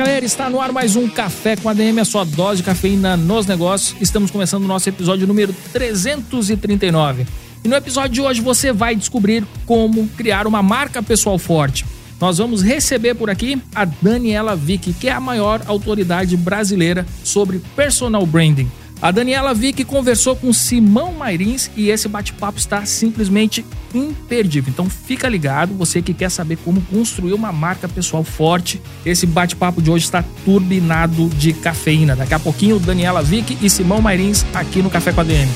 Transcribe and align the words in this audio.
galera, 0.00 0.24
está 0.24 0.48
no 0.48 0.58
ar 0.58 0.72
mais 0.72 0.96
um 0.96 1.06
Café 1.06 1.56
com 1.56 1.68
ADM, 1.68 1.98
a 2.00 2.06
sua 2.06 2.24
dose 2.24 2.62
de 2.62 2.62
cafeína 2.62 3.18
nos 3.18 3.44
negócios. 3.44 4.00
Estamos 4.00 4.30
começando 4.30 4.64
o 4.64 4.66
nosso 4.66 4.88
episódio 4.88 5.26
número 5.26 5.54
339. 5.74 7.26
E 7.62 7.68
no 7.68 7.76
episódio 7.76 8.08
de 8.08 8.20
hoje 8.22 8.40
você 8.40 8.72
vai 8.72 8.96
descobrir 8.96 9.44
como 9.66 10.08
criar 10.16 10.46
uma 10.46 10.62
marca 10.62 11.02
pessoal 11.02 11.38
forte. 11.38 11.84
Nós 12.18 12.38
vamos 12.38 12.62
receber 12.62 13.14
por 13.14 13.28
aqui 13.28 13.60
a 13.74 13.84
Daniela 13.84 14.56
Vick, 14.56 14.94
que 14.94 15.06
é 15.06 15.12
a 15.12 15.20
maior 15.20 15.60
autoridade 15.66 16.34
brasileira 16.34 17.04
sobre 17.22 17.60
personal 17.76 18.24
branding. 18.24 18.70
A 19.02 19.10
Daniela 19.10 19.54
Vick 19.54 19.82
conversou 19.84 20.36
com 20.36 20.52
Simão 20.52 21.14
Mairins 21.14 21.70
e 21.74 21.88
esse 21.88 22.06
bate-papo 22.06 22.58
está 22.58 22.84
simplesmente 22.84 23.64
imperdível. 23.94 24.70
Então 24.70 24.90
fica 24.90 25.26
ligado, 25.26 25.72
você 25.74 26.02
que 26.02 26.12
quer 26.12 26.30
saber 26.30 26.58
como 26.58 26.82
construir 26.82 27.32
uma 27.32 27.50
marca 27.50 27.88
pessoal 27.88 28.22
forte. 28.22 28.80
Esse 29.04 29.26
bate-papo 29.26 29.80
de 29.80 29.90
hoje 29.90 30.04
está 30.04 30.22
turbinado 30.44 31.30
de 31.30 31.54
cafeína. 31.54 32.14
Daqui 32.14 32.34
a 32.34 32.38
pouquinho, 32.38 32.78
Daniela 32.78 33.22
Vick 33.22 33.56
e 33.62 33.70
Simão 33.70 34.02
Mairins 34.02 34.44
aqui 34.52 34.82
no 34.82 34.90
Café 34.90 35.12
com 35.12 35.22
a 35.22 35.24
DM. 35.24 35.50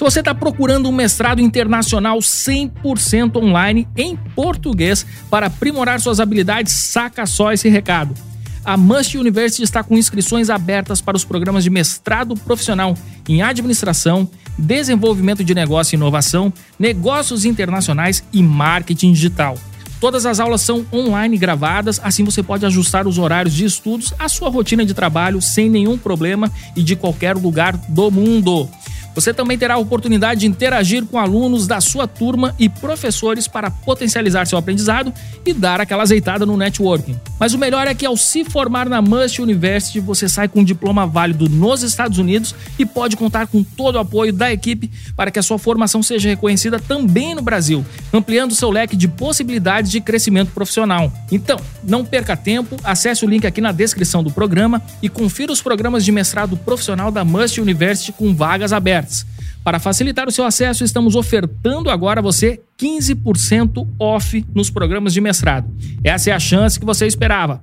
Se 0.00 0.04
você 0.04 0.20
está 0.20 0.34
procurando 0.34 0.88
um 0.88 0.92
mestrado 0.92 1.42
internacional 1.42 2.20
100% 2.20 3.36
online 3.36 3.86
em 3.94 4.16
português 4.16 5.04
para 5.28 5.48
aprimorar 5.48 6.00
suas 6.00 6.20
habilidades, 6.20 6.72
saca 6.72 7.26
só 7.26 7.52
esse 7.52 7.68
recado. 7.68 8.14
A 8.64 8.78
Must 8.78 9.18
University 9.18 9.62
está 9.62 9.84
com 9.84 9.98
inscrições 9.98 10.48
abertas 10.48 11.02
para 11.02 11.18
os 11.18 11.24
programas 11.26 11.64
de 11.64 11.68
mestrado 11.68 12.34
profissional 12.34 12.96
em 13.28 13.42
administração, 13.42 14.26
desenvolvimento 14.56 15.44
de 15.44 15.54
negócio 15.54 15.94
e 15.94 15.96
inovação, 15.96 16.50
negócios 16.78 17.44
internacionais 17.44 18.24
e 18.32 18.42
marketing 18.42 19.12
digital. 19.12 19.58
Todas 20.00 20.24
as 20.24 20.40
aulas 20.40 20.62
são 20.62 20.86
online 20.90 21.36
gravadas, 21.36 22.00
assim 22.02 22.24
você 22.24 22.42
pode 22.42 22.64
ajustar 22.64 23.06
os 23.06 23.18
horários 23.18 23.52
de 23.54 23.66
estudos 23.66 24.14
à 24.18 24.30
sua 24.30 24.48
rotina 24.48 24.82
de 24.82 24.94
trabalho 24.94 25.42
sem 25.42 25.68
nenhum 25.68 25.98
problema 25.98 26.50
e 26.74 26.82
de 26.82 26.96
qualquer 26.96 27.36
lugar 27.36 27.76
do 27.76 28.10
mundo. 28.10 28.66
Você 29.14 29.34
também 29.34 29.58
terá 29.58 29.74
a 29.74 29.78
oportunidade 29.78 30.40
de 30.40 30.46
interagir 30.46 31.04
com 31.04 31.18
alunos 31.18 31.66
da 31.66 31.80
sua 31.80 32.06
turma 32.06 32.54
e 32.58 32.68
professores 32.68 33.48
para 33.48 33.70
potencializar 33.70 34.46
seu 34.46 34.58
aprendizado 34.58 35.12
e 35.44 35.52
dar 35.52 35.80
aquela 35.80 36.02
azeitada 36.02 36.46
no 36.46 36.56
networking. 36.56 37.18
Mas 37.38 37.54
o 37.54 37.58
melhor 37.58 37.86
é 37.86 37.94
que 37.94 38.06
ao 38.06 38.16
se 38.16 38.44
formar 38.44 38.88
na 38.88 39.02
Must 39.02 39.40
University, 39.40 40.00
você 40.00 40.28
sai 40.28 40.48
com 40.48 40.60
um 40.60 40.64
diploma 40.64 41.06
válido 41.06 41.48
nos 41.48 41.82
Estados 41.82 42.18
Unidos 42.18 42.54
e 42.78 42.86
pode 42.86 43.16
contar 43.16 43.46
com 43.46 43.62
todo 43.62 43.96
o 43.96 43.98
apoio 43.98 44.32
da 44.32 44.52
equipe 44.52 44.90
para 45.16 45.30
que 45.30 45.38
a 45.38 45.42
sua 45.42 45.58
formação 45.58 46.02
seja 46.02 46.28
reconhecida 46.28 46.78
também 46.78 47.34
no 47.34 47.42
Brasil, 47.42 47.84
ampliando 48.12 48.54
seu 48.54 48.70
leque 48.70 48.96
de 48.96 49.08
possibilidades 49.08 49.90
de 49.90 50.00
crescimento 50.00 50.52
profissional. 50.52 51.12
Então, 51.32 51.58
não 51.82 52.04
perca 52.04 52.36
tempo, 52.36 52.76
acesse 52.84 53.24
o 53.24 53.28
link 53.28 53.46
aqui 53.46 53.60
na 53.60 53.72
descrição 53.72 54.22
do 54.22 54.30
programa 54.30 54.82
e 55.02 55.08
confira 55.08 55.52
os 55.52 55.62
programas 55.62 56.04
de 56.04 56.12
mestrado 56.12 56.56
profissional 56.56 57.10
da 57.10 57.24
Must 57.24 57.60
University 57.60 58.12
com 58.12 58.34
vagas 58.34 58.72
abertas. 58.72 58.99
Para 59.62 59.78
facilitar 59.78 60.26
o 60.26 60.32
seu 60.32 60.44
acesso, 60.44 60.84
estamos 60.84 61.14
ofertando 61.14 61.90
agora 61.90 62.20
a 62.20 62.22
você 62.22 62.60
15% 62.80 63.86
off 63.98 64.44
nos 64.54 64.70
programas 64.70 65.12
de 65.12 65.20
mestrado. 65.20 65.70
Essa 66.02 66.30
é 66.30 66.32
a 66.32 66.38
chance 66.38 66.80
que 66.80 66.86
você 66.86 67.06
esperava. 67.06 67.62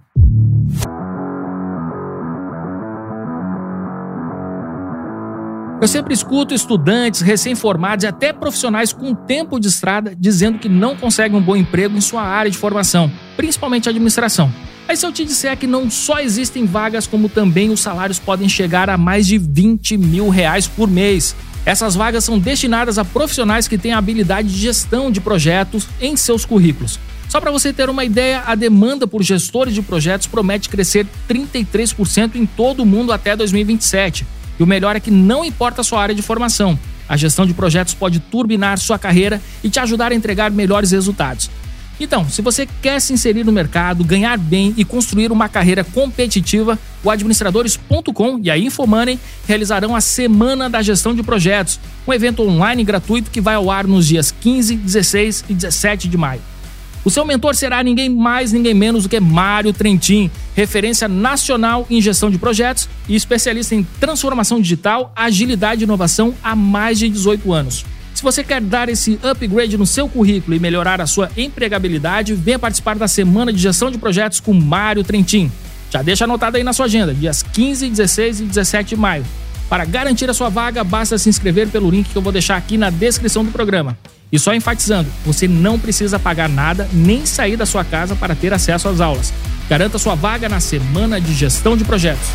Eu 5.79 5.87
sempre 5.87 6.11
escuto 6.11 6.55
estudantes, 6.55 7.21
recém-formados 7.21 8.03
e 8.03 8.07
até 8.07 8.33
profissionais 8.33 8.91
com 8.91 9.13
tempo 9.13 9.59
de 9.59 9.67
estrada 9.67 10.15
dizendo 10.17 10.57
que 10.57 10.67
não 10.67 10.95
conseguem 10.95 11.37
um 11.37 11.41
bom 11.41 11.55
emprego 11.55 11.95
em 11.95 12.01
sua 12.01 12.23
área 12.23 12.49
de 12.49 12.57
formação, 12.57 13.11
principalmente 13.35 13.87
administração. 13.87 14.51
Aí 14.87 14.97
se 14.97 15.05
eu 15.05 15.11
te 15.11 15.23
disser 15.23 15.55
que 15.55 15.67
não 15.67 15.87
só 15.87 16.19
existem 16.19 16.65
vagas, 16.65 17.05
como 17.05 17.29
também 17.29 17.69
os 17.69 17.79
salários 17.79 18.17
podem 18.17 18.49
chegar 18.49 18.89
a 18.89 18.97
mais 18.97 19.27
de 19.27 19.37
20 19.37 19.97
mil 19.97 20.29
reais 20.29 20.65
por 20.65 20.89
mês. 20.89 21.35
Essas 21.63 21.93
vagas 21.93 22.23
são 22.23 22.39
destinadas 22.39 22.97
a 22.97 23.05
profissionais 23.05 23.67
que 23.67 23.77
têm 23.77 23.93
habilidade 23.93 24.47
de 24.47 24.57
gestão 24.57 25.11
de 25.11 25.21
projetos 25.21 25.87
em 26.01 26.17
seus 26.17 26.43
currículos. 26.43 26.99
Só 27.29 27.39
para 27.39 27.51
você 27.51 27.71
ter 27.71 27.87
uma 27.87 28.03
ideia, 28.03 28.41
a 28.47 28.55
demanda 28.55 29.05
por 29.05 29.21
gestores 29.21 29.75
de 29.75 29.83
projetos 29.83 30.25
promete 30.25 30.69
crescer 30.69 31.05
33% 31.29 32.35
em 32.35 32.47
todo 32.47 32.81
o 32.81 32.85
mundo 32.85 33.11
até 33.11 33.35
2027. 33.35 34.25
E 34.59 34.63
o 34.63 34.67
melhor 34.67 34.95
é 34.95 34.99
que 34.99 35.11
não 35.11 35.43
importa 35.43 35.81
a 35.81 35.83
sua 35.83 36.01
área 36.01 36.15
de 36.15 36.21
formação, 36.21 36.77
a 37.07 37.15
gestão 37.15 37.45
de 37.45 37.53
projetos 37.53 37.93
pode 37.93 38.19
turbinar 38.19 38.77
sua 38.77 38.99
carreira 38.99 39.41
e 39.63 39.69
te 39.69 39.79
ajudar 39.79 40.11
a 40.11 40.15
entregar 40.15 40.51
melhores 40.51 40.91
resultados. 40.91 41.49
Então, 41.99 42.29
se 42.29 42.43
você 42.43 42.67
quer 42.81 43.01
se 43.01 43.11
inserir 43.11 43.43
no 43.43 43.51
mercado, 43.51 44.03
ganhar 44.03 44.37
bem 44.37 44.73
e 44.77 44.85
construir 44.85 45.31
uma 45.31 45.49
carreira 45.49 45.83
competitiva, 45.83 46.77
o 47.03 47.09
administradores.com 47.09 48.39
e 48.43 48.51
a 48.51 48.57
Infomoney 48.57 49.19
realizarão 49.47 49.95
a 49.95 50.01
Semana 50.01 50.69
da 50.69 50.81
Gestão 50.83 51.15
de 51.15 51.23
Projetos, 51.23 51.79
um 52.07 52.13
evento 52.13 52.43
online 52.43 52.83
gratuito 52.83 53.31
que 53.31 53.41
vai 53.41 53.55
ao 53.55 53.71
ar 53.71 53.87
nos 53.87 54.05
dias 54.05 54.31
15, 54.31 54.75
16 54.75 55.45
e 55.49 55.53
17 55.55 56.07
de 56.07 56.17
maio. 56.17 56.41
O 57.07 57.09
seu 57.09 57.23
mentor 57.23 57.55
será 57.55 57.81
ninguém 57.81 58.09
mais, 58.09 58.51
ninguém 58.51 58.73
menos 58.73 59.03
do 59.03 59.09
que 59.09 59.17
Mário 59.17 59.71
Trentin, 59.71 60.29
referência 60.53 61.07
nacional 61.07 61.87
em 61.89 62.01
gestão 62.01 62.29
de 62.29 62.37
projetos 62.37 62.89
e 63.07 63.15
especialista 63.15 63.73
em 63.73 63.83
transformação 63.97 64.59
digital, 64.59 65.13
agilidade 65.15 65.79
e 65.79 65.85
inovação 65.85 66.33
há 66.43 66.53
mais 66.53 66.99
de 66.99 67.07
18 67.07 67.53
anos. 67.53 67.85
Se 68.13 68.21
você 68.21 68.43
quer 68.43 68.59
dar 68.59 68.89
esse 68.89 69.17
upgrade 69.23 69.77
no 69.77 69.85
seu 69.85 70.09
currículo 70.09 70.53
e 70.53 70.59
melhorar 70.59 70.99
a 70.99 71.07
sua 71.07 71.31
empregabilidade, 71.37 72.33
venha 72.33 72.59
participar 72.59 72.97
da 72.97 73.07
Semana 73.07 73.53
de 73.53 73.59
Gestão 73.59 73.89
de 73.89 73.97
Projetos 73.97 74.41
com 74.41 74.51
Mário 74.51 75.01
Trentin. 75.01 75.49
Já 75.89 76.01
deixa 76.01 76.25
anotado 76.25 76.57
aí 76.57 76.63
na 76.63 76.73
sua 76.73 76.87
agenda, 76.87 77.13
dias 77.13 77.41
15, 77.41 77.89
16 77.89 78.41
e 78.41 78.43
17 78.43 78.89
de 78.89 78.97
maio. 78.97 79.25
Para 79.69 79.85
garantir 79.85 80.29
a 80.29 80.33
sua 80.33 80.49
vaga, 80.49 80.83
basta 80.83 81.17
se 81.17 81.29
inscrever 81.29 81.69
pelo 81.69 81.89
link 81.89 82.09
que 82.09 82.17
eu 82.17 82.21
vou 82.21 82.33
deixar 82.33 82.57
aqui 82.57 82.77
na 82.77 82.89
descrição 82.89 83.45
do 83.45 83.51
programa. 83.51 83.97
E 84.31 84.37
só 84.37 84.53
enfatizando, 84.53 85.09
você 85.25 85.47
não 85.47 85.79
precisa 85.79 86.19
pagar 86.19 86.49
nada 86.49 86.87
nem 86.91 87.25
sair 87.25 87.55
da 87.55 87.65
sua 87.65 87.83
casa 87.83 88.15
para 88.15 88.35
ter 88.35 88.53
acesso 88.53 88.89
às 88.89 88.99
aulas. 88.99 89.33
Garanta 89.69 89.97
sua 89.97 90.15
vaga 90.15 90.49
na 90.49 90.59
Semana 90.59 91.19
de 91.19 91.33
Gestão 91.33 91.77
de 91.77 91.85
Projetos. 91.85 92.27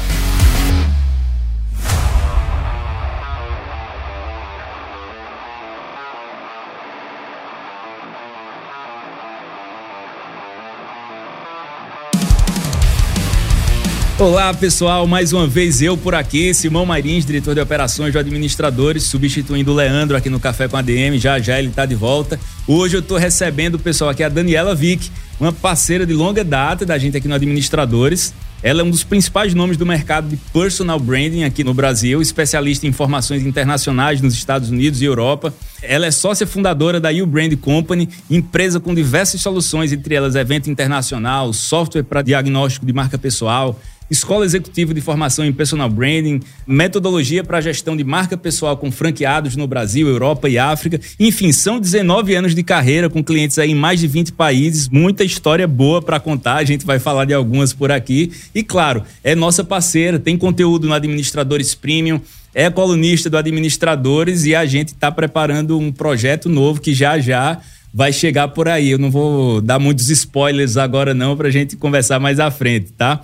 Olá 14.22 14.54
pessoal, 14.54 15.04
mais 15.04 15.32
uma 15.32 15.48
vez 15.48 15.82
eu 15.82 15.96
por 15.96 16.14
aqui, 16.14 16.54
Simão 16.54 16.86
Marins, 16.86 17.26
diretor 17.26 17.56
de 17.56 17.60
operações 17.60 18.12
de 18.12 18.18
administradores, 18.18 19.02
substituindo 19.02 19.72
o 19.72 19.74
Leandro 19.74 20.16
aqui 20.16 20.30
no 20.30 20.38
Café 20.38 20.68
com 20.68 20.76
a 20.76 20.80
DM, 20.80 21.18
já 21.18 21.40
já 21.40 21.58
ele 21.58 21.70
está 21.70 21.84
de 21.84 21.96
volta. 21.96 22.38
Hoje 22.64 22.96
eu 22.96 23.00
estou 23.00 23.19
recebendo 23.19 23.74
o 23.74 23.78
pessoal 23.80 24.10
aqui, 24.10 24.22
a 24.22 24.28
Daniela 24.28 24.76
Vick, 24.76 25.10
uma 25.40 25.52
parceira 25.52 26.06
de 26.06 26.12
longa 26.12 26.44
data 26.44 26.86
da 26.86 26.96
gente 26.98 27.16
aqui 27.16 27.26
no 27.26 27.34
Administradores. 27.34 28.32
Ela 28.62 28.82
é 28.82 28.84
um 28.84 28.90
dos 28.90 29.02
principais 29.02 29.54
nomes 29.54 29.76
do 29.76 29.84
mercado 29.84 30.28
de 30.28 30.36
personal 30.36 31.00
branding 31.00 31.42
aqui 31.42 31.64
no 31.64 31.75
Brasil, 31.75 32.22
especialista 32.22 32.86
em 32.86 32.90
informações 32.90 33.44
internacionais 33.44 34.20
nos 34.20 34.34
Estados 34.34 34.70
Unidos 34.70 35.02
e 35.02 35.04
Europa. 35.04 35.52
Ela 35.82 36.06
é 36.06 36.12
sócia 36.12 36.46
fundadora 36.46 37.00
da 37.00 37.10
U 37.10 37.26
Brand 37.26 37.52
Company, 37.56 38.08
empresa 38.30 38.78
com 38.78 38.94
diversas 38.94 39.40
soluções, 39.40 39.92
entre 39.92 40.14
elas 40.14 40.36
evento 40.36 40.70
internacional, 40.70 41.52
software 41.52 42.04
para 42.04 42.22
diagnóstico 42.22 42.86
de 42.86 42.92
marca 42.92 43.18
pessoal, 43.18 43.80
Escola 44.12 44.44
Executiva 44.44 44.93
de 44.93 45.00
Formação 45.00 45.43
em 45.43 45.53
Personal 45.55 45.88
Branding, 45.88 46.41
metodologia 46.67 47.43
para 47.43 47.62
gestão 47.62 47.97
de 47.97 48.05
marca 48.05 48.37
pessoal 48.37 48.76
com 48.76 48.93
franqueados 48.93 49.56
no 49.56 49.67
Brasil, 49.67 50.06
Europa 50.06 50.50
e 50.50 50.59
África. 50.59 51.00
Enfim, 51.19 51.50
são 51.50 51.81
19 51.81 52.35
anos 52.35 52.55
de 52.55 52.62
carreira 52.62 53.09
com 53.09 53.25
clientes 53.25 53.59
aí 53.59 53.70
em 53.70 53.75
mais 53.75 54.00
de 54.00 54.06
20 54.06 54.32
países, 54.32 54.87
muita 54.87 55.25
história 55.25 55.67
boa 55.67 56.03
para 56.03 56.20
contar, 56.20 56.56
a 56.56 56.64
gente 56.64 56.85
vai 56.85 56.99
falar 56.99 57.25
de 57.25 57.32
algumas 57.32 57.73
por 57.73 57.91
aqui. 57.91 58.31
E 58.55 58.62
claro, 58.62 59.03
é 59.25 59.35
nossa 59.35 59.64
parceira, 59.64 60.19
tem 60.19 60.37
conteúdo 60.37 60.87
no 60.87 60.93
Administradores 60.93 61.75
Premium, 61.75 62.20
é 62.55 62.69
colunista 62.69 63.31
do 63.31 63.38
Administradores 63.38 64.44
e 64.44 64.55
a 64.55 64.67
gente 64.67 64.88
está 64.88 65.11
preparando 65.11 65.79
um 65.79 65.91
projeto 65.91 66.50
novo 66.50 66.82
que 66.82 66.93
já 66.93 67.19
já 67.19 67.59
vai 67.94 68.12
chegar 68.12 68.49
por 68.49 68.69
aí. 68.69 68.91
Eu 68.91 68.99
não 68.99 69.11
vou 69.11 69.62
dar 69.62 69.79
muitos 69.79 70.11
spoilers 70.11 70.76
agora 70.76 71.14
não 71.14 71.35
para 71.35 71.49
a 71.49 71.50
gente 71.50 71.76
conversar 71.76 72.20
mais 72.20 72.38
à 72.38 72.50
frente, 72.50 72.93
tá? 72.93 73.23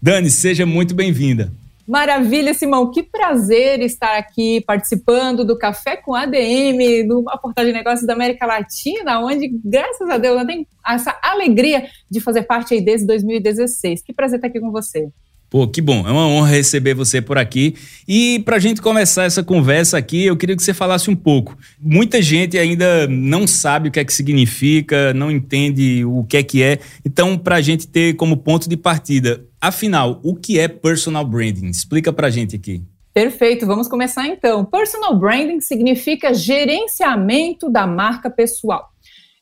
Dani, 0.00 0.30
seja 0.30 0.66
muito 0.66 0.94
bem-vinda. 0.94 1.52
Maravilha, 1.86 2.52
Simão. 2.52 2.90
Que 2.90 3.02
prazer 3.02 3.80
estar 3.80 4.16
aqui 4.16 4.60
participando 4.66 5.44
do 5.44 5.56
Café 5.56 5.96
com 5.96 6.14
ADM, 6.14 7.06
numa 7.06 7.38
portal 7.38 7.64
de 7.64 7.72
negócios 7.72 8.06
da 8.06 8.12
América 8.12 8.44
Latina, 8.44 9.20
onde, 9.20 9.48
graças 9.64 10.08
a 10.10 10.18
Deus, 10.18 10.40
eu 10.40 10.46
tenho 10.46 10.66
essa 10.84 11.16
alegria 11.22 11.86
de 12.10 12.20
fazer 12.20 12.42
parte 12.42 12.74
aí 12.74 12.80
desde 12.80 13.06
2016. 13.06 14.02
Que 14.02 14.12
prazer 14.12 14.38
estar 14.38 14.48
aqui 14.48 14.58
com 14.58 14.72
você. 14.72 15.08
Pô, 15.48 15.66
que 15.68 15.80
bom. 15.80 16.06
É 16.06 16.10
uma 16.10 16.26
honra 16.26 16.48
receber 16.50 16.94
você 16.94 17.22
por 17.22 17.38
aqui. 17.38 17.74
E 18.06 18.40
para 18.44 18.56
a 18.56 18.58
gente 18.58 18.82
começar 18.82 19.24
essa 19.24 19.42
conversa 19.42 19.96
aqui, 19.96 20.24
eu 20.24 20.36
queria 20.36 20.56
que 20.56 20.62
você 20.62 20.74
falasse 20.74 21.08
um 21.08 21.14
pouco. 21.14 21.56
Muita 21.80 22.20
gente 22.20 22.58
ainda 22.58 23.06
não 23.06 23.46
sabe 23.46 23.88
o 23.88 23.92
que 23.92 24.00
é 24.00 24.04
que 24.04 24.12
significa, 24.12 25.14
não 25.14 25.30
entende 25.30 26.04
o 26.04 26.24
que 26.24 26.36
é 26.36 26.42
que 26.42 26.62
é. 26.62 26.80
Então, 27.04 27.38
para 27.38 27.56
a 27.56 27.60
gente 27.60 27.86
ter 27.86 28.14
como 28.14 28.36
ponto 28.36 28.68
de 28.68 28.76
partida, 28.76 29.44
afinal, 29.60 30.20
o 30.24 30.34
que 30.34 30.58
é 30.58 30.66
personal 30.66 31.24
branding? 31.24 31.68
Explica 31.68 32.12
para 32.12 32.26
a 32.26 32.30
gente 32.30 32.56
aqui. 32.56 32.82
Perfeito, 33.14 33.66
vamos 33.66 33.88
começar 33.88 34.26
então. 34.26 34.64
Personal 34.64 35.18
branding 35.18 35.60
significa 35.60 36.34
gerenciamento 36.34 37.70
da 37.70 37.86
marca 37.86 38.28
pessoal. 38.28 38.90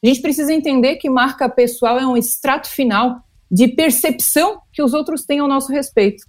A 0.03 0.07
gente 0.07 0.21
precisa 0.21 0.53
entender 0.53 0.97
que 0.97 1.09
marca 1.09 1.49
pessoal 1.49 1.99
é 1.99 2.07
um 2.07 2.17
extrato 2.17 2.69
final 2.69 3.25
de 3.55 3.69
percepção 3.69 4.59
que 4.73 4.83
os 4.83 4.93
outros 4.93 5.25
têm 5.25 5.39
ao 5.39 5.47
nosso 5.47 5.71
respeito. 5.71 6.25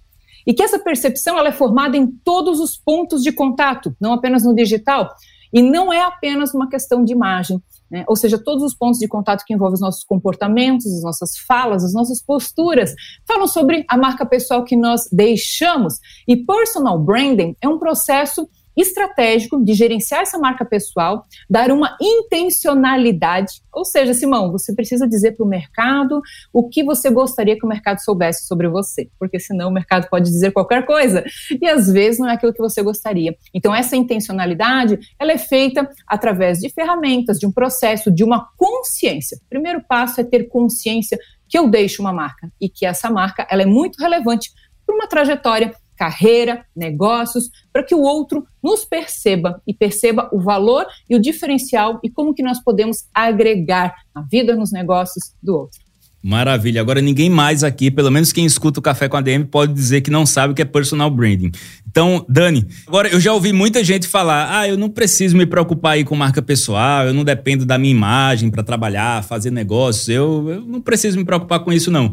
E 0.46 0.54
que 0.54 0.62
essa 0.62 0.78
percepção 0.78 1.36
ela 1.36 1.48
é 1.48 1.52
formada 1.52 1.96
em 1.96 2.06
todos 2.06 2.60
os 2.60 2.76
pontos 2.76 3.20
de 3.20 3.32
contato, 3.32 3.96
não 4.00 4.12
apenas 4.12 4.44
no 4.44 4.54
digital, 4.54 5.12
e 5.52 5.60
não 5.60 5.92
é 5.92 6.00
apenas 6.02 6.54
uma 6.54 6.68
questão 6.68 7.04
de 7.04 7.12
imagem. 7.12 7.60
Né? 7.90 8.04
Ou 8.06 8.14
seja, 8.14 8.38
todos 8.38 8.62
os 8.62 8.76
pontos 8.76 9.00
de 9.00 9.08
contato 9.08 9.44
que 9.44 9.52
envolvem 9.52 9.74
os 9.74 9.80
nossos 9.80 10.04
comportamentos, 10.04 10.86
as 10.86 11.02
nossas 11.02 11.36
falas, 11.36 11.82
as 11.82 11.92
nossas 11.92 12.22
posturas, 12.22 12.94
falam 13.26 13.48
sobre 13.48 13.84
a 13.88 13.96
marca 13.96 14.24
pessoal 14.24 14.62
que 14.62 14.76
nós 14.76 15.08
deixamos. 15.10 15.94
E 16.28 16.36
personal 16.36 16.96
branding 16.96 17.56
é 17.60 17.68
um 17.68 17.78
processo 17.78 18.48
estratégico 18.76 19.62
de 19.62 19.72
gerenciar 19.74 20.22
essa 20.22 20.38
marca 20.38 20.64
pessoal, 20.64 21.26
dar 21.48 21.70
uma 21.70 21.96
intencionalidade. 22.00 23.62
Ou 23.72 23.84
seja, 23.84 24.14
Simão, 24.14 24.52
você 24.52 24.74
precisa 24.74 25.08
dizer 25.08 25.32
para 25.32 25.44
o 25.44 25.48
mercado 25.48 26.20
o 26.52 26.68
que 26.68 26.84
você 26.84 27.10
gostaria 27.10 27.56
que 27.56 27.64
o 27.64 27.68
mercado 27.68 27.98
soubesse 28.00 28.46
sobre 28.46 28.68
você, 28.68 29.08
porque 29.18 29.40
senão 29.40 29.68
o 29.68 29.72
mercado 29.72 30.08
pode 30.08 30.30
dizer 30.30 30.52
qualquer 30.52 30.84
coisa 30.84 31.24
e 31.60 31.66
às 31.68 31.90
vezes 31.90 32.20
não 32.20 32.28
é 32.28 32.34
aquilo 32.34 32.52
que 32.52 32.60
você 32.60 32.82
gostaria. 32.82 33.36
Então 33.54 33.74
essa 33.74 33.96
intencionalidade, 33.96 34.98
ela 35.18 35.32
é 35.32 35.38
feita 35.38 35.88
através 36.06 36.58
de 36.58 36.68
ferramentas, 36.68 37.38
de 37.38 37.46
um 37.46 37.52
processo, 37.52 38.10
de 38.10 38.22
uma 38.22 38.48
consciência. 38.56 39.38
O 39.38 39.48
primeiro 39.48 39.82
passo 39.86 40.20
é 40.20 40.24
ter 40.24 40.44
consciência 40.48 41.18
que 41.48 41.58
eu 41.58 41.68
deixo 41.68 42.02
uma 42.02 42.12
marca 42.12 42.50
e 42.60 42.68
que 42.68 42.84
essa 42.84 43.10
marca 43.10 43.46
ela 43.50 43.62
é 43.62 43.66
muito 43.66 43.98
relevante 43.98 44.50
para 44.84 44.94
uma 44.94 45.06
trajetória 45.06 45.74
carreira, 45.96 46.64
negócios, 46.74 47.50
para 47.72 47.82
que 47.82 47.94
o 47.94 48.02
outro 48.02 48.46
nos 48.62 48.84
perceba 48.84 49.60
e 49.66 49.72
perceba 49.72 50.28
o 50.32 50.40
valor 50.40 50.86
e 51.08 51.16
o 51.16 51.20
diferencial 51.20 51.98
e 52.02 52.10
como 52.10 52.34
que 52.34 52.42
nós 52.42 52.62
podemos 52.62 53.04
agregar 53.14 53.94
na 54.14 54.22
vida, 54.22 54.54
nos 54.54 54.72
negócios 54.72 55.32
do 55.42 55.54
outro. 55.54 55.86
Maravilha. 56.22 56.80
Agora 56.80 57.00
ninguém 57.00 57.30
mais 57.30 57.62
aqui, 57.62 57.88
pelo 57.88 58.10
menos 58.10 58.32
quem 58.32 58.44
escuta 58.44 58.80
o 58.80 58.82
Café 58.82 59.08
com 59.08 59.16
a 59.16 59.20
DM, 59.20 59.44
pode 59.44 59.72
dizer 59.72 60.00
que 60.00 60.10
não 60.10 60.26
sabe 60.26 60.52
o 60.52 60.56
que 60.56 60.62
é 60.62 60.64
personal 60.64 61.08
branding. 61.08 61.52
Então, 61.88 62.26
Dani, 62.28 62.66
agora 62.84 63.08
eu 63.08 63.20
já 63.20 63.32
ouvi 63.32 63.52
muita 63.52 63.84
gente 63.84 64.08
falar: 64.08 64.58
"Ah, 64.58 64.68
eu 64.68 64.76
não 64.76 64.90
preciso 64.90 65.36
me 65.36 65.46
preocupar 65.46 65.92
aí 65.92 66.04
com 66.04 66.16
marca 66.16 66.42
pessoal, 66.42 67.06
eu 67.06 67.14
não 67.14 67.22
dependo 67.22 67.64
da 67.64 67.78
minha 67.78 67.92
imagem 67.92 68.50
para 68.50 68.64
trabalhar, 68.64 69.22
fazer 69.22 69.52
negócios, 69.52 70.08
eu, 70.08 70.50
eu 70.50 70.60
não 70.62 70.80
preciso 70.80 71.16
me 71.16 71.24
preocupar 71.24 71.60
com 71.60 71.72
isso 71.72 71.92
não". 71.92 72.12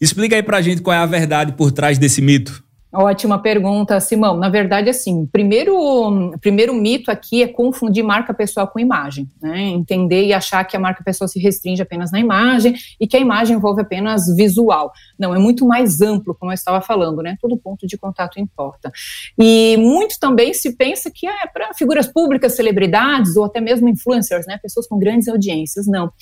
Explica 0.00 0.36
aí 0.36 0.42
pra 0.42 0.60
gente 0.60 0.82
qual 0.82 0.94
é 0.94 0.98
a 0.98 1.06
verdade 1.06 1.52
por 1.52 1.72
trás 1.72 1.96
desse 1.96 2.20
mito. 2.20 2.63
Ótima 2.94 3.40
pergunta, 3.40 3.98
Simão. 3.98 4.36
Na 4.36 4.48
verdade, 4.48 4.88
assim, 4.88 5.26
primeiro, 5.26 6.32
primeiro 6.40 6.72
mito 6.72 7.10
aqui 7.10 7.42
é 7.42 7.48
confundir 7.48 8.04
marca 8.04 8.32
pessoal 8.32 8.68
com 8.68 8.78
imagem, 8.78 9.28
né? 9.42 9.62
Entender 9.62 10.24
e 10.24 10.32
achar 10.32 10.64
que 10.64 10.76
a 10.76 10.80
marca 10.80 11.02
pessoal 11.02 11.26
se 11.26 11.40
restringe 11.40 11.82
apenas 11.82 12.12
na 12.12 12.20
imagem 12.20 12.74
e 13.00 13.06
que 13.08 13.16
a 13.16 13.20
imagem 13.20 13.56
envolve 13.56 13.80
apenas 13.80 14.26
visual. 14.36 14.92
Não, 15.18 15.34
é 15.34 15.38
muito 15.38 15.66
mais 15.66 16.00
amplo, 16.00 16.36
como 16.38 16.52
eu 16.52 16.54
estava 16.54 16.80
falando, 16.80 17.20
né? 17.20 17.36
Todo 17.40 17.56
ponto 17.56 17.84
de 17.84 17.98
contato 17.98 18.38
importa. 18.38 18.92
E 19.36 19.76
muito 19.76 20.18
também 20.20 20.54
se 20.54 20.76
pensa 20.76 21.10
que 21.12 21.26
é 21.26 21.46
para 21.52 21.74
figuras 21.74 22.06
públicas, 22.06 22.54
celebridades 22.54 23.36
ou 23.36 23.44
até 23.44 23.60
mesmo 23.60 23.88
influencers, 23.88 24.46
né? 24.46 24.56
Pessoas 24.62 24.86
com 24.86 24.98
grandes 24.98 25.26
audiências. 25.26 25.88
Não 25.88 26.12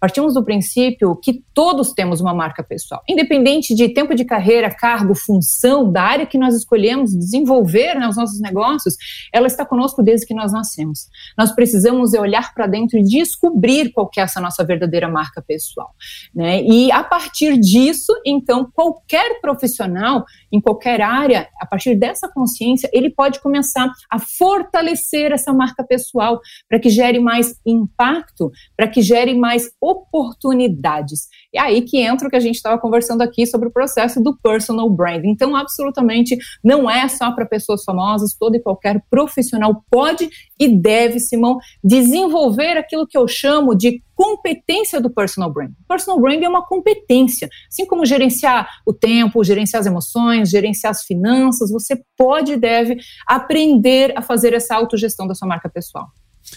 partimos 0.00 0.34
do 0.34 0.44
princípio 0.44 1.16
que 1.16 1.42
todos 1.54 1.92
temos 1.92 2.20
uma 2.20 2.34
marca 2.34 2.62
pessoal, 2.62 3.02
independente 3.08 3.74
de 3.74 3.88
tempo 3.88 4.14
de 4.14 4.24
carreira, 4.24 4.70
cargo, 4.70 5.14
função, 5.14 5.90
da 5.90 6.02
área 6.02 6.26
que 6.26 6.38
nós 6.38 6.54
escolhemos 6.54 7.14
desenvolver 7.16 7.94
né, 7.94 8.06
nossos 8.06 8.40
negócios, 8.40 8.96
ela 9.32 9.46
está 9.46 9.64
conosco 9.64 10.02
desde 10.02 10.26
que 10.26 10.34
nós 10.34 10.52
nascemos. 10.52 11.08
Nós 11.36 11.52
precisamos 11.52 12.12
olhar 12.14 12.52
para 12.54 12.66
dentro 12.66 12.98
e 12.98 13.02
descobrir 13.02 13.92
qual 13.92 14.10
é 14.16 14.20
essa 14.20 14.40
nossa 14.40 14.64
verdadeira 14.64 15.08
marca 15.08 15.42
pessoal, 15.42 15.94
né? 16.34 16.62
E 16.62 16.90
a 16.92 17.02
partir 17.02 17.58
disso, 17.58 18.12
então, 18.24 18.68
qualquer 18.72 19.40
profissional 19.40 20.24
em 20.52 20.60
qualquer 20.60 21.00
área, 21.00 21.48
a 21.60 21.66
partir 21.66 21.94
dessa 21.94 22.28
consciência, 22.28 22.88
ele 22.92 23.10
pode 23.10 23.40
começar 23.40 23.90
a 24.10 24.18
fortalecer 24.18 25.32
essa 25.32 25.52
marca 25.52 25.84
pessoal 25.84 26.40
para 26.68 26.78
que 26.78 26.88
gere 26.88 27.18
mais 27.18 27.58
impacto, 27.64 28.50
para 28.76 28.88
que 28.88 29.02
gere 29.02 29.34
mais 29.34 29.70
oportunidades. 29.86 31.28
E 31.52 31.58
aí 31.58 31.82
que 31.82 31.98
entra 31.98 32.26
o 32.26 32.30
que 32.30 32.36
a 32.36 32.40
gente 32.40 32.56
estava 32.56 32.78
conversando 32.80 33.22
aqui 33.22 33.46
sobre 33.46 33.68
o 33.68 33.72
processo 33.72 34.20
do 34.22 34.36
personal 34.36 34.90
brand. 34.90 35.24
Então, 35.24 35.54
absolutamente 35.54 36.36
não 36.62 36.90
é 36.90 37.08
só 37.08 37.32
para 37.32 37.46
pessoas 37.46 37.84
famosas, 37.84 38.36
todo 38.38 38.56
e 38.56 38.62
qualquer 38.62 39.02
profissional 39.08 39.84
pode 39.90 40.28
e 40.58 40.68
deve, 40.68 41.20
Simão, 41.20 41.58
desenvolver 41.82 42.76
aquilo 42.76 43.06
que 43.06 43.16
eu 43.16 43.28
chamo 43.28 43.74
de 43.74 44.02
competência 44.14 45.00
do 45.00 45.10
personal 45.10 45.52
brand. 45.52 45.72
Personal 45.86 46.20
brand 46.20 46.42
é 46.42 46.48
uma 46.48 46.66
competência, 46.66 47.48
assim 47.68 47.86
como 47.86 48.06
gerenciar 48.06 48.66
o 48.86 48.92
tempo, 48.92 49.44
gerenciar 49.44 49.80
as 49.80 49.86
emoções, 49.86 50.48
gerenciar 50.48 50.90
as 50.90 51.04
finanças, 51.04 51.70
você 51.70 52.00
pode 52.16 52.52
e 52.52 52.56
deve 52.56 52.96
aprender 53.26 54.14
a 54.16 54.22
fazer 54.22 54.54
essa 54.54 54.74
autogestão 54.74 55.26
da 55.26 55.34
sua 55.34 55.46
marca 55.46 55.68
pessoal. 55.68 56.06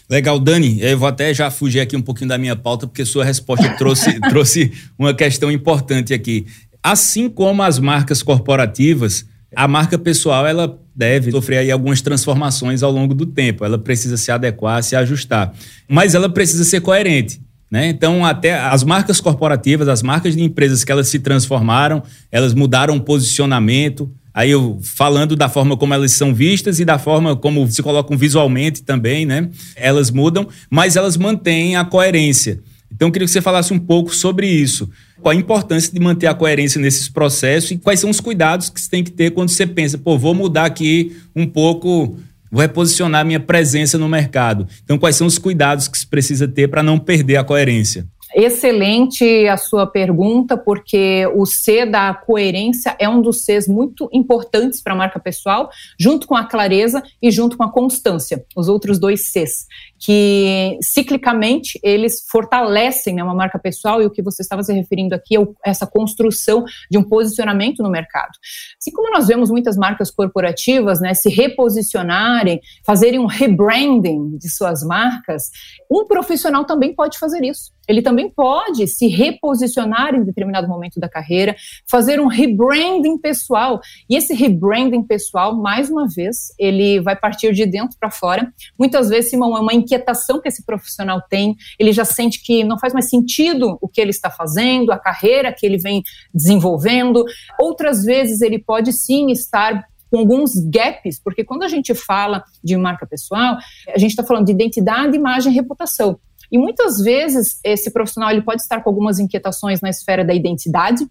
Legal, 0.09 0.39
Dani, 0.39 0.81
eu 0.81 0.97
vou 0.97 1.07
até 1.07 1.33
já 1.33 1.49
fugir 1.51 1.79
aqui 1.79 1.95
um 1.95 2.01
pouquinho 2.01 2.29
da 2.29 2.37
minha 2.37 2.55
pauta, 2.55 2.87
porque 2.87 3.05
sua 3.05 3.23
resposta 3.23 3.69
trouxe, 3.77 4.19
trouxe 4.29 4.71
uma 4.97 5.13
questão 5.13 5.51
importante 5.51 6.13
aqui. 6.13 6.45
Assim 6.81 7.29
como 7.29 7.61
as 7.61 7.79
marcas 7.79 8.23
corporativas, 8.23 9.25
a 9.55 9.67
marca 9.67 9.97
pessoal 9.97 10.45
ela 10.45 10.79
deve 10.95 11.31
sofrer 11.31 11.57
aí 11.57 11.71
algumas 11.71 12.01
transformações 12.01 12.83
ao 12.83 12.91
longo 12.91 13.13
do 13.13 13.25
tempo. 13.25 13.65
Ela 13.65 13.77
precisa 13.77 14.17
se 14.17 14.31
adequar, 14.31 14.83
se 14.83 14.95
ajustar. 14.95 15.53
Mas 15.87 16.13
ela 16.13 16.29
precisa 16.29 16.63
ser 16.63 16.81
coerente. 16.81 17.41
Né? 17.69 17.87
Então, 17.87 18.25
até 18.25 18.59
as 18.59 18.83
marcas 18.83 19.21
corporativas, 19.21 19.87
as 19.87 20.01
marcas 20.01 20.35
de 20.35 20.41
empresas 20.43 20.83
que 20.83 20.91
elas 20.91 21.07
se 21.07 21.19
transformaram, 21.19 22.01
elas 22.31 22.53
mudaram 22.53 22.95
o 22.95 23.01
posicionamento, 23.01 24.11
Aí 24.33 24.51
eu 24.51 24.79
falando 24.83 25.35
da 25.35 25.49
forma 25.49 25.75
como 25.75 25.93
elas 25.93 26.11
são 26.11 26.33
vistas 26.33 26.79
e 26.79 26.85
da 26.85 26.99
forma 26.99 27.35
como 27.35 27.69
se 27.69 27.81
colocam 27.81 28.17
visualmente 28.17 28.83
também, 28.83 29.25
né? 29.25 29.49
Elas 29.75 30.11
mudam, 30.11 30.47
mas 30.69 30.95
elas 30.95 31.17
mantêm 31.17 31.75
a 31.75 31.83
coerência. 31.83 32.59
Então 32.91 33.07
eu 33.07 33.11
queria 33.11 33.25
que 33.25 33.31
você 33.31 33.41
falasse 33.41 33.73
um 33.73 33.79
pouco 33.79 34.13
sobre 34.13 34.47
isso. 34.47 34.89
Qual 35.21 35.31
a 35.31 35.35
importância 35.35 35.91
de 35.91 35.99
manter 35.99 36.27
a 36.27 36.33
coerência 36.33 36.79
nesses 36.79 37.09
processos 37.09 37.71
e 37.71 37.77
quais 37.77 37.99
são 37.99 38.09
os 38.09 38.19
cuidados 38.19 38.69
que 38.69 38.79
você 38.79 38.89
tem 38.89 39.03
que 39.03 39.11
ter 39.11 39.31
quando 39.31 39.49
você 39.49 39.65
pensa, 39.67 39.97
pô, 39.97 40.17
vou 40.17 40.33
mudar 40.33 40.65
aqui 40.65 41.15
um 41.35 41.45
pouco, 41.45 42.17
vou 42.51 42.61
reposicionar 42.61 43.25
minha 43.25 43.39
presença 43.39 43.97
no 43.97 44.07
mercado. 44.07 44.67
Então 44.83 44.97
quais 44.97 45.15
são 45.15 45.27
os 45.27 45.37
cuidados 45.37 45.87
que 45.87 45.97
se 45.97 46.07
precisa 46.07 46.47
ter 46.47 46.67
para 46.67 46.81
não 46.81 46.97
perder 46.97 47.37
a 47.37 47.43
coerência? 47.43 48.07
Excelente 48.35 49.47
a 49.47 49.57
sua 49.57 49.87
pergunta, 49.87 50.55
porque 50.55 51.25
o 51.35 51.45
C 51.45 51.85
da 51.85 52.13
coerência 52.13 52.95
é 52.99 53.09
um 53.09 53.21
dos 53.21 53.43
Cs 53.43 53.67
muito 53.67 54.07
importantes 54.13 54.81
para 54.81 54.93
a 54.93 54.95
marca 54.95 55.19
pessoal, 55.19 55.69
junto 55.99 56.27
com 56.27 56.35
a 56.35 56.45
clareza 56.45 57.01
e 57.21 57.31
junto 57.31 57.57
com 57.57 57.63
a 57.63 57.71
constância, 57.71 58.45
os 58.55 58.67
outros 58.67 58.99
dois 58.99 59.31
Cs, 59.31 59.65
que 59.99 60.77
ciclicamente 60.81 61.79
eles 61.83 62.23
fortalecem 62.29 63.15
né, 63.15 63.23
uma 63.23 63.35
marca 63.35 63.59
pessoal 63.59 64.01
e 64.01 64.05
o 64.05 64.09
que 64.09 64.21
você 64.21 64.41
estava 64.41 64.63
se 64.63 64.73
referindo 64.73 65.13
aqui 65.13 65.37
é 65.37 65.41
essa 65.63 65.85
construção 65.85 66.63
de 66.89 66.97
um 66.97 67.03
posicionamento 67.03 67.83
no 67.83 67.89
mercado. 67.89 68.31
Assim 68.79 68.91
como 68.91 69.11
nós 69.11 69.27
vemos 69.27 69.51
muitas 69.51 69.75
marcas 69.75 70.09
corporativas 70.09 71.01
né, 71.01 71.13
se 71.13 71.29
reposicionarem, 71.29 72.61
fazerem 72.85 73.19
um 73.19 73.25
rebranding 73.25 74.37
de 74.37 74.49
suas 74.49 74.83
marcas, 74.83 75.49
um 75.91 76.05
profissional 76.05 76.63
também 76.65 76.95
pode 76.95 77.19
fazer 77.19 77.43
isso 77.43 77.71
ele 77.89 78.03
também 78.03 78.29
pode 78.29 78.87
se 78.87 79.07
reposicionar 79.07 80.13
em 80.13 80.23
determinado 80.23 80.67
momento 80.67 80.99
da 80.99 81.09
carreira, 81.09 81.55
fazer 81.89 82.21
um 82.21 82.27
rebranding 82.27 83.17
pessoal. 83.17 83.81
E 84.07 84.15
esse 84.15 84.35
rebranding 84.35 85.01
pessoal, 85.01 85.55
mais 85.55 85.89
uma 85.89 86.07
vez, 86.07 86.53
ele 86.59 87.01
vai 87.01 87.15
partir 87.15 87.51
de 87.51 87.65
dentro 87.65 87.97
para 87.99 88.11
fora. 88.11 88.53
Muitas 88.77 89.09
vezes, 89.09 89.31
Simão, 89.31 89.57
é 89.57 89.59
uma 89.59 89.73
inquietação 89.89 90.39
que 90.39 90.47
esse 90.47 90.63
profissional 90.63 91.21
tem, 91.29 91.55
ele 91.77 91.91
já 91.91 92.05
sente 92.05 92.41
que 92.43 92.63
não 92.63 92.77
faz 92.77 92.93
mais 92.93 93.09
sentido 93.09 93.77
o 93.81 93.87
que 93.87 93.99
ele 93.99 94.11
está 94.11 94.29
fazendo, 94.29 94.91
a 94.91 94.99
carreira 94.99 95.53
que 95.53 95.65
ele 95.65 95.77
vem 95.77 96.03
desenvolvendo. 96.33 97.25
Outras 97.59 98.03
vezes 98.03 98.41
ele 98.41 98.59
pode 98.59 98.93
sim 98.93 99.31
estar 99.31 99.83
com 100.11 100.19
alguns 100.19 100.53
gaps, 100.55 101.19
porque 101.23 101.43
quando 101.43 101.63
a 101.63 101.67
gente 101.67 101.93
fala 101.93 102.43
de 102.63 102.75
marca 102.75 103.05
pessoal, 103.05 103.57
a 103.87 103.97
gente 103.97 104.11
está 104.11 104.23
falando 104.23 104.45
de 104.45 104.51
identidade, 104.51 105.15
imagem 105.15 105.51
e 105.51 105.55
reputação. 105.55 106.19
E 106.51 106.57
muitas 106.57 106.99
vezes 106.99 107.59
esse 107.63 107.91
profissional 107.91 108.31
ele 108.31 108.41
pode 108.41 108.61
estar 108.61 108.81
com 108.81 108.89
algumas 108.89 109.19
inquietações 109.19 109.81
na 109.81 109.89
esfera 109.89 110.25
da 110.25 110.33
identidade, 110.33 111.05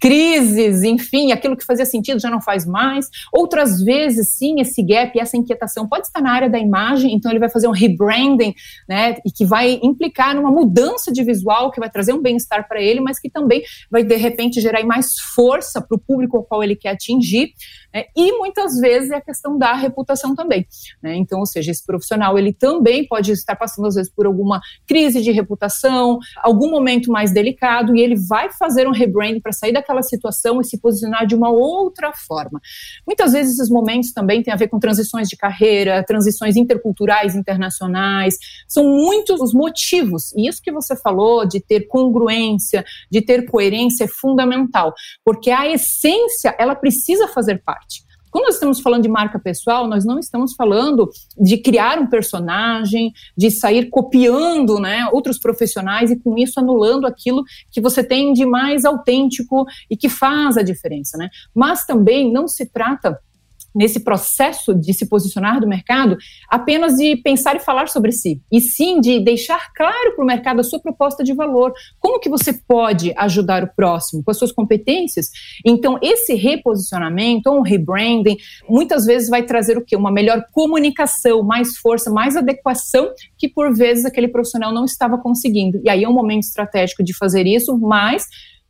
crises, 0.00 0.82
enfim, 0.82 1.32
aquilo 1.32 1.56
que 1.56 1.64
fazia 1.64 1.84
sentido 1.84 2.20
já 2.20 2.30
não 2.30 2.40
faz 2.40 2.66
mais. 2.66 3.08
Outras 3.32 3.82
vezes, 3.82 4.30
sim, 4.30 4.60
esse 4.60 4.82
gap, 4.82 5.18
essa 5.18 5.36
inquietação 5.36 5.88
pode 5.88 6.06
estar 6.06 6.20
na 6.20 6.32
área 6.32 6.48
da 6.48 6.58
imagem, 6.58 7.14
então 7.14 7.30
ele 7.30 7.40
vai 7.40 7.50
fazer 7.50 7.68
um 7.68 7.72
rebranding, 7.72 8.54
né, 8.88 9.16
e 9.24 9.30
que 9.30 9.44
vai 9.44 9.78
implicar 9.82 10.34
numa 10.34 10.50
mudança 10.50 11.12
de 11.12 11.22
visual, 11.22 11.70
que 11.70 11.80
vai 11.80 11.90
trazer 11.90 12.12
um 12.12 12.22
bem-estar 12.22 12.66
para 12.68 12.80
ele, 12.80 13.00
mas 13.00 13.18
que 13.18 13.28
também 13.28 13.62
vai, 13.90 14.04
de 14.04 14.16
repente, 14.16 14.60
gerar 14.60 14.84
mais 14.84 15.18
força 15.34 15.80
para 15.80 15.96
o 15.96 15.98
público 15.98 16.36
ao 16.36 16.44
qual 16.44 16.62
ele 16.62 16.76
quer 16.76 16.90
atingir. 16.90 17.52
Né, 17.92 18.04
e 18.16 18.32
muitas 18.38 18.78
vezes 18.78 19.10
é 19.10 19.16
a 19.16 19.20
questão 19.20 19.58
da 19.58 19.74
reputação 19.74 20.34
também. 20.34 20.66
Né, 21.02 21.16
então, 21.16 21.40
ou 21.40 21.46
seja, 21.46 21.70
esse 21.70 21.84
profissional, 21.84 22.38
ele 22.38 22.52
também 22.52 23.06
pode 23.06 23.32
estar 23.32 23.56
passando, 23.56 23.88
às 23.88 23.94
vezes, 23.94 24.12
por 24.12 24.26
alguma 24.26 24.60
crise 24.86 25.20
de 25.20 25.32
reputação, 25.32 26.18
algum 26.42 26.70
momento 26.70 27.10
mais 27.10 27.32
delicado, 27.32 27.96
e 27.96 28.00
ele 28.00 28.16
vai 28.16 28.50
fazer 28.52 28.86
um 28.86 28.92
rebranding 28.92 29.40
para 29.40 29.52
sair 29.52 29.72
da 29.72 29.82
aquela 29.88 30.02
situação 30.02 30.60
e 30.60 30.64
se 30.64 30.78
posicionar 30.78 31.26
de 31.26 31.34
uma 31.34 31.50
outra 31.50 32.12
forma. 32.12 32.60
Muitas 33.06 33.32
vezes 33.32 33.54
esses 33.54 33.70
momentos 33.70 34.12
também 34.12 34.42
têm 34.42 34.52
a 34.52 34.56
ver 34.56 34.68
com 34.68 34.78
transições 34.78 35.28
de 35.28 35.36
carreira, 35.36 36.04
transições 36.04 36.56
interculturais, 36.56 37.34
internacionais, 37.34 38.36
são 38.68 38.84
muitos 38.84 39.40
os 39.40 39.54
motivos. 39.54 40.32
E 40.36 40.46
isso 40.46 40.60
que 40.62 40.70
você 40.70 40.94
falou 40.94 41.46
de 41.46 41.60
ter 41.60 41.88
congruência, 41.88 42.84
de 43.10 43.22
ter 43.22 43.48
coerência 43.50 44.04
é 44.04 44.08
fundamental, 44.08 44.92
porque 45.24 45.50
a 45.50 45.66
essência, 45.66 46.54
ela 46.58 46.74
precisa 46.74 47.26
fazer 47.28 47.62
parte. 47.62 47.87
Quando 48.30 48.44
nós 48.44 48.54
estamos 48.54 48.80
falando 48.80 49.02
de 49.02 49.08
marca 49.08 49.38
pessoal, 49.38 49.86
nós 49.86 50.04
não 50.04 50.18
estamos 50.18 50.54
falando 50.54 51.10
de 51.36 51.58
criar 51.58 51.98
um 51.98 52.06
personagem, 52.06 53.12
de 53.36 53.50
sair 53.50 53.88
copiando 53.90 54.78
né, 54.78 55.08
outros 55.12 55.38
profissionais 55.38 56.10
e 56.10 56.16
com 56.16 56.36
isso 56.36 56.58
anulando 56.60 57.06
aquilo 57.06 57.42
que 57.70 57.80
você 57.80 58.02
tem 58.02 58.32
de 58.32 58.44
mais 58.44 58.84
autêntico 58.84 59.66
e 59.90 59.96
que 59.96 60.08
faz 60.08 60.56
a 60.56 60.62
diferença. 60.62 61.16
Né? 61.16 61.28
Mas 61.54 61.84
também 61.84 62.32
não 62.32 62.46
se 62.46 62.66
trata 62.66 63.18
nesse 63.78 64.00
processo 64.00 64.74
de 64.74 64.92
se 64.92 65.08
posicionar 65.08 65.60
do 65.60 65.68
mercado 65.68 66.16
apenas 66.48 66.96
de 66.96 67.16
pensar 67.16 67.54
e 67.54 67.60
falar 67.60 67.88
sobre 67.88 68.10
si, 68.10 68.42
e 68.50 68.60
sim 68.60 69.00
de 69.00 69.20
deixar 69.20 69.72
claro 69.72 70.16
para 70.16 70.24
o 70.24 70.26
mercado 70.26 70.60
a 70.60 70.64
sua 70.64 70.80
proposta 70.80 71.22
de 71.22 71.32
valor, 71.32 71.72
como 72.00 72.18
que 72.18 72.28
você 72.28 72.52
pode 72.52 73.14
ajudar 73.16 73.62
o 73.62 73.68
próximo 73.74 74.24
com 74.24 74.30
as 74.32 74.36
suas 74.36 74.50
competências. 74.50 75.30
Então, 75.64 75.96
esse 76.02 76.34
reposicionamento 76.34 77.48
ou 77.48 77.58
um 77.58 77.62
rebranding 77.62 78.36
muitas 78.68 79.06
vezes 79.06 79.28
vai 79.28 79.44
trazer 79.44 79.78
o 79.78 79.84
quê? 79.84 79.94
Uma 79.94 80.10
melhor 80.10 80.44
comunicação, 80.52 81.44
mais 81.44 81.76
força, 81.76 82.10
mais 82.10 82.36
adequação 82.36 83.12
que 83.36 83.48
por 83.48 83.72
vezes 83.72 84.04
aquele 84.04 84.26
profissional 84.26 84.72
não 84.72 84.84
estava 84.84 85.18
conseguindo. 85.18 85.80
E 85.84 85.88
aí 85.88 86.02
é 86.02 86.08
um 86.08 86.12
momento 86.12 86.42
estratégico 86.42 87.04
de 87.04 87.16
fazer 87.16 87.46
isso, 87.46 87.78
mas 87.78 88.26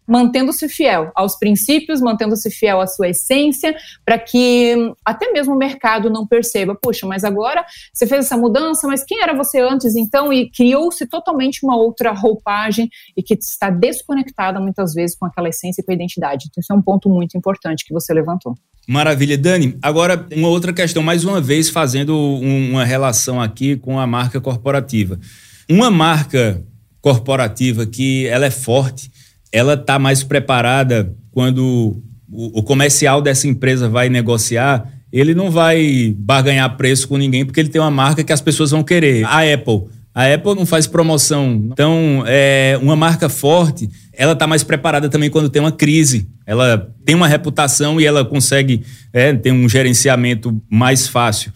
mantendo-se 0.08 0.68
fiel 0.68 1.12
aos 1.14 1.38
princípios, 1.38 2.00
mantendo-se 2.00 2.50
fiel 2.50 2.80
à 2.80 2.86
sua 2.86 3.08
essência, 3.10 3.76
para 4.04 4.18
que 4.18 4.74
até 5.04 5.30
mesmo 5.30 5.54
o 5.54 5.58
mercado 5.58 6.08
não 6.08 6.26
perceba, 6.26 6.74
puxa, 6.74 7.06
mas 7.06 7.24
agora 7.24 7.64
você 7.92 8.06
fez 8.06 8.24
essa 8.24 8.36
mudança, 8.36 8.88
mas 8.88 9.04
quem 9.04 9.22
era 9.22 9.34
você 9.34 9.60
antes 9.60 9.94
então? 9.94 10.32
E 10.32 10.50
criou-se 10.50 11.06
totalmente 11.06 11.60
uma 11.62 11.76
outra 11.76 12.12
roupagem 12.12 12.88
e 13.16 13.22
que 13.22 13.34
está 13.34 13.68
desconectada 13.68 14.58
muitas 14.58 14.94
vezes 14.94 15.16
com 15.16 15.26
aquela 15.26 15.48
essência 15.50 15.82
e 15.82 15.84
com 15.84 15.92
a 15.92 15.94
identidade. 15.94 16.46
Então, 16.48 16.60
isso 16.60 16.72
é 16.72 16.76
um 16.76 16.82
ponto 16.82 17.10
muito 17.10 17.36
importante 17.36 17.84
que 17.84 17.92
você 17.92 18.14
levantou. 18.14 18.54
Maravilha, 18.88 19.36
Dani. 19.36 19.76
Agora, 19.82 20.26
uma 20.34 20.48
outra 20.48 20.72
questão, 20.72 21.02
mais 21.02 21.22
uma 21.22 21.42
vez 21.42 21.68
fazendo 21.68 22.16
uma 22.16 22.86
relação 22.86 23.38
aqui 23.38 23.76
com 23.76 24.00
a 24.00 24.06
marca 24.06 24.40
corporativa. 24.40 25.20
Uma 25.68 25.90
marca 25.90 26.64
corporativa 27.02 27.84
que 27.84 28.26
ela 28.26 28.46
é 28.46 28.50
forte, 28.50 29.10
ela 29.52 29.74
está 29.74 29.98
mais 29.98 30.22
preparada 30.22 31.14
quando 31.30 32.02
o, 32.30 32.58
o 32.58 32.62
comercial 32.62 33.22
dessa 33.22 33.48
empresa 33.48 33.88
vai 33.88 34.08
negociar, 34.08 34.90
ele 35.12 35.34
não 35.34 35.50
vai 35.50 36.14
barganhar 36.18 36.76
preço 36.76 37.08
com 37.08 37.16
ninguém 37.16 37.44
porque 37.44 37.60
ele 37.60 37.68
tem 37.68 37.80
uma 37.80 37.90
marca 37.90 38.22
que 38.22 38.32
as 38.32 38.40
pessoas 38.40 38.70
vão 38.70 38.82
querer. 38.82 39.24
A 39.24 39.40
Apple. 39.40 39.84
A 40.14 40.34
Apple 40.34 40.54
não 40.54 40.66
faz 40.66 40.86
promoção. 40.86 41.68
Então, 41.72 42.24
é 42.26 42.78
uma 42.82 42.96
marca 42.96 43.28
forte, 43.28 43.88
ela 44.12 44.32
está 44.32 44.46
mais 44.46 44.64
preparada 44.64 45.08
também 45.08 45.30
quando 45.30 45.48
tem 45.48 45.62
uma 45.62 45.72
crise. 45.72 46.28
Ela 46.44 46.92
tem 47.04 47.14
uma 47.14 47.28
reputação 47.28 48.00
e 48.00 48.04
ela 48.04 48.24
consegue 48.24 48.82
é, 49.12 49.32
ter 49.32 49.52
um 49.52 49.68
gerenciamento 49.68 50.60
mais 50.68 51.06
fácil. 51.06 51.52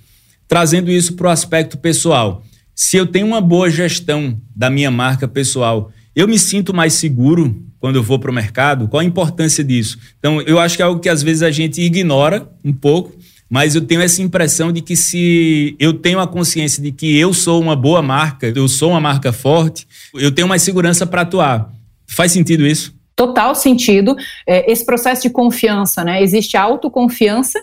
Trazendo 0.47 0.91
isso 0.91 1.15
para 1.15 1.27
o 1.27 1.31
aspecto 1.31 1.77
pessoal. 1.77 2.43
Se 2.75 2.97
eu 2.97 3.07
tenho 3.07 3.27
uma 3.27 3.41
boa 3.41 3.69
gestão 3.69 4.41
da 4.55 4.71
minha 4.71 4.91
marca 4.91 5.27
pessoal, 5.27 5.91
eu 6.15 6.29
me 6.29 6.39
sinto 6.39 6.73
mais 6.73 6.93
seguro 6.95 7.61
quando 7.83 7.97
eu 7.97 8.03
vou 8.03 8.17
para 8.17 8.31
o 8.31 8.35
mercado? 8.35 8.87
Qual 8.87 9.01
a 9.01 9.05
importância 9.05 9.65
disso? 9.65 9.99
Então, 10.17 10.41
eu 10.43 10.61
acho 10.61 10.77
que 10.77 10.83
é 10.83 10.85
algo 10.85 11.01
que 11.01 11.09
às 11.09 11.21
vezes 11.21 11.43
a 11.43 11.51
gente 11.51 11.83
ignora 11.83 12.49
um 12.65 12.73
pouco, 12.73 13.13
mas 13.51 13.75
eu 13.75 13.81
tenho 13.81 14.01
essa 14.01 14.23
impressão 14.23 14.71
de 14.71 14.81
que 14.81 14.95
se 14.95 15.75
eu 15.81 15.93
tenho 15.93 16.21
a 16.21 16.27
consciência 16.29 16.81
de 16.81 16.93
que 16.93 17.19
eu 17.19 17.35
sou 17.35 17.61
uma 17.61 17.75
boa 17.75 18.01
marca, 18.01 18.47
eu 18.55 18.69
sou 18.69 18.91
uma 18.91 19.01
marca 19.01 19.33
forte, 19.33 19.85
eu 20.15 20.31
tenho 20.31 20.47
mais 20.47 20.63
segurança 20.63 21.05
para 21.05 21.23
atuar. 21.23 21.73
Faz 22.07 22.31
sentido 22.31 22.65
isso? 22.65 22.95
Total 23.17 23.53
sentido. 23.53 24.15
É, 24.47 24.71
esse 24.71 24.87
processo 24.87 25.23
de 25.23 25.31
confiança, 25.31 26.05
né? 26.05 26.23
Existe 26.23 26.57
a 26.57 26.63
autoconfiança 26.63 27.59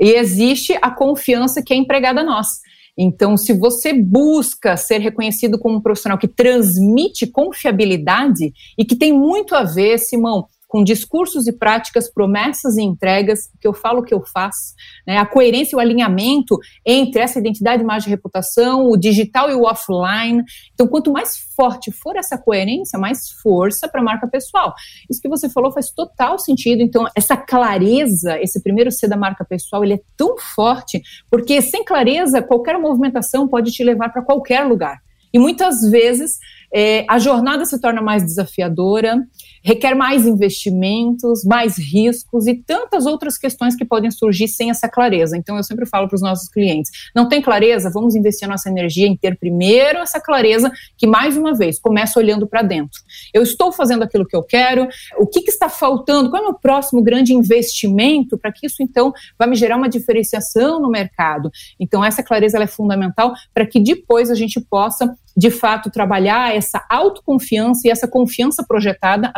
e 0.00 0.14
existe 0.14 0.76
a 0.82 0.90
confiança 0.90 1.62
que 1.62 1.72
é 1.72 1.76
empregada 1.76 2.22
a 2.22 2.24
nós. 2.24 2.58
Então, 3.02 3.34
se 3.34 3.54
você 3.54 3.94
busca 3.94 4.76
ser 4.76 4.98
reconhecido 4.98 5.58
como 5.58 5.78
um 5.78 5.80
profissional 5.80 6.18
que 6.18 6.28
transmite 6.28 7.26
confiabilidade 7.26 8.52
e 8.76 8.84
que 8.84 8.94
tem 8.94 9.10
muito 9.10 9.54
a 9.54 9.64
ver, 9.64 9.96
Simão, 9.96 10.44
com 10.70 10.84
discursos 10.84 11.48
e 11.48 11.52
práticas, 11.52 12.08
promessas 12.08 12.76
e 12.76 12.82
entregas, 12.82 13.50
que 13.60 13.66
eu 13.66 13.74
falo 13.74 14.04
que 14.04 14.14
eu 14.14 14.22
faço, 14.24 14.72
né? 15.04 15.18
a 15.18 15.26
coerência 15.26 15.74
e 15.74 15.76
o 15.76 15.80
alinhamento 15.80 16.56
entre 16.86 17.20
essa 17.20 17.40
identidade, 17.40 17.82
imagem 17.82 18.06
e 18.06 18.10
reputação, 18.10 18.88
o 18.88 18.96
digital 18.96 19.50
e 19.50 19.54
o 19.54 19.64
offline. 19.64 20.44
Então, 20.72 20.86
quanto 20.86 21.12
mais 21.12 21.36
forte 21.56 21.90
for 21.90 22.16
essa 22.16 22.38
coerência, 22.38 23.00
mais 23.00 23.30
força 23.42 23.88
para 23.88 24.00
a 24.00 24.04
marca 24.04 24.28
pessoal. 24.28 24.72
Isso 25.10 25.20
que 25.20 25.28
você 25.28 25.48
falou 25.48 25.72
faz 25.72 25.90
total 25.90 26.38
sentido. 26.38 26.82
Então, 26.82 27.04
essa 27.16 27.36
clareza, 27.36 28.40
esse 28.40 28.62
primeiro 28.62 28.92
C 28.92 29.08
da 29.08 29.16
marca 29.16 29.44
pessoal, 29.44 29.82
ele 29.82 29.94
é 29.94 30.00
tão 30.16 30.38
forte, 30.38 31.02
porque 31.28 31.60
sem 31.60 31.84
clareza, 31.84 32.40
qualquer 32.40 32.78
movimentação 32.78 33.48
pode 33.48 33.72
te 33.72 33.82
levar 33.82 34.10
para 34.10 34.22
qualquer 34.22 34.62
lugar. 34.62 34.98
E 35.32 35.38
muitas 35.38 35.80
vezes 35.90 36.38
é, 36.72 37.04
a 37.08 37.18
jornada 37.18 37.64
se 37.64 37.80
torna 37.80 38.00
mais 38.00 38.24
desafiadora, 38.24 39.16
requer 39.62 39.94
mais 39.94 40.26
investimentos, 40.26 41.44
mais 41.44 41.78
riscos 41.78 42.46
e 42.46 42.54
tantas 42.54 43.06
outras 43.06 43.36
questões 43.36 43.74
que 43.74 43.84
podem 43.84 44.10
surgir 44.10 44.48
sem 44.48 44.70
essa 44.70 44.88
clareza. 44.88 45.36
Então, 45.36 45.56
eu 45.56 45.62
sempre 45.62 45.86
falo 45.86 46.08
para 46.08 46.16
os 46.16 46.22
nossos 46.22 46.48
clientes: 46.48 46.90
não 47.14 47.28
tem 47.28 47.42
clareza? 47.42 47.90
Vamos 47.92 48.14
investir 48.14 48.48
nossa 48.48 48.68
energia 48.68 49.06
em 49.06 49.16
ter 49.16 49.38
primeiro 49.38 49.98
essa 49.98 50.20
clareza, 50.20 50.70
que 50.96 51.06
mais 51.06 51.36
uma 51.36 51.54
vez 51.54 51.78
começa 51.78 52.18
olhando 52.18 52.46
para 52.46 52.62
dentro. 52.62 53.00
Eu 53.32 53.42
estou 53.42 53.72
fazendo 53.72 54.02
aquilo 54.02 54.26
que 54.26 54.36
eu 54.36 54.42
quero, 54.42 54.88
o 55.18 55.26
que, 55.26 55.42
que 55.42 55.50
está 55.50 55.68
faltando? 55.68 56.30
Qual 56.30 56.42
é 56.42 56.46
o 56.46 56.50
meu 56.50 56.58
próximo 56.58 57.02
grande 57.02 57.32
investimento 57.34 58.38
para 58.38 58.52
que 58.52 58.66
isso, 58.66 58.82
então, 58.82 59.12
vai 59.38 59.48
me 59.48 59.56
gerar 59.56 59.76
uma 59.76 59.88
diferenciação 59.88 60.80
no 60.80 60.90
mercado? 60.90 61.50
Então, 61.78 62.04
essa 62.04 62.22
clareza 62.22 62.58
é 62.58 62.66
fundamental 62.66 63.32
para 63.54 63.66
que 63.66 63.80
depois 63.80 64.30
a 64.30 64.34
gente 64.34 64.60
possa 64.60 65.14
de 65.36 65.50
fato 65.50 65.90
trabalhar 65.90 66.54
essa 66.54 66.84
autoconfiança 66.88 67.86
e 67.86 67.90
essa 67.90 68.08
confiança 68.08 68.64
projetada 68.66 69.32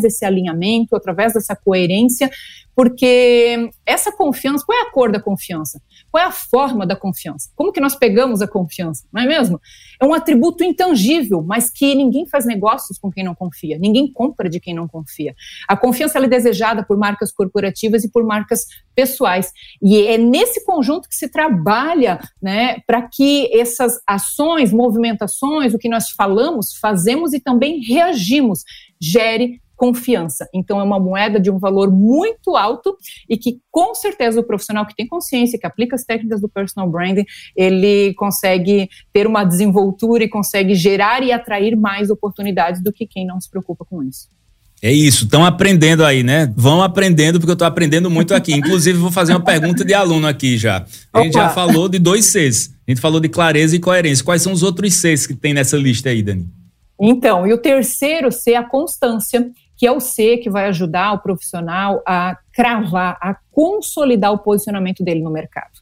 desse 0.00 0.24
alinhamento, 0.24 0.96
através 0.96 1.34
dessa 1.34 1.54
coerência, 1.56 2.30
porque 2.74 3.70
essa 3.86 4.10
confiança, 4.10 4.64
qual 4.66 4.76
é 4.76 4.82
a 4.82 4.90
cor 4.90 5.12
da 5.12 5.20
confiança? 5.20 5.80
Qual 6.10 6.22
é 6.22 6.26
a 6.26 6.32
forma 6.32 6.84
da 6.84 6.96
confiança? 6.96 7.50
Como 7.54 7.72
que 7.72 7.80
nós 7.80 7.94
pegamos 7.94 8.42
a 8.42 8.48
confiança? 8.48 9.04
Não 9.12 9.22
é 9.22 9.26
mesmo? 9.26 9.60
É 10.00 10.04
um 10.04 10.12
atributo 10.12 10.64
intangível, 10.64 11.42
mas 11.42 11.70
que 11.70 11.94
ninguém 11.94 12.26
faz 12.26 12.44
negócios 12.44 12.98
com 12.98 13.12
quem 13.12 13.22
não 13.22 13.34
confia, 13.34 13.78
ninguém 13.78 14.12
compra 14.12 14.48
de 14.48 14.58
quem 14.58 14.74
não 14.74 14.88
confia. 14.88 15.34
A 15.68 15.76
confiança 15.76 16.18
é 16.18 16.26
desejada 16.26 16.84
por 16.84 16.96
marcas 16.96 17.30
corporativas 17.30 18.02
e 18.02 18.10
por 18.10 18.24
marcas 18.24 18.66
pessoais. 18.94 19.52
E 19.80 20.06
é 20.06 20.18
nesse 20.18 20.64
conjunto 20.64 21.08
que 21.08 21.14
se 21.14 21.28
trabalha 21.28 22.18
né, 22.42 22.80
para 22.86 23.02
que 23.02 23.48
essas 23.56 24.00
ações, 24.06 24.72
movimentações, 24.72 25.74
o 25.74 25.78
que 25.78 25.88
nós 25.88 26.10
falamos, 26.10 26.76
fazemos 26.80 27.32
e 27.32 27.40
também 27.40 27.80
reagimos, 27.80 28.64
gere 29.04 29.60
confiança. 29.76 30.48
Então, 30.54 30.80
é 30.80 30.82
uma 30.82 31.00
moeda 31.00 31.40
de 31.40 31.50
um 31.50 31.58
valor 31.58 31.90
muito 31.90 32.56
alto 32.56 32.96
e 33.28 33.36
que, 33.36 33.58
com 33.70 33.94
certeza, 33.94 34.40
o 34.40 34.44
profissional 34.44 34.86
que 34.86 34.94
tem 34.94 35.06
consciência, 35.06 35.58
que 35.58 35.66
aplica 35.66 35.96
as 35.96 36.04
técnicas 36.04 36.40
do 36.40 36.48
personal 36.48 36.88
branding, 36.88 37.24
ele 37.56 38.14
consegue 38.14 38.88
ter 39.12 39.26
uma 39.26 39.44
desenvoltura 39.44 40.24
e 40.24 40.28
consegue 40.28 40.74
gerar 40.74 41.22
e 41.22 41.32
atrair 41.32 41.76
mais 41.76 42.08
oportunidades 42.08 42.82
do 42.82 42.92
que 42.92 43.06
quem 43.06 43.26
não 43.26 43.40
se 43.40 43.50
preocupa 43.50 43.84
com 43.84 44.02
isso. 44.02 44.28
É 44.82 44.92
isso, 44.92 45.24
estão 45.24 45.44
aprendendo 45.44 46.04
aí, 46.04 46.22
né? 46.22 46.52
Vão 46.54 46.82
aprendendo, 46.82 47.38
porque 47.38 47.50
eu 47.50 47.54
estou 47.54 47.66
aprendendo 47.66 48.10
muito 48.10 48.34
aqui. 48.34 48.52
Inclusive, 48.52 48.98
vou 48.98 49.10
fazer 49.10 49.32
uma 49.32 49.40
pergunta 49.40 49.82
de 49.82 49.94
aluno 49.94 50.26
aqui 50.26 50.58
já. 50.58 50.84
A 51.10 51.22
gente 51.22 51.36
Opa. 51.36 51.44
já 51.44 51.48
falou 51.48 51.88
de 51.88 51.98
dois 51.98 52.26
Cs. 52.26 52.70
A 52.86 52.90
gente 52.90 53.00
falou 53.00 53.18
de 53.18 53.30
clareza 53.30 53.74
e 53.74 53.78
coerência. 53.78 54.22
Quais 54.22 54.42
são 54.42 54.52
os 54.52 54.62
outros 54.62 54.92
Cs 54.94 55.26
que 55.26 55.34
tem 55.34 55.54
nessa 55.54 55.78
lista 55.78 56.10
aí, 56.10 56.22
Dani? 56.22 56.46
Então, 57.06 57.46
e 57.46 57.52
o 57.52 57.58
terceiro 57.58 58.32
C 58.32 58.52
é 58.52 58.56
a 58.56 58.64
constância, 58.64 59.50
que 59.76 59.86
é 59.86 59.92
o 59.92 60.00
C 60.00 60.38
que 60.38 60.48
vai 60.48 60.64
ajudar 60.68 61.12
o 61.12 61.18
profissional 61.18 62.02
a 62.06 62.38
cravar, 62.54 63.18
a 63.20 63.36
consolidar 63.50 64.32
o 64.32 64.38
posicionamento 64.38 65.02
dele 65.02 65.20
no 65.20 65.30
mercado. 65.30 65.72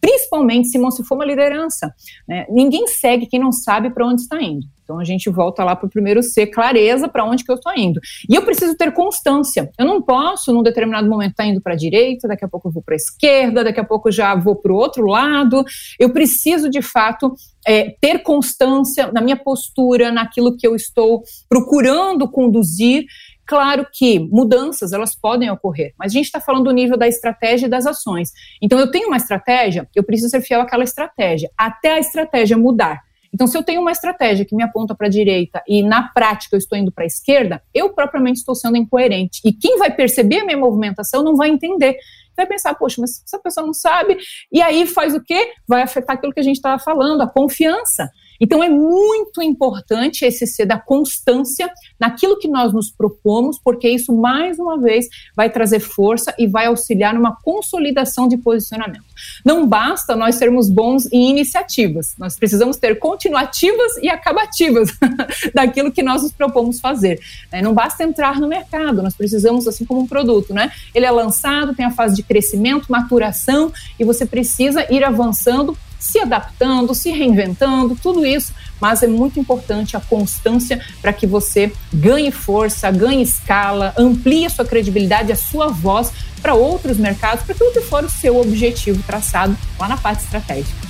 Principalmente 0.00 0.68
se 0.68 1.04
for 1.04 1.14
uma 1.14 1.24
liderança. 1.24 1.92
Né? 2.26 2.46
Ninguém 2.50 2.86
segue 2.86 3.26
quem 3.26 3.40
não 3.40 3.52
sabe 3.52 3.90
para 3.90 4.06
onde 4.06 4.22
está 4.22 4.40
indo. 4.42 4.66
Então 4.86 5.00
a 5.00 5.04
gente 5.04 5.28
volta 5.28 5.64
lá 5.64 5.74
para 5.74 5.86
o 5.86 5.90
primeiro 5.90 6.22
C, 6.22 6.46
clareza 6.46 7.08
para 7.08 7.24
onde 7.24 7.44
que 7.44 7.50
eu 7.50 7.56
estou 7.56 7.72
indo. 7.76 8.00
E 8.30 8.36
eu 8.36 8.42
preciso 8.42 8.76
ter 8.76 8.92
constância. 8.92 9.68
Eu 9.76 9.84
não 9.84 10.00
posso, 10.00 10.52
num 10.52 10.62
determinado 10.62 11.08
momento, 11.08 11.32
estar 11.32 11.42
tá 11.42 11.48
indo 11.48 11.60
para 11.60 11.72
a 11.72 11.76
direita, 11.76 12.28
daqui 12.28 12.44
a 12.44 12.48
pouco 12.48 12.68
eu 12.68 12.72
vou 12.72 12.82
para 12.82 12.94
a 12.94 12.96
esquerda, 12.96 13.64
daqui 13.64 13.80
a 13.80 13.84
pouco 13.84 14.08
eu 14.08 14.12
já 14.12 14.36
vou 14.36 14.54
para 14.54 14.72
o 14.72 14.76
outro 14.76 15.04
lado. 15.04 15.64
Eu 15.98 16.12
preciso, 16.12 16.70
de 16.70 16.80
fato, 16.80 17.34
é, 17.66 17.96
ter 18.00 18.20
constância 18.20 19.10
na 19.10 19.20
minha 19.20 19.36
postura, 19.36 20.12
naquilo 20.12 20.56
que 20.56 20.66
eu 20.66 20.76
estou 20.76 21.24
procurando 21.48 22.30
conduzir. 22.30 23.06
Claro 23.46 23.86
que 23.92 24.18
mudanças 24.18 24.92
elas 24.92 25.14
podem 25.14 25.48
ocorrer, 25.50 25.94
mas 25.98 26.12
a 26.12 26.14
gente 26.14 26.26
está 26.26 26.40
falando 26.40 26.64
do 26.64 26.72
nível 26.72 26.96
da 26.96 27.06
estratégia 27.06 27.66
e 27.66 27.70
das 27.70 27.86
ações. 27.86 28.32
Então 28.60 28.78
eu 28.78 28.90
tenho 28.90 29.06
uma 29.06 29.16
estratégia, 29.16 29.88
eu 29.94 30.02
preciso 30.02 30.30
ser 30.30 30.40
fiel 30.40 30.60
àquela 30.60 30.82
estratégia, 30.82 31.50
até 31.56 31.92
a 31.92 31.98
estratégia 32.00 32.58
mudar. 32.58 33.06
Então, 33.36 33.46
se 33.46 33.58
eu 33.58 33.62
tenho 33.62 33.82
uma 33.82 33.92
estratégia 33.92 34.46
que 34.46 34.56
me 34.56 34.62
aponta 34.62 34.94
para 34.94 35.08
a 35.08 35.10
direita 35.10 35.62
e 35.68 35.82
na 35.82 36.08
prática 36.08 36.56
eu 36.56 36.58
estou 36.58 36.78
indo 36.78 36.90
para 36.90 37.04
a 37.04 37.06
esquerda, 37.06 37.62
eu 37.74 37.92
propriamente 37.92 38.38
estou 38.38 38.54
sendo 38.54 38.78
incoerente. 38.78 39.42
E 39.44 39.52
quem 39.52 39.76
vai 39.76 39.94
perceber 39.94 40.40
a 40.40 40.44
minha 40.46 40.56
movimentação 40.56 41.22
não 41.22 41.36
vai 41.36 41.50
entender. 41.50 41.98
Vai 42.34 42.46
pensar, 42.46 42.74
poxa, 42.74 42.96
mas 42.98 43.22
essa 43.26 43.38
pessoa 43.38 43.66
não 43.66 43.74
sabe. 43.74 44.16
E 44.50 44.62
aí 44.62 44.86
faz 44.86 45.14
o 45.14 45.22
quê? 45.22 45.52
Vai 45.68 45.82
afetar 45.82 46.16
aquilo 46.16 46.32
que 46.32 46.40
a 46.40 46.42
gente 46.42 46.56
estava 46.56 46.78
falando, 46.82 47.20
a 47.20 47.26
confiança. 47.26 48.08
Então 48.40 48.62
é 48.62 48.68
muito 48.68 49.42
importante 49.42 50.24
esse 50.24 50.46
ser 50.46 50.66
da 50.66 50.78
constância 50.78 51.70
naquilo 51.98 52.38
que 52.38 52.48
nós 52.48 52.72
nos 52.72 52.90
propomos, 52.90 53.58
porque 53.62 53.88
isso, 53.88 54.14
mais 54.14 54.58
uma 54.58 54.80
vez, 54.80 55.06
vai 55.34 55.50
trazer 55.50 55.80
força 55.80 56.34
e 56.38 56.46
vai 56.46 56.66
auxiliar 56.66 57.14
numa 57.14 57.36
consolidação 57.42 58.28
de 58.28 58.36
posicionamento. 58.36 59.04
Não 59.44 59.66
basta 59.66 60.14
nós 60.14 60.36
sermos 60.36 60.68
bons 60.68 61.10
em 61.12 61.30
iniciativas, 61.30 62.14
nós 62.18 62.36
precisamos 62.36 62.76
ter 62.76 62.98
continuativas 62.98 63.96
e 64.02 64.08
acabativas 64.08 64.90
daquilo 65.54 65.92
que 65.92 66.02
nós 66.02 66.22
nos 66.22 66.32
propomos 66.32 66.80
fazer. 66.80 67.20
Né? 67.52 67.62
Não 67.62 67.74
basta 67.74 68.04
entrar 68.04 68.40
no 68.40 68.48
mercado, 68.48 69.02
nós 69.02 69.14
precisamos, 69.14 69.66
assim 69.66 69.84
como 69.84 70.00
um 70.00 70.06
produto, 70.06 70.52
né? 70.52 70.70
Ele 70.94 71.06
é 71.06 71.10
lançado, 71.10 71.74
tem 71.74 71.86
a 71.86 71.90
fase 71.90 72.16
de 72.16 72.22
crescimento, 72.22 72.90
maturação, 72.90 73.72
e 73.98 74.04
você 74.04 74.26
precisa 74.26 74.86
ir 74.92 75.04
avançando 75.04 75.76
se 76.06 76.20
adaptando, 76.20 76.94
se 76.94 77.10
reinventando, 77.10 77.96
tudo 78.00 78.24
isso, 78.24 78.52
mas 78.80 79.02
é 79.02 79.08
muito 79.08 79.40
importante 79.40 79.96
a 79.96 80.00
constância 80.00 80.80
para 81.02 81.12
que 81.12 81.26
você 81.26 81.72
ganhe 81.92 82.30
força, 82.30 82.90
ganhe 82.92 83.22
escala, 83.22 83.92
amplie 83.98 84.46
a 84.46 84.50
sua 84.50 84.64
credibilidade, 84.64 85.32
a 85.32 85.36
sua 85.36 85.66
voz 85.66 86.12
para 86.40 86.54
outros 86.54 86.96
mercados, 86.96 87.44
para 87.44 87.54
aquilo 87.54 87.72
que 87.72 87.80
for 87.80 88.04
o 88.04 88.10
seu 88.10 88.40
objetivo 88.40 89.02
traçado 89.02 89.56
lá 89.80 89.88
na 89.88 89.96
parte 89.96 90.22
estratégica. 90.22 90.86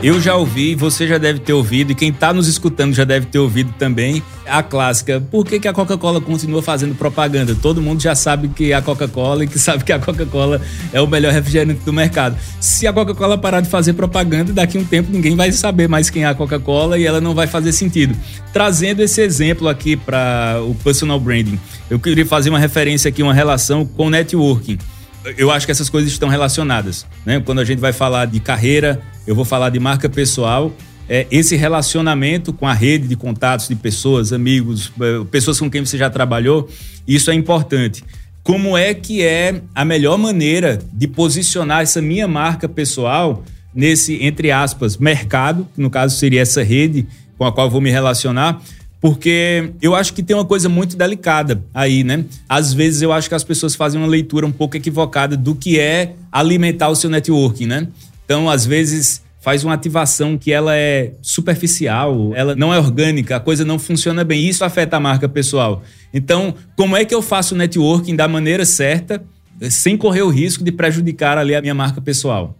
Eu 0.00 0.20
já 0.20 0.36
ouvi, 0.36 0.76
você 0.76 1.08
já 1.08 1.18
deve 1.18 1.40
ter 1.40 1.52
ouvido, 1.52 1.90
e 1.90 1.94
quem 1.94 2.10
está 2.10 2.32
nos 2.32 2.46
escutando 2.46 2.94
já 2.94 3.02
deve 3.02 3.26
ter 3.26 3.40
ouvido 3.40 3.74
também 3.76 4.22
a 4.48 4.62
clássica. 4.62 5.20
Por 5.20 5.44
que, 5.44 5.58
que 5.60 5.68
a 5.68 5.72
Coca-Cola 5.72 6.20
continua 6.20 6.62
fazendo 6.62 6.94
propaganda? 6.94 7.54
Todo 7.54 7.82
mundo 7.82 8.00
já 8.00 8.14
sabe 8.14 8.48
que 8.48 8.72
a 8.72 8.80
Coca-Cola 8.80 9.44
e 9.44 9.46
que 9.46 9.58
sabe 9.58 9.84
que 9.84 9.92
a 9.92 9.98
Coca-Cola 9.98 10.60
é 10.92 11.00
o 11.00 11.06
melhor 11.06 11.32
refrigerante 11.32 11.80
do 11.84 11.92
mercado. 11.92 12.36
Se 12.60 12.86
a 12.86 12.92
Coca-Cola 12.92 13.36
parar 13.38 13.60
de 13.60 13.68
fazer 13.68 13.92
propaganda, 13.92 14.52
daqui 14.52 14.78
a 14.78 14.80
um 14.80 14.84
tempo 14.84 15.10
ninguém 15.10 15.36
vai 15.36 15.52
saber 15.52 15.88
mais 15.88 16.10
quem 16.10 16.24
é 16.24 16.26
a 16.26 16.34
Coca-Cola 16.34 16.98
e 16.98 17.06
ela 17.06 17.20
não 17.20 17.34
vai 17.34 17.46
fazer 17.46 17.72
sentido. 17.72 18.16
Trazendo 18.52 19.00
esse 19.00 19.20
exemplo 19.20 19.68
aqui 19.68 19.96
para 19.96 20.60
o 20.62 20.74
personal 20.76 21.20
branding, 21.20 21.58
eu 21.90 21.98
queria 21.98 22.26
fazer 22.26 22.50
uma 22.50 22.58
referência 22.58 23.08
aqui, 23.08 23.22
uma 23.22 23.34
relação 23.34 23.84
com 23.84 24.08
networking 24.10 24.78
eu 25.36 25.50
acho 25.50 25.66
que 25.66 25.72
essas 25.72 25.90
coisas 25.90 26.10
estão 26.10 26.28
relacionadas. 26.28 27.06
Né? 27.24 27.40
Quando 27.44 27.60
a 27.60 27.64
gente 27.64 27.80
vai 27.80 27.92
falar 27.92 28.26
de 28.26 28.38
carreira, 28.38 29.00
eu 29.26 29.34
vou 29.34 29.44
falar 29.44 29.70
de 29.70 29.80
marca 29.80 30.08
pessoal. 30.08 30.72
É, 31.08 31.26
esse 31.30 31.54
relacionamento 31.54 32.52
com 32.52 32.66
a 32.66 32.72
rede 32.72 33.06
de 33.06 33.16
contatos 33.16 33.68
de 33.68 33.76
pessoas, 33.76 34.32
amigos, 34.32 34.92
é, 35.00 35.24
pessoas 35.30 35.58
com 35.60 35.70
quem 35.70 35.84
você 35.84 35.96
já 35.96 36.10
trabalhou, 36.10 36.68
isso 37.06 37.30
é 37.30 37.34
importante. 37.34 38.02
Como 38.42 38.76
é 38.76 38.94
que 38.94 39.22
é 39.22 39.60
a 39.74 39.84
melhor 39.84 40.18
maneira 40.18 40.78
de 40.92 41.06
posicionar 41.06 41.82
essa 41.82 42.00
minha 42.00 42.26
marca 42.26 42.68
pessoal 42.68 43.44
nesse, 43.74 44.22
entre 44.22 44.50
aspas, 44.50 44.96
mercado, 44.96 45.68
que 45.74 45.80
no 45.80 45.90
caso 45.90 46.16
seria 46.16 46.40
essa 46.40 46.62
rede 46.62 47.06
com 47.36 47.44
a 47.44 47.52
qual 47.52 47.68
vou 47.68 47.80
me 47.80 47.90
relacionar, 47.90 48.62
porque 49.00 49.72
eu 49.82 49.94
acho 49.94 50.14
que 50.14 50.22
tem 50.22 50.34
uma 50.34 50.44
coisa 50.44 50.68
muito 50.68 50.96
delicada 50.96 51.62
aí, 51.74 52.02
né? 52.02 52.24
Às 52.48 52.72
vezes 52.72 53.02
eu 53.02 53.12
acho 53.12 53.28
que 53.28 53.34
as 53.34 53.44
pessoas 53.44 53.74
fazem 53.74 54.00
uma 54.00 54.08
leitura 54.08 54.46
um 54.46 54.52
pouco 54.52 54.76
equivocada 54.76 55.36
do 55.36 55.54
que 55.54 55.78
é 55.78 56.14
alimentar 56.32 56.88
o 56.88 56.96
seu 56.96 57.10
networking, 57.10 57.66
né? 57.66 57.88
Então, 58.24 58.48
às 58.48 58.64
vezes 58.64 59.22
faz 59.46 59.62
uma 59.62 59.74
ativação 59.74 60.36
que 60.36 60.50
ela 60.50 60.76
é 60.76 61.12
superficial, 61.22 62.32
ela 62.34 62.56
não 62.56 62.74
é 62.74 62.80
orgânica, 62.80 63.36
a 63.36 63.38
coisa 63.38 63.64
não 63.64 63.78
funciona 63.78 64.24
bem. 64.24 64.44
Isso 64.44 64.64
afeta 64.64 64.96
a 64.96 65.00
marca 65.00 65.28
pessoal. 65.28 65.84
Então, 66.12 66.52
como 66.76 66.96
é 66.96 67.04
que 67.04 67.14
eu 67.14 67.22
faço 67.22 67.54
o 67.54 67.56
networking 67.56 68.16
da 68.16 68.26
maneira 68.26 68.64
certa, 68.64 69.22
sem 69.70 69.96
correr 69.96 70.22
o 70.22 70.30
risco 70.30 70.64
de 70.64 70.72
prejudicar 70.72 71.38
ali 71.38 71.54
a 71.54 71.60
minha 71.60 71.76
marca 71.76 72.00
pessoal? 72.00 72.56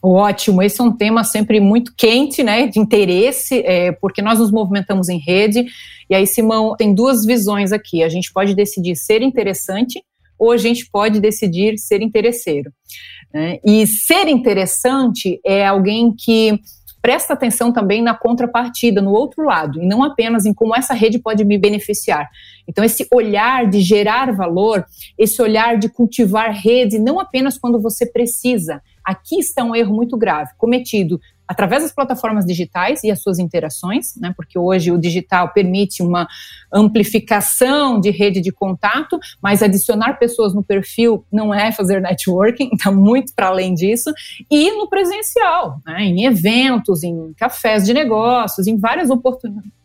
Ótimo, 0.00 0.62
esse 0.62 0.80
é 0.80 0.84
um 0.84 0.92
tema 0.92 1.24
sempre 1.24 1.58
muito 1.58 1.92
quente, 1.96 2.44
né, 2.44 2.68
de 2.68 2.78
interesse, 2.78 3.64
é, 3.66 3.90
porque 3.90 4.22
nós 4.22 4.38
nos 4.38 4.52
movimentamos 4.52 5.08
em 5.08 5.18
rede, 5.18 5.66
e 6.08 6.14
aí, 6.14 6.28
Simão, 6.28 6.76
tem 6.76 6.94
duas 6.94 7.26
visões 7.26 7.72
aqui, 7.72 8.04
a 8.04 8.08
gente 8.08 8.32
pode 8.32 8.54
decidir 8.54 8.94
ser 8.94 9.20
interessante, 9.20 10.00
ou 10.40 10.50
a 10.50 10.56
gente 10.56 10.88
pode 10.90 11.20
decidir 11.20 11.78
ser 11.78 12.00
interesseiro. 12.00 12.72
Né? 13.32 13.58
E 13.64 13.86
ser 13.86 14.26
interessante 14.26 15.38
é 15.44 15.66
alguém 15.66 16.14
que 16.16 16.58
presta 17.02 17.32
atenção 17.32 17.72
também 17.72 18.02
na 18.02 18.14
contrapartida, 18.14 19.00
no 19.00 19.12
outro 19.12 19.44
lado, 19.44 19.82
e 19.82 19.86
não 19.86 20.02
apenas 20.02 20.44
em 20.44 20.52
como 20.52 20.76
essa 20.76 20.92
rede 20.92 21.18
pode 21.18 21.44
me 21.44 21.56
beneficiar. 21.56 22.28
Então, 22.68 22.84
esse 22.84 23.06
olhar 23.12 23.68
de 23.68 23.80
gerar 23.80 24.34
valor, 24.34 24.84
esse 25.18 25.40
olhar 25.40 25.78
de 25.78 25.88
cultivar 25.88 26.52
rede, 26.52 26.98
não 26.98 27.18
apenas 27.18 27.58
quando 27.58 27.80
você 27.80 28.04
precisa, 28.04 28.82
Aqui 29.04 29.38
está 29.38 29.64
um 29.64 29.74
erro 29.74 29.94
muito 29.94 30.16
grave, 30.16 30.50
cometido 30.56 31.20
através 31.50 31.82
das 31.82 31.92
plataformas 31.92 32.46
digitais 32.46 33.02
e 33.02 33.10
as 33.10 33.20
suas 33.20 33.40
interações, 33.40 34.14
né, 34.14 34.32
porque 34.36 34.56
hoje 34.56 34.92
o 34.92 34.96
digital 34.96 35.48
permite 35.52 36.00
uma 36.00 36.28
amplificação 36.72 37.98
de 37.98 38.08
rede 38.10 38.40
de 38.40 38.52
contato, 38.52 39.18
mas 39.42 39.60
adicionar 39.60 40.14
pessoas 40.14 40.54
no 40.54 40.62
perfil 40.62 41.24
não 41.30 41.52
é 41.52 41.72
fazer 41.72 42.00
networking, 42.00 42.70
está 42.72 42.92
muito 42.94 43.34
para 43.34 43.48
além 43.48 43.74
disso, 43.74 44.12
e 44.48 44.70
no 44.76 44.88
presencial, 44.88 45.80
né, 45.84 46.02
em 46.02 46.24
eventos, 46.24 47.02
em 47.02 47.32
cafés 47.36 47.84
de 47.84 47.92
negócios, 47.92 48.68
em 48.68 48.78
várias 48.78 49.10
oportunidades 49.10 49.80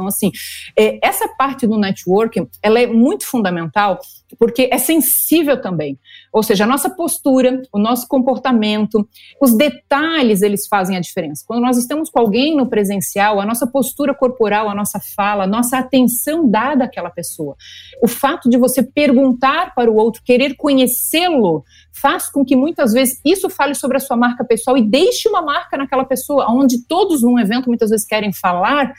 então, 0.00 0.06
assim, 0.06 0.32
é, 0.78 0.98
essa 1.06 1.28
parte 1.28 1.66
do 1.66 1.76
networking, 1.76 2.48
ela 2.62 2.80
é 2.80 2.86
muito 2.86 3.26
fundamental 3.26 4.00
porque 4.38 4.70
é 4.72 4.78
sensível 4.78 5.60
também. 5.60 5.98
Ou 6.32 6.42
seja, 6.42 6.64
a 6.64 6.66
nossa 6.66 6.88
postura, 6.88 7.62
o 7.72 7.78
nosso 7.78 8.06
comportamento, 8.06 9.08
os 9.40 9.56
detalhes, 9.56 10.42
eles 10.42 10.66
fazem 10.68 10.96
a 10.96 11.00
diferença. 11.00 11.44
Quando 11.46 11.60
nós 11.60 11.76
estamos 11.76 12.08
com 12.08 12.20
alguém 12.20 12.56
no 12.56 12.68
presencial, 12.68 13.40
a 13.40 13.46
nossa 13.46 13.66
postura 13.66 14.14
corporal, 14.14 14.68
a 14.68 14.74
nossa 14.74 15.00
fala, 15.16 15.44
a 15.44 15.46
nossa 15.46 15.78
atenção 15.78 16.48
dada 16.48 16.84
àquela 16.84 17.10
pessoa. 17.10 17.56
O 18.02 18.08
fato 18.08 18.48
de 18.48 18.56
você 18.56 18.82
perguntar 18.82 19.74
para 19.74 19.90
o 19.90 19.96
outro, 19.96 20.22
querer 20.24 20.54
conhecê-lo, 20.54 21.64
faz 21.92 22.30
com 22.30 22.44
que 22.44 22.54
muitas 22.54 22.92
vezes 22.92 23.20
isso 23.24 23.50
fale 23.50 23.74
sobre 23.74 23.96
a 23.96 24.00
sua 24.00 24.16
marca 24.16 24.44
pessoal 24.44 24.76
e 24.76 24.82
deixe 24.82 25.28
uma 25.28 25.42
marca 25.42 25.76
naquela 25.76 26.04
pessoa, 26.04 26.46
onde 26.50 26.86
todos 26.86 27.22
num 27.22 27.38
evento 27.38 27.68
muitas 27.68 27.90
vezes 27.90 28.06
querem 28.06 28.32
falar, 28.32 28.92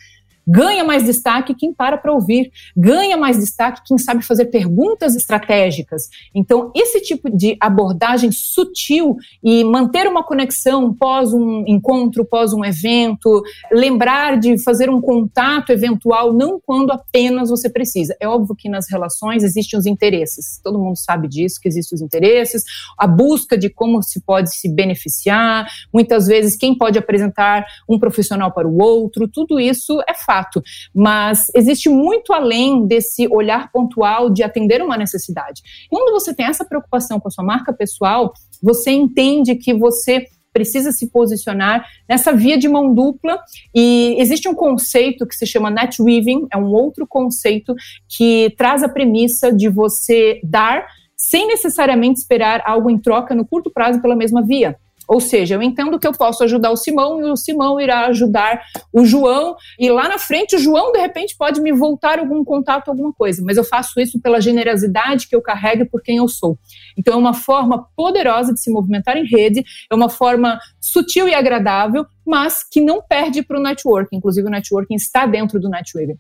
Ganha 0.52 0.84
mais 0.84 1.06
destaque 1.06 1.56
quem 1.56 1.74
para 1.74 1.98
para 1.98 2.12
ouvir, 2.12 2.52
ganha 2.76 3.16
mais 3.16 3.38
destaque 3.38 3.82
quem 3.86 3.98
sabe 3.98 4.26
fazer 4.26 4.46
perguntas 4.46 5.16
estratégicas. 5.16 6.10
Então, 6.36 6.72
esse 6.76 7.00
tipo 7.00 7.30
de 7.30 7.56
abordagem 7.58 8.32
sutil 8.34 9.16
e 9.42 9.64
manter 9.64 10.08
uma 10.08 10.24
conexão 10.24 10.94
pós 10.94 11.34
um 11.34 11.64
encontro, 11.66 12.26
pós 12.26 12.52
um 12.52 12.66
evento, 12.66 13.42
lembrar 13.72 14.38
de 14.38 14.62
fazer 14.62 14.90
um 14.90 15.00
contato 15.00 15.72
eventual, 15.72 16.34
não 16.34 16.60
quando 16.60 16.92
apenas 16.92 17.50
você 17.50 17.70
precisa. 17.70 18.14
É 18.20 18.28
óbvio 18.28 18.54
que 18.54 18.68
nas 18.68 18.90
relações 18.90 19.44
existem 19.44 19.80
os 19.80 19.86
interesses, 19.86 20.60
todo 20.62 20.78
mundo 20.78 20.98
sabe 20.98 21.30
disso, 21.30 21.62
que 21.62 21.70
existem 21.70 21.96
os 21.96 22.02
interesses, 22.02 22.64
a 22.98 23.08
busca 23.08 23.58
de 23.58 23.70
como 23.70 24.04
se 24.04 24.22
pode 24.22 24.54
se 24.54 24.68
beneficiar, 24.68 25.68
muitas 25.94 26.28
vezes 26.28 26.58
quem 26.58 26.78
pode 26.78 27.00
apresentar 27.00 27.66
um 27.88 27.98
profissional 27.98 28.52
para 28.52 28.68
o 28.68 28.82
outro, 28.82 29.28
tudo 29.28 29.60
isso 29.60 30.02
é 30.08 30.14
fato, 30.42 30.62
mas 30.94 31.48
existe 31.56 31.90
muito 31.90 32.34
além 32.34 32.86
desse 32.86 33.28
olhar 33.28 33.72
pontual 33.72 34.30
de 34.30 34.44
atender 34.44 34.82
uma 34.82 34.98
necessidade. 34.98 35.62
Quando 35.90 36.12
você 36.12 36.34
tem 36.34 36.46
essa 36.46 36.66
preocupação 36.66 37.20
com 37.20 37.28
a 37.28 37.32
sua 37.32 37.44
marca 37.44 37.72
pessoal, 37.72 38.34
você 38.62 38.92
entende 38.92 39.56
que 39.56 39.74
você 39.74 40.26
precisa 40.54 40.92
se 40.92 41.10
posicionar 41.10 41.86
nessa 42.10 42.34
via 42.34 42.58
de 42.58 42.68
mão 42.68 42.94
dupla 42.94 43.40
e 43.74 44.18
existe 44.20 44.50
um 44.50 44.54
conceito 44.54 45.26
que 45.26 45.36
se 45.36 45.46
chama 45.46 45.72
net 45.72 46.02
weaving, 46.02 46.48
é 46.52 46.58
um 46.58 46.74
outro 46.74 47.08
conceito 47.08 47.74
que 48.10 48.54
traz 48.58 48.84
a 48.84 48.90
premissa 48.90 49.54
de 49.54 49.70
você 49.70 50.42
dar 50.44 50.86
sem 51.16 51.48
necessariamente 51.48 52.20
esperar 52.20 52.62
algo 52.66 52.90
em 52.90 53.00
troca 53.00 53.34
no 53.34 53.46
curto 53.46 53.72
prazo 53.72 54.02
pela 54.02 54.16
mesma 54.16 54.42
via. 54.42 54.76
Ou 55.08 55.20
seja, 55.20 55.56
eu 55.56 55.62
entendo 55.62 56.00
que 56.00 56.08
eu 56.08 56.14
posso 56.14 56.44
ajudar 56.44 56.72
o 56.72 56.78
Simão 56.78 57.20
e 57.20 57.30
o 57.30 57.36
Simão 57.36 57.80
irá 57.80 58.08
ajudar 58.08 58.62
o 58.94 59.06
João, 59.06 59.56
e 59.78 59.90
lá 59.90 60.08
na 60.08 60.18
frente 60.18 60.56
o 60.56 60.60
João, 60.60 60.92
de 60.92 61.00
repente, 61.00 61.36
pode 61.38 61.60
me 61.60 61.72
voltar 61.72 62.20
algum 62.20 62.44
contato, 62.44 62.90
alguma 62.90 63.12
coisa, 63.12 63.44
mas 63.46 63.58
eu 63.58 63.64
faço 63.64 64.00
isso 64.00 64.20
pela 64.22 64.40
generosidade 64.40 65.28
que 65.28 65.36
eu 65.36 65.42
carrego 65.42 65.86
por 65.86 66.02
quem 66.02 66.18
eu 66.18 66.28
sou. 66.28 66.58
Então, 66.98 67.16
é 67.16 67.18
uma 67.18 67.34
forma 67.34 67.88
poderosa 67.96 68.54
de 68.54 68.62
se 68.62 68.72
movimentar 68.72 69.18
em 69.18 69.26
rede, 69.26 69.64
é 69.90 69.96
uma 69.96 70.10
forma 70.10 70.60
sutil 70.80 71.28
e 71.28 71.34
agradável, 71.34 72.06
mas 72.26 72.64
que 72.64 72.80
não 72.80 73.02
perde 73.02 73.44
para 73.44 73.60
o 73.60 73.62
networking. 73.62 74.18
Inclusive, 74.18 74.48
o 74.48 74.52
networking 74.52 74.96
está 74.96 75.26
dentro 75.26 75.60
do 75.60 75.70
networking. 75.70 76.18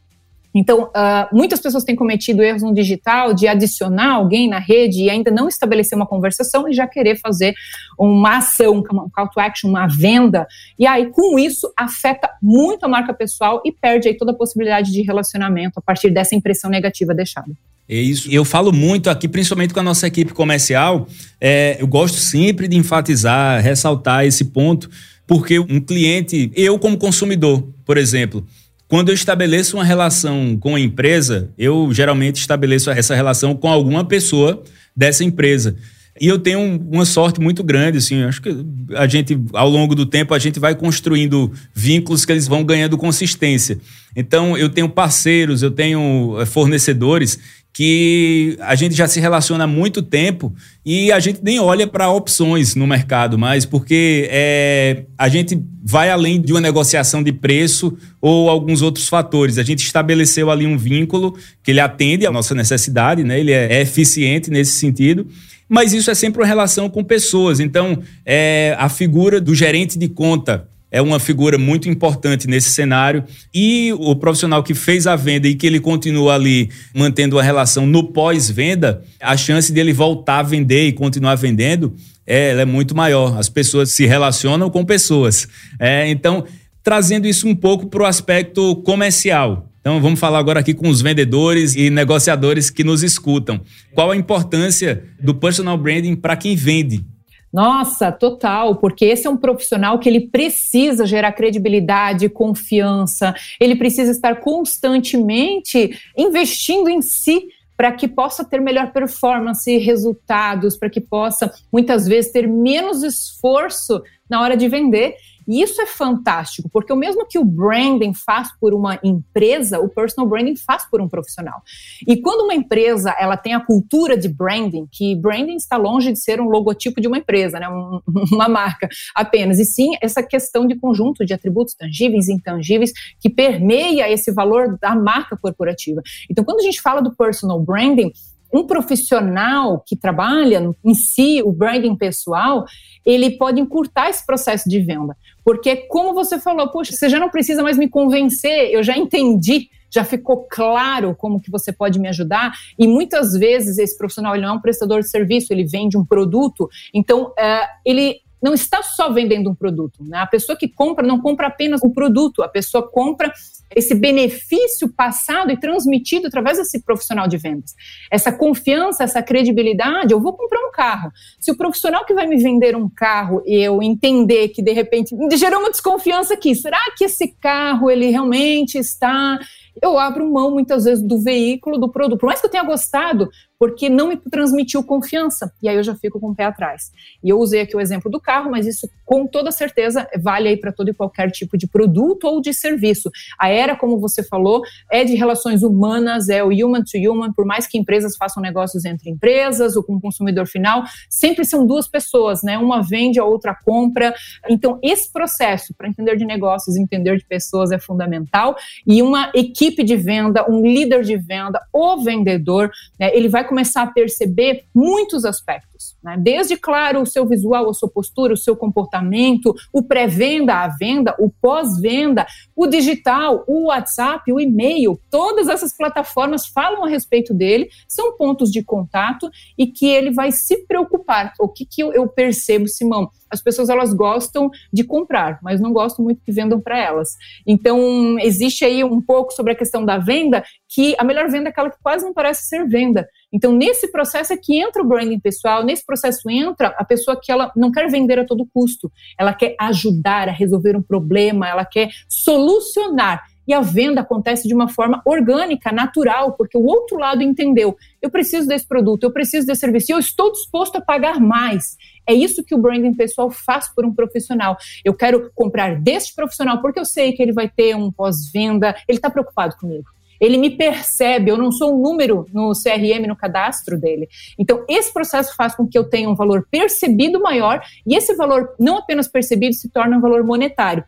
Então, 0.53 0.83
uh, 0.83 1.33
muitas 1.35 1.59
pessoas 1.59 1.83
têm 1.83 1.95
cometido 1.95 2.43
erros 2.43 2.61
no 2.61 2.73
digital 2.73 3.33
de 3.33 3.47
adicionar 3.47 4.13
alguém 4.15 4.49
na 4.49 4.59
rede 4.59 5.03
e 5.03 5.09
ainda 5.09 5.31
não 5.31 5.47
estabelecer 5.47 5.95
uma 5.95 6.05
conversação 6.05 6.67
e 6.67 6.73
já 6.73 6.85
querer 6.87 7.17
fazer 7.19 7.53
uma 7.97 8.37
ação, 8.37 8.79
um 8.79 9.09
call 9.09 9.29
to 9.29 9.39
action, 9.39 9.69
uma 9.69 9.87
venda. 9.87 10.45
E 10.77 10.85
aí, 10.85 11.09
com 11.11 11.39
isso, 11.39 11.71
afeta 11.77 12.29
muito 12.41 12.85
a 12.85 12.89
marca 12.89 13.13
pessoal 13.13 13.61
e 13.65 13.71
perde 13.71 14.09
aí 14.09 14.17
toda 14.17 14.31
a 14.31 14.35
possibilidade 14.35 14.91
de 14.91 15.01
relacionamento 15.01 15.79
a 15.79 15.81
partir 15.81 16.09
dessa 16.09 16.35
impressão 16.35 16.69
negativa 16.69 17.13
deixada. 17.13 17.51
É 17.87 17.95
isso. 17.95 18.31
Eu 18.31 18.45
falo 18.45 18.71
muito 18.71 19.09
aqui, 19.09 19.27
principalmente 19.27 19.73
com 19.73 19.79
a 19.81 19.83
nossa 19.83 20.07
equipe 20.07 20.33
comercial. 20.33 21.07
É, 21.39 21.77
eu 21.79 21.87
gosto 21.87 22.17
sempre 22.17 22.67
de 22.67 22.77
enfatizar, 22.77 23.61
ressaltar 23.61 24.25
esse 24.25 24.45
ponto, 24.45 24.89
porque 25.27 25.59
um 25.59 25.79
cliente, 25.81 26.51
eu 26.55 26.79
como 26.79 26.97
consumidor, 26.97 27.67
por 27.85 27.97
exemplo, 27.97 28.45
quando 28.91 29.07
eu 29.07 29.15
estabeleço 29.15 29.77
uma 29.77 29.85
relação 29.85 30.57
com 30.59 30.75
a 30.75 30.79
empresa, 30.79 31.49
eu 31.57 31.93
geralmente 31.93 32.41
estabeleço 32.41 32.91
essa 32.91 33.15
relação 33.15 33.55
com 33.55 33.69
alguma 33.69 34.03
pessoa 34.03 34.61
dessa 34.93 35.23
empresa. 35.23 35.77
E 36.19 36.27
eu 36.27 36.37
tenho 36.37 36.59
uma 36.91 37.05
sorte 37.05 37.39
muito 37.39 37.63
grande, 37.63 37.99
assim, 37.99 38.21
acho 38.23 38.41
que 38.41 38.53
a 38.93 39.07
gente, 39.07 39.39
ao 39.53 39.69
longo 39.69 39.95
do 39.95 40.05
tempo, 40.05 40.33
a 40.33 40.39
gente 40.39 40.59
vai 40.59 40.75
construindo 40.75 41.49
vínculos 41.73 42.25
que 42.25 42.33
eles 42.33 42.49
vão 42.49 42.65
ganhando 42.65 42.97
consistência. 42.97 43.79
Então, 44.13 44.57
eu 44.57 44.67
tenho 44.67 44.89
parceiros, 44.89 45.63
eu 45.63 45.71
tenho 45.71 46.35
eh, 46.41 46.45
fornecedores 46.45 47.39
que 47.73 48.57
a 48.59 48.75
gente 48.75 48.93
já 48.93 49.07
se 49.07 49.19
relaciona 49.19 49.63
há 49.63 49.67
muito 49.67 50.01
tempo 50.01 50.53
e 50.85 51.11
a 51.11 51.19
gente 51.19 51.39
nem 51.41 51.59
olha 51.59 51.87
para 51.87 52.09
opções 52.09 52.75
no 52.75 52.85
mercado 52.85 53.37
mais, 53.37 53.65
porque 53.65 54.27
é, 54.29 55.05
a 55.17 55.29
gente 55.29 55.61
vai 55.83 56.09
além 56.09 56.41
de 56.41 56.51
uma 56.51 56.59
negociação 56.61 57.23
de 57.23 57.31
preço 57.31 57.97
ou 58.19 58.49
alguns 58.49 58.81
outros 58.81 59.07
fatores. 59.07 59.57
A 59.57 59.63
gente 59.63 59.79
estabeleceu 59.79 60.51
ali 60.51 60.65
um 60.65 60.77
vínculo 60.77 61.35
que 61.63 61.71
ele 61.71 61.79
atende 61.79 62.25
à 62.25 62.31
nossa 62.31 62.53
necessidade, 62.53 63.23
né? 63.23 63.39
ele 63.39 63.51
é, 63.51 63.81
eficiente 63.81 64.51
nesse 64.51 64.73
sentido. 64.73 65.25
Mas 65.69 65.93
isso 65.93 66.11
é 66.11 66.13
sempre 66.13 66.41
uma 66.41 66.47
relação 66.47 66.89
com 66.89 67.01
pessoas. 67.01 67.61
Então, 67.61 67.99
é, 68.25 68.75
a 68.77 68.89
figura 68.89 69.39
do 69.39 69.55
gerente 69.55 69.97
de 69.97 70.09
conta 70.09 70.67
é 70.91 71.01
uma 71.01 71.19
figura 71.19 71.57
muito 71.57 71.89
importante 71.89 72.47
nesse 72.47 72.69
cenário. 72.69 73.23
E 73.53 73.93
o 73.93 74.15
profissional 74.15 74.61
que 74.61 74.73
fez 74.73 75.07
a 75.07 75.15
venda 75.15 75.47
e 75.47 75.55
que 75.55 75.65
ele 75.65 75.79
continua 75.79 76.35
ali 76.35 76.69
mantendo 76.93 77.39
a 77.39 77.43
relação 77.43 77.87
no 77.87 78.11
pós-venda, 78.11 79.01
a 79.19 79.37
chance 79.37 79.71
dele 79.71 79.93
voltar 79.93 80.39
a 80.39 80.43
vender 80.43 80.87
e 80.87 80.91
continuar 80.91 81.35
vendendo 81.35 81.95
é, 82.27 82.49
é 82.49 82.65
muito 82.65 82.95
maior. 82.95 83.39
As 83.39 83.47
pessoas 83.47 83.91
se 83.91 84.05
relacionam 84.05 84.69
com 84.69 84.83
pessoas. 84.83 85.47
É, 85.79 86.09
então, 86.09 86.45
trazendo 86.83 87.25
isso 87.25 87.47
um 87.47 87.55
pouco 87.55 87.87
para 87.87 88.03
o 88.03 88.05
aspecto 88.05 88.75
comercial. 88.77 89.67
Então 89.79 89.99
vamos 89.99 90.19
falar 90.19 90.37
agora 90.37 90.59
aqui 90.59 90.75
com 90.75 90.87
os 90.87 91.01
vendedores 91.01 91.75
e 91.75 91.89
negociadores 91.89 92.69
que 92.69 92.83
nos 92.83 93.01
escutam. 93.01 93.59
Qual 93.95 94.11
a 94.11 94.15
importância 94.15 95.03
do 95.19 95.33
personal 95.33 95.75
branding 95.75 96.15
para 96.15 96.35
quem 96.35 96.55
vende? 96.55 97.03
Nossa, 97.51 98.11
total, 98.11 98.77
porque 98.77 99.03
esse 99.05 99.27
é 99.27 99.29
um 99.29 99.35
profissional 99.35 99.99
que 99.99 100.07
ele 100.07 100.21
precisa 100.21 101.05
gerar 101.05 101.33
credibilidade, 101.33 102.29
confiança, 102.29 103.35
ele 103.59 103.75
precisa 103.75 104.11
estar 104.11 104.39
constantemente 104.39 105.99
investindo 106.17 106.89
em 106.89 107.01
si 107.01 107.49
para 107.75 107.91
que 107.91 108.07
possa 108.07 108.45
ter 108.45 108.61
melhor 108.61 108.93
performance 108.93 109.69
e 109.69 109.79
resultados, 109.79 110.77
para 110.77 110.89
que 110.89 111.01
possa 111.01 111.51
muitas 111.71 112.07
vezes 112.07 112.31
ter 112.31 112.47
menos 112.47 113.03
esforço 113.03 114.01
na 114.29 114.39
hora 114.41 114.55
de 114.55 114.69
vender 114.69 115.15
e 115.51 115.61
isso 115.61 115.81
é 115.81 115.85
fantástico, 115.85 116.69
porque 116.71 116.93
o 116.93 116.95
mesmo 116.95 117.27
que 117.27 117.37
o 117.37 117.43
branding 117.43 118.13
faz 118.13 118.57
por 118.57 118.73
uma 118.73 118.97
empresa, 119.03 119.81
o 119.81 119.89
personal 119.89 120.29
branding 120.29 120.55
faz 120.55 120.89
por 120.89 121.01
um 121.01 121.09
profissional. 121.09 121.61
E 122.07 122.21
quando 122.21 122.45
uma 122.45 122.55
empresa 122.55 123.13
ela 123.19 123.35
tem 123.35 123.53
a 123.53 123.59
cultura 123.59 124.15
de 124.17 124.29
branding, 124.29 124.87
que 124.89 125.13
branding 125.13 125.57
está 125.57 125.75
longe 125.75 126.13
de 126.13 126.19
ser 126.19 126.39
um 126.39 126.47
logotipo 126.47 127.01
de 127.01 127.07
uma 127.09 127.17
empresa, 127.17 127.59
né, 127.59 127.67
uma 128.31 128.47
marca 128.47 128.87
apenas, 129.13 129.59
e 129.59 129.65
sim 129.65 129.91
essa 130.01 130.23
questão 130.23 130.65
de 130.65 130.75
conjunto 130.75 131.25
de 131.25 131.33
atributos 131.33 131.73
tangíveis 131.73 132.29
e 132.29 132.33
intangíveis 132.33 132.93
que 133.19 133.29
permeia 133.29 134.09
esse 134.09 134.31
valor 134.31 134.77
da 134.79 134.95
marca 134.95 135.35
corporativa. 135.35 136.01
Então, 136.29 136.45
quando 136.45 136.61
a 136.61 136.63
gente 136.63 136.81
fala 136.81 137.01
do 137.01 137.13
personal 137.13 137.59
branding, 137.59 138.13
um 138.53 138.65
profissional 138.65 139.81
que 139.85 139.95
trabalha 139.95 140.61
em 140.83 140.93
si 140.93 141.41
o 141.43 141.51
branding 141.51 141.95
pessoal, 141.95 142.65
ele 143.05 143.37
pode 143.37 143.61
encurtar 143.61 144.09
esse 144.09 144.25
processo 144.25 144.69
de 144.69 144.79
venda. 144.79 145.15
Porque, 145.43 145.75
como 145.87 146.13
você 146.13 146.39
falou, 146.39 146.69
poxa, 146.69 146.93
você 146.93 147.09
já 147.09 147.19
não 147.19 147.29
precisa 147.29 147.63
mais 147.63 147.77
me 147.77 147.89
convencer, 147.89 148.71
eu 148.71 148.83
já 148.83 148.97
entendi, 148.97 149.69
já 149.89 150.03
ficou 150.03 150.47
claro 150.49 151.15
como 151.15 151.41
que 151.41 151.51
você 151.51 151.71
pode 151.71 151.99
me 151.99 152.07
ajudar. 152.07 152.53
E 152.77 152.87
muitas 152.87 153.33
vezes 153.33 153.77
esse 153.77 153.97
profissional 153.97 154.35
ele 154.35 154.43
não 154.43 154.53
é 154.53 154.57
um 154.57 154.61
prestador 154.61 155.01
de 155.01 155.09
serviço, 155.09 155.51
ele 155.51 155.65
vende 155.65 155.97
um 155.97 156.05
produto, 156.05 156.69
então 156.93 157.27
uh, 157.27 157.67
ele 157.85 158.21
não 158.41 158.53
está 158.53 158.81
só 158.81 159.11
vendendo 159.11 159.49
um 159.49 159.55
produto. 159.55 160.03
Né? 160.03 160.17
A 160.17 160.25
pessoa 160.25 160.57
que 160.57 160.67
compra 160.67 161.05
não 161.05 161.21
compra 161.21 161.47
apenas 161.47 161.81
o 161.83 161.91
produto, 161.91 162.41
a 162.41 162.47
pessoa 162.47 162.89
compra 162.89 163.31
esse 163.75 163.95
benefício 163.95 164.91
passado 164.93 165.51
e 165.51 165.59
transmitido 165.59 166.27
através 166.27 166.57
desse 166.57 166.83
profissional 166.83 167.27
de 167.27 167.37
vendas. 167.37 167.73
Essa 168.11 168.31
confiança, 168.31 169.03
essa 169.03 169.21
credibilidade, 169.21 170.13
eu 170.13 170.21
vou 170.21 170.33
comprar 170.33 170.59
um 170.67 170.71
carro. 170.71 171.11
Se 171.39 171.51
o 171.51 171.57
profissional 171.57 172.05
que 172.05 172.13
vai 172.13 172.27
me 172.27 172.37
vender 172.37 172.75
um 172.75 172.89
carro 172.89 173.41
e 173.45 173.55
eu 173.61 173.81
entender 173.81 174.49
que 174.49 174.61
de 174.61 174.71
repente 174.71 175.15
gerou 175.37 175.59
uma 175.59 175.71
desconfiança 175.71 176.33
aqui, 176.33 176.55
será 176.55 176.79
que 176.97 177.05
esse 177.05 177.35
carro 177.39 177.89
ele 177.89 178.09
realmente 178.09 178.77
está 178.77 179.39
eu 179.81 179.97
abro 179.97 180.29
mão 180.29 180.51
muitas 180.51 180.85
vezes 180.85 181.03
do 181.03 181.21
veículo, 181.21 181.77
do 181.77 181.91
produto. 181.91 182.19
Por 182.19 182.25
mais 182.27 182.39
que 182.39 182.47
eu 182.47 182.51
tenha 182.51 182.63
gostado, 182.63 183.29
porque 183.61 183.89
não 183.89 184.07
me 184.07 184.17
transmitiu 184.17 184.83
confiança. 184.83 185.53
E 185.61 185.69
aí 185.69 185.75
eu 185.75 185.83
já 185.83 185.93
fico 185.93 186.19
com 186.19 186.31
o 186.31 186.35
pé 186.35 186.45
atrás. 186.45 186.91
E 187.23 187.29
eu 187.29 187.37
usei 187.37 187.61
aqui 187.61 187.77
o 187.77 187.79
exemplo 187.79 188.09
do 188.09 188.19
carro, 188.19 188.49
mas 188.49 188.65
isso 188.65 188.89
com 189.05 189.27
toda 189.27 189.51
certeza 189.51 190.07
vale 190.19 190.47
aí 190.47 190.57
para 190.57 190.71
todo 190.71 190.89
e 190.89 190.93
qualquer 190.95 191.29
tipo 191.29 191.55
de 191.55 191.67
produto 191.67 192.23
ou 192.23 192.41
de 192.41 192.55
serviço. 192.55 193.11
A 193.37 193.49
era, 193.49 193.75
como 193.75 193.99
você 193.99 194.23
falou, 194.23 194.63
é 194.91 195.03
de 195.03 195.13
relações 195.13 195.61
humanas, 195.61 196.27
é 196.27 196.43
o 196.43 196.47
human 196.47 196.81
to 196.81 196.97
human, 196.97 197.31
por 197.33 197.45
mais 197.45 197.67
que 197.67 197.77
empresas 197.77 198.17
façam 198.17 198.41
negócios 198.41 198.83
entre 198.83 199.11
empresas 199.11 199.75
ou 199.75 199.83
com 199.83 199.93
o 199.93 200.01
consumidor 200.01 200.47
final, 200.47 200.83
sempre 201.07 201.45
são 201.45 201.67
duas 201.67 201.87
pessoas, 201.87 202.41
né? 202.41 202.57
Uma 202.57 202.81
vende, 202.81 203.19
a 203.19 203.25
outra 203.25 203.53
compra. 203.53 204.11
Então, 204.49 204.79
esse 204.81 205.13
processo 205.13 205.71
para 205.77 205.87
entender 205.87 206.17
de 206.17 206.25
negócios, 206.25 206.75
entender 206.75 207.15
de 207.15 207.25
pessoas 207.25 207.71
é 207.71 207.77
fundamental. 207.77 208.55
E 208.87 209.03
uma 209.03 209.31
equipe 209.35 209.83
de 209.83 209.95
venda, 209.95 210.49
um 210.49 210.65
líder 210.65 211.03
de 211.03 211.15
venda, 211.15 211.61
o 211.71 211.97
vendedor, 211.97 212.71
né, 212.99 213.15
ele 213.15 213.29
vai 213.29 213.50
começar 213.51 213.81
a 213.81 213.87
perceber 213.87 214.63
muitos 214.73 215.25
aspectos. 215.25 215.70
Disso. 215.81 215.95
Né? 216.03 216.15
Desde, 216.17 216.55
claro, 216.55 217.01
o 217.01 217.05
seu 217.05 217.25
visual, 217.25 217.69
a 217.69 217.73
sua 217.73 217.89
postura, 217.89 218.33
o 218.33 218.37
seu 218.37 218.55
comportamento, 218.55 219.53
o 219.73 219.83
pré-venda, 219.83 220.55
a 220.55 220.67
venda, 220.67 221.15
o 221.19 221.29
pós-venda, 221.29 222.25
o 222.55 222.67
digital, 222.67 223.43
o 223.47 223.67
WhatsApp, 223.67 224.31
o 224.31 224.39
e-mail, 224.39 224.99
todas 225.09 225.47
essas 225.47 225.75
plataformas 225.75 226.45
falam 226.47 226.85
a 226.85 226.87
respeito 226.87 227.33
dele, 227.33 227.69
são 227.87 228.15
pontos 228.15 228.51
de 228.51 228.63
contato 228.63 229.29
e 229.57 229.67
que 229.67 229.87
ele 229.87 230.11
vai 230.11 230.31
se 230.31 230.65
preocupar. 230.65 231.33
O 231.39 231.49
que, 231.49 231.65
que 231.65 231.81
eu 231.81 232.07
percebo, 232.07 232.67
Simão? 232.67 233.09
As 233.31 233.41
pessoas 233.41 233.69
elas 233.69 233.93
gostam 233.93 234.51
de 234.73 234.83
comprar, 234.83 235.39
mas 235.41 235.61
não 235.61 235.71
gostam 235.71 236.03
muito 236.03 236.21
que 236.21 236.33
vendam 236.33 236.59
para 236.59 236.77
elas. 236.77 237.09
Então, 237.47 238.19
existe 238.19 238.65
aí 238.65 238.83
um 238.83 239.01
pouco 239.01 239.31
sobre 239.31 239.53
a 239.53 239.55
questão 239.55 239.85
da 239.85 239.97
venda, 239.97 240.43
que 240.67 240.95
a 240.97 241.03
melhor 241.03 241.29
venda 241.29 241.47
é 241.47 241.51
aquela 241.51 241.69
que 241.69 241.81
quase 241.81 242.03
não 242.03 242.13
parece 242.13 242.47
ser 242.47 242.67
venda. 242.67 243.07
Então, 243.31 243.53
nesse 243.53 243.89
processo 243.89 244.33
é 244.33 244.37
que 244.37 244.59
entra 244.59 244.83
o 244.83 244.87
branding 244.87 245.19
pessoal, 245.19 245.63
nesse 245.71 245.85
processo 245.85 246.29
entra 246.29 246.67
a 246.77 246.83
pessoa 246.83 247.19
que 247.19 247.31
ela 247.31 247.51
não 247.55 247.71
quer 247.71 247.89
vender 247.89 248.19
a 248.19 248.25
todo 248.25 248.47
custo, 248.53 248.91
ela 249.17 249.33
quer 249.33 249.55
ajudar 249.59 250.27
a 250.27 250.31
resolver 250.31 250.75
um 250.75 250.81
problema, 250.81 251.47
ela 251.47 251.65
quer 251.65 251.89
solucionar. 252.07 253.23
E 253.47 253.53
a 253.53 253.59
venda 253.59 254.01
acontece 254.01 254.47
de 254.47 254.53
uma 254.53 254.69
forma 254.69 255.01
orgânica, 255.03 255.71
natural, 255.71 256.33
porque 256.33 256.55
o 256.57 256.63
outro 256.63 256.97
lado 256.97 257.23
entendeu: 257.23 257.75
eu 258.01 258.09
preciso 258.09 258.47
desse 258.47 258.67
produto, 258.67 259.03
eu 259.03 259.11
preciso 259.11 259.47
desse 259.47 259.61
serviço, 259.61 259.91
eu 259.91 259.97
estou 259.97 260.31
disposto 260.31 260.75
a 260.75 260.81
pagar 260.81 261.19
mais. 261.19 261.75
É 262.07 262.13
isso 262.13 262.43
que 262.43 262.53
o 262.53 262.57
branding 262.57 262.93
pessoal 262.93 263.31
faz 263.31 263.67
por 263.73 263.83
um 263.83 263.93
profissional. 263.93 264.57
Eu 264.85 264.93
quero 264.93 265.31
comprar 265.33 265.81
deste 265.81 266.13
profissional 266.13 266.61
porque 266.61 266.79
eu 266.79 266.85
sei 266.85 267.13
que 267.13 267.21
ele 267.21 267.33
vai 267.33 267.49
ter 267.49 267.75
um 267.75 267.91
pós-venda, 267.91 268.75
ele 268.87 268.99
está 268.99 269.09
preocupado 269.09 269.55
comigo 269.57 269.89
ele 270.21 270.37
me 270.37 270.51
percebe, 270.51 271.31
eu 271.31 271.37
não 271.37 271.51
sou 271.51 271.75
um 271.75 271.81
número 271.81 272.27
no 272.31 272.51
CRM, 272.51 273.07
no 273.07 273.15
cadastro 273.15 273.75
dele. 273.75 274.07
Então, 274.37 274.63
esse 274.69 274.93
processo 274.93 275.35
faz 275.35 275.55
com 275.55 275.67
que 275.67 275.75
eu 275.75 275.83
tenha 275.83 276.07
um 276.07 276.15
valor 276.15 276.47
percebido 276.49 277.19
maior 277.19 277.59
e 277.85 277.95
esse 277.95 278.15
valor, 278.15 278.53
não 278.59 278.77
apenas 278.77 279.07
percebido, 279.07 279.55
se 279.55 279.67
torna 279.69 279.97
um 279.97 280.01
valor 280.01 280.23
monetário. 280.23 280.85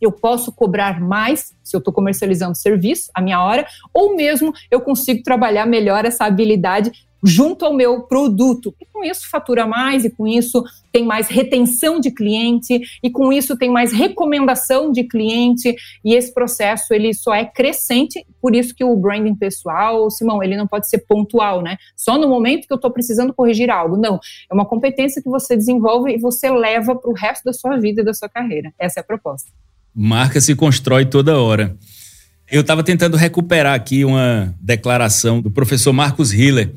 Eu 0.00 0.12
posso 0.12 0.52
cobrar 0.52 1.00
mais 1.00 1.56
se 1.64 1.74
eu 1.74 1.78
estou 1.78 1.92
comercializando 1.92 2.56
serviço, 2.56 3.10
a 3.12 3.20
minha 3.20 3.42
hora, 3.42 3.66
ou 3.92 4.14
mesmo 4.14 4.52
eu 4.70 4.80
consigo 4.80 5.24
trabalhar 5.24 5.66
melhor 5.66 6.04
essa 6.04 6.24
habilidade 6.24 6.92
junto 7.22 7.64
ao 7.64 7.74
meu 7.74 8.02
produto. 8.02 8.74
E 8.80 8.86
com 8.86 9.04
isso 9.04 9.28
fatura 9.30 9.66
mais, 9.66 10.04
e 10.04 10.10
com 10.10 10.26
isso 10.26 10.62
tem 10.92 11.04
mais 11.04 11.28
retenção 11.28 12.00
de 12.00 12.10
cliente, 12.10 12.80
e 13.02 13.10
com 13.10 13.32
isso 13.32 13.56
tem 13.56 13.70
mais 13.70 13.92
recomendação 13.92 14.90
de 14.90 15.04
cliente, 15.04 15.74
e 16.04 16.14
esse 16.14 16.32
processo 16.32 16.94
ele 16.94 17.12
só 17.14 17.34
é 17.34 17.44
crescente, 17.44 18.24
por 18.40 18.54
isso 18.54 18.74
que 18.74 18.84
o 18.84 18.96
branding 18.96 19.34
pessoal, 19.34 20.10
Simão, 20.10 20.42
ele 20.42 20.56
não 20.56 20.66
pode 20.66 20.88
ser 20.88 20.98
pontual, 21.06 21.62
né? 21.62 21.76
Só 21.96 22.18
no 22.18 22.28
momento 22.28 22.66
que 22.66 22.72
eu 22.72 22.76
estou 22.76 22.90
precisando 22.90 23.34
corrigir 23.34 23.70
algo. 23.70 23.96
Não, 23.96 24.18
é 24.50 24.54
uma 24.54 24.64
competência 24.64 25.22
que 25.22 25.28
você 25.28 25.56
desenvolve 25.56 26.12
e 26.12 26.18
você 26.18 26.50
leva 26.50 26.94
para 26.94 27.10
o 27.10 27.14
resto 27.14 27.44
da 27.44 27.52
sua 27.52 27.76
vida 27.76 28.02
e 28.02 28.04
da 28.04 28.14
sua 28.14 28.28
carreira. 28.28 28.72
Essa 28.78 29.00
é 29.00 29.02
a 29.02 29.04
proposta. 29.04 29.50
Marca 29.94 30.40
se 30.40 30.54
constrói 30.54 31.06
toda 31.06 31.40
hora. 31.40 31.76
Eu 32.50 32.62
estava 32.62 32.82
tentando 32.82 33.16
recuperar 33.16 33.74
aqui 33.74 34.04
uma 34.04 34.54
declaração 34.60 35.40
do 35.40 35.50
professor 35.50 35.92
Marcos 35.92 36.32
Hiller, 36.32 36.72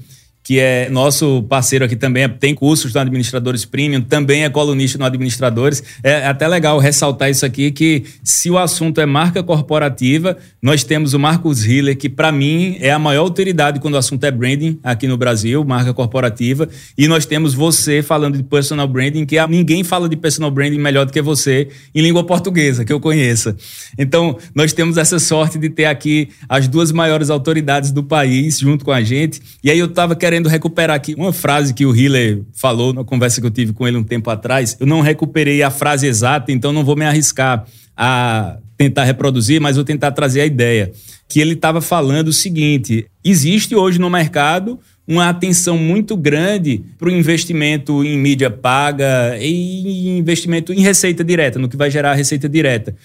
que 0.52 0.60
é 0.60 0.90
nosso 0.90 1.44
parceiro 1.44 1.86
aqui 1.86 1.96
também, 1.96 2.28
tem 2.28 2.54
cursos 2.54 2.94
no 2.94 3.00
Administradores 3.00 3.64
Premium, 3.64 4.02
também 4.02 4.44
é 4.44 4.50
colunista 4.50 4.98
no 4.98 5.06
Administradores. 5.06 5.82
É 6.04 6.28
até 6.28 6.46
legal 6.46 6.78
ressaltar 6.78 7.30
isso 7.30 7.46
aqui, 7.46 7.72
que 7.72 8.04
se 8.22 8.52
o 8.52 8.58
assunto 8.58 9.00
é 9.00 9.06
marca 9.06 9.42
corporativa, 9.42 10.36
nós 10.62 10.84
temos 10.84 11.14
o 11.14 11.20
Marcos 11.20 11.64
Hiller, 11.64 11.98
que 11.98 12.10
para 12.10 12.34
mim 12.34 12.76
é 12.82 12.92
a 12.92 13.00
maior 13.00 13.22
autoridade 13.22 13.80
quando 13.80 13.94
o 13.94 13.98
assunto 13.98 14.26
é 14.26 14.30
branding 14.30 14.78
aqui 14.84 15.08
no 15.08 15.16
Brasil, 15.16 15.64
marca 15.64 15.94
corporativa, 15.94 16.68
e 16.98 17.08
nós 17.08 17.26
temos 17.26 17.54
você 17.54 18.04
falando 18.04 18.36
de 18.36 18.44
personal 18.44 18.90
branding, 18.90 19.26
que 19.26 19.38
ninguém 19.48 19.86
fala 19.86 20.10
de 20.10 20.18
personal 20.18 20.52
branding 20.52 20.80
melhor 20.80 21.06
do 21.06 21.14
que 21.14 21.22
você 21.22 21.70
em 21.96 22.02
língua 22.02 22.26
portuguesa, 22.26 22.84
que 22.84 22.92
eu 22.92 23.00
conheça. 23.00 23.56
Então, 23.98 24.38
nós 24.54 24.74
temos 24.74 24.98
essa 24.98 25.18
sorte 25.18 25.58
de 25.58 25.70
ter 25.70 25.86
aqui 25.86 26.28
as 26.50 26.68
duas 26.68 26.92
maiores 26.92 27.30
autoridades 27.30 27.90
do 27.90 28.04
país 28.04 28.60
junto 28.60 28.84
com 28.84 28.92
a 28.92 29.02
gente, 29.02 29.42
e 29.64 29.72
aí 29.72 29.80
eu 29.80 29.86
estava 29.86 30.14
querendo 30.14 30.41
querendo 30.42 30.50
recuperar 30.50 30.96
aqui 30.96 31.14
uma 31.16 31.32
frase 31.32 31.74
que 31.74 31.86
o 31.86 31.96
Hiller 31.96 32.42
falou 32.54 32.94
na 32.94 33.04
conversa 33.04 33.40
que 33.40 33.46
eu 33.46 33.52
tive 33.52 33.74
com 33.74 33.88
ele 33.88 33.98
um 33.98 34.04
tempo 34.04 34.30
atrás. 34.30 34.76
Eu 34.80 34.88
não 34.88 35.02
recuperei 35.02 35.62
a 35.62 35.70
frase 35.70 36.08
exata, 36.08 36.52
então 36.52 36.74
não 36.74 36.84
vou 36.84 36.96
me 36.96 37.06
arriscar 37.06 37.66
a 37.96 38.58
tentar 38.78 39.04
reproduzir, 39.04 39.62
mas 39.62 39.76
vou 39.76 39.86
tentar 39.86 40.12
trazer 40.12 40.42
a 40.42 40.46
ideia. 40.46 40.92
Que 41.30 41.40
ele 41.40 41.54
estava 41.54 41.82
falando 41.82 42.30
o 42.30 42.34
seguinte: 42.34 43.06
existe 43.24 43.76
hoje 43.76 44.00
no 44.00 44.10
mercado 44.10 44.80
uma 45.08 45.30
atenção 45.30 45.78
muito 45.78 46.16
grande 46.16 46.84
para 46.98 47.10
o 47.10 47.12
investimento 47.12 48.04
em 48.04 48.18
mídia 48.18 48.50
paga 48.50 49.38
e 49.40 50.18
investimento 50.18 50.74
em 50.74 50.82
receita 50.82 51.24
direta, 51.24 51.60
no 51.60 51.70
que 51.70 51.78
vai 51.78 51.92
gerar 51.92 52.14
receita 52.14 52.48
direta. 52.48 52.96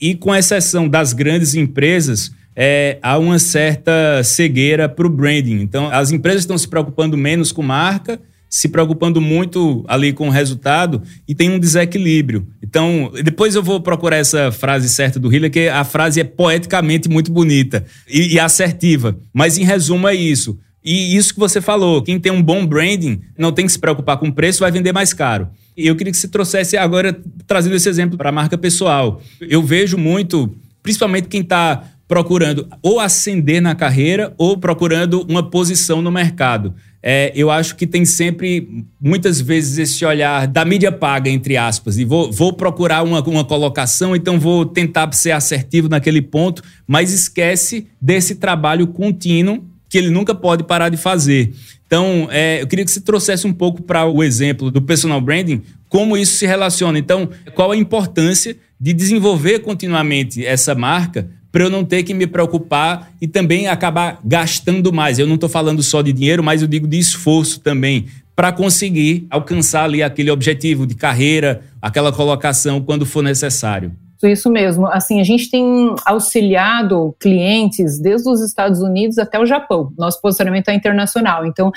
E 0.00 0.14
com 0.14 0.34
exceção 0.34 0.88
das 0.88 1.12
grandes 1.12 1.54
empresas, 1.54 2.32
é, 2.54 2.98
há 3.02 3.18
uma 3.18 3.38
certa 3.38 4.22
cegueira 4.22 4.88
para 4.88 5.06
o 5.06 5.10
branding. 5.10 5.60
Então, 5.60 5.88
as 5.90 6.10
empresas 6.10 6.42
estão 6.42 6.56
se 6.56 6.68
preocupando 6.68 7.16
menos 7.16 7.52
com 7.52 7.62
marca, 7.62 8.20
se 8.48 8.68
preocupando 8.68 9.18
muito 9.18 9.82
ali 9.88 10.12
com 10.12 10.28
o 10.28 10.30
resultado 10.30 11.02
e 11.26 11.34
tem 11.34 11.50
um 11.50 11.58
desequilíbrio. 11.58 12.46
Então, 12.62 13.10
depois 13.24 13.54
eu 13.54 13.62
vou 13.62 13.80
procurar 13.80 14.16
essa 14.16 14.52
frase 14.52 14.90
certa 14.90 15.18
do 15.18 15.32
Hiller, 15.32 15.50
que 15.50 15.68
a 15.68 15.84
frase 15.84 16.20
é 16.20 16.24
poeticamente 16.24 17.08
muito 17.08 17.32
bonita 17.32 17.84
e, 18.06 18.34
e 18.34 18.38
assertiva. 18.38 19.16
Mas, 19.32 19.56
em 19.56 19.64
resumo, 19.64 20.06
é 20.06 20.14
isso. 20.14 20.58
E 20.84 21.16
isso 21.16 21.32
que 21.32 21.40
você 21.40 21.60
falou, 21.60 22.02
quem 22.02 22.18
tem 22.18 22.32
um 22.32 22.42
bom 22.42 22.66
branding 22.66 23.20
não 23.38 23.52
tem 23.52 23.64
que 23.64 23.72
se 23.72 23.78
preocupar 23.78 24.18
com 24.18 24.28
o 24.28 24.32
preço, 24.32 24.60
vai 24.60 24.70
vender 24.70 24.92
mais 24.92 25.12
caro. 25.12 25.48
E 25.76 25.86
eu 25.86 25.96
queria 25.96 26.10
que 26.10 26.18
você 26.18 26.28
trouxesse 26.28 26.76
agora, 26.76 27.18
trazendo 27.46 27.76
esse 27.76 27.88
exemplo 27.88 28.18
para 28.18 28.28
a 28.28 28.32
marca 28.32 28.58
pessoal. 28.58 29.22
Eu 29.40 29.62
vejo 29.62 29.96
muito, 29.96 30.54
principalmente 30.82 31.28
quem 31.28 31.40
está 31.40 31.84
procurando 32.06 32.68
ou 32.82 33.00
ascender 33.00 33.60
na 33.62 33.74
carreira 33.74 34.34
ou 34.36 34.56
procurando 34.56 35.22
uma 35.28 35.42
posição 35.42 36.02
no 36.02 36.10
mercado. 36.10 36.74
É, 37.02 37.32
eu 37.34 37.50
acho 37.50 37.74
que 37.74 37.86
tem 37.86 38.04
sempre, 38.04 38.86
muitas 39.00 39.40
vezes, 39.40 39.78
esse 39.78 40.04
olhar 40.04 40.46
da 40.46 40.64
mídia 40.64 40.92
paga, 40.92 41.28
entre 41.28 41.56
aspas, 41.56 41.98
e 41.98 42.04
vou, 42.04 42.30
vou 42.30 42.52
procurar 42.52 43.02
uma, 43.02 43.20
uma 43.20 43.44
colocação, 43.44 44.14
então 44.14 44.38
vou 44.38 44.64
tentar 44.64 45.12
ser 45.12 45.32
assertivo 45.32 45.88
naquele 45.88 46.22
ponto, 46.22 46.62
mas 46.86 47.12
esquece 47.12 47.88
desse 48.00 48.36
trabalho 48.36 48.86
contínuo 48.86 49.64
que 49.88 49.98
ele 49.98 50.10
nunca 50.10 50.34
pode 50.34 50.62
parar 50.62 50.88
de 50.88 50.96
fazer. 50.96 51.52
Então, 51.86 52.28
é, 52.30 52.62
eu 52.62 52.66
queria 52.66 52.84
que 52.84 52.90
você 52.90 53.00
trouxesse 53.00 53.46
um 53.46 53.52
pouco 53.52 53.82
para 53.82 54.06
o 54.06 54.22
exemplo 54.22 54.70
do 54.70 54.80
personal 54.80 55.20
branding, 55.20 55.60
como 55.88 56.16
isso 56.16 56.36
se 56.36 56.46
relaciona. 56.46 56.98
Então, 56.98 57.28
qual 57.54 57.72
a 57.72 57.76
importância 57.76 58.56
de 58.80 58.94
desenvolver 58.94 59.58
continuamente 59.58 60.44
essa 60.46 60.74
marca 60.74 61.28
para 61.52 61.64
eu 61.64 61.70
não 61.70 61.84
ter 61.84 62.02
que 62.02 62.14
me 62.14 62.26
preocupar 62.26 63.12
e 63.20 63.28
também 63.28 63.68
acabar 63.68 64.18
gastando 64.24 64.90
mais. 64.92 65.18
Eu 65.18 65.26
não 65.26 65.34
estou 65.34 65.50
falando 65.50 65.82
só 65.82 66.00
de 66.00 66.12
dinheiro, 66.12 66.42
mas 66.42 66.62
eu 66.62 66.66
digo 66.66 66.88
de 66.88 66.98
esforço 66.98 67.60
também 67.60 68.06
para 68.34 68.50
conseguir 68.50 69.26
alcançar 69.30 69.84
ali 69.84 70.02
aquele 70.02 70.30
objetivo 70.30 70.86
de 70.86 70.94
carreira, 70.94 71.62
aquela 71.80 72.10
colocação 72.10 72.80
quando 72.80 73.04
for 73.04 73.22
necessário. 73.22 73.92
Isso 74.22 74.48
mesmo. 74.48 74.86
Assim, 74.86 75.20
a 75.20 75.24
gente 75.24 75.50
tem 75.50 75.94
auxiliado 76.06 77.14
clientes 77.18 77.98
desde 78.00 78.28
os 78.30 78.40
Estados 78.40 78.80
Unidos 78.80 79.18
até 79.18 79.38
o 79.38 79.44
Japão. 79.44 79.92
Nosso 79.98 80.20
posicionamento 80.20 80.68
é 80.68 80.74
internacional. 80.74 81.44
Então, 81.44 81.72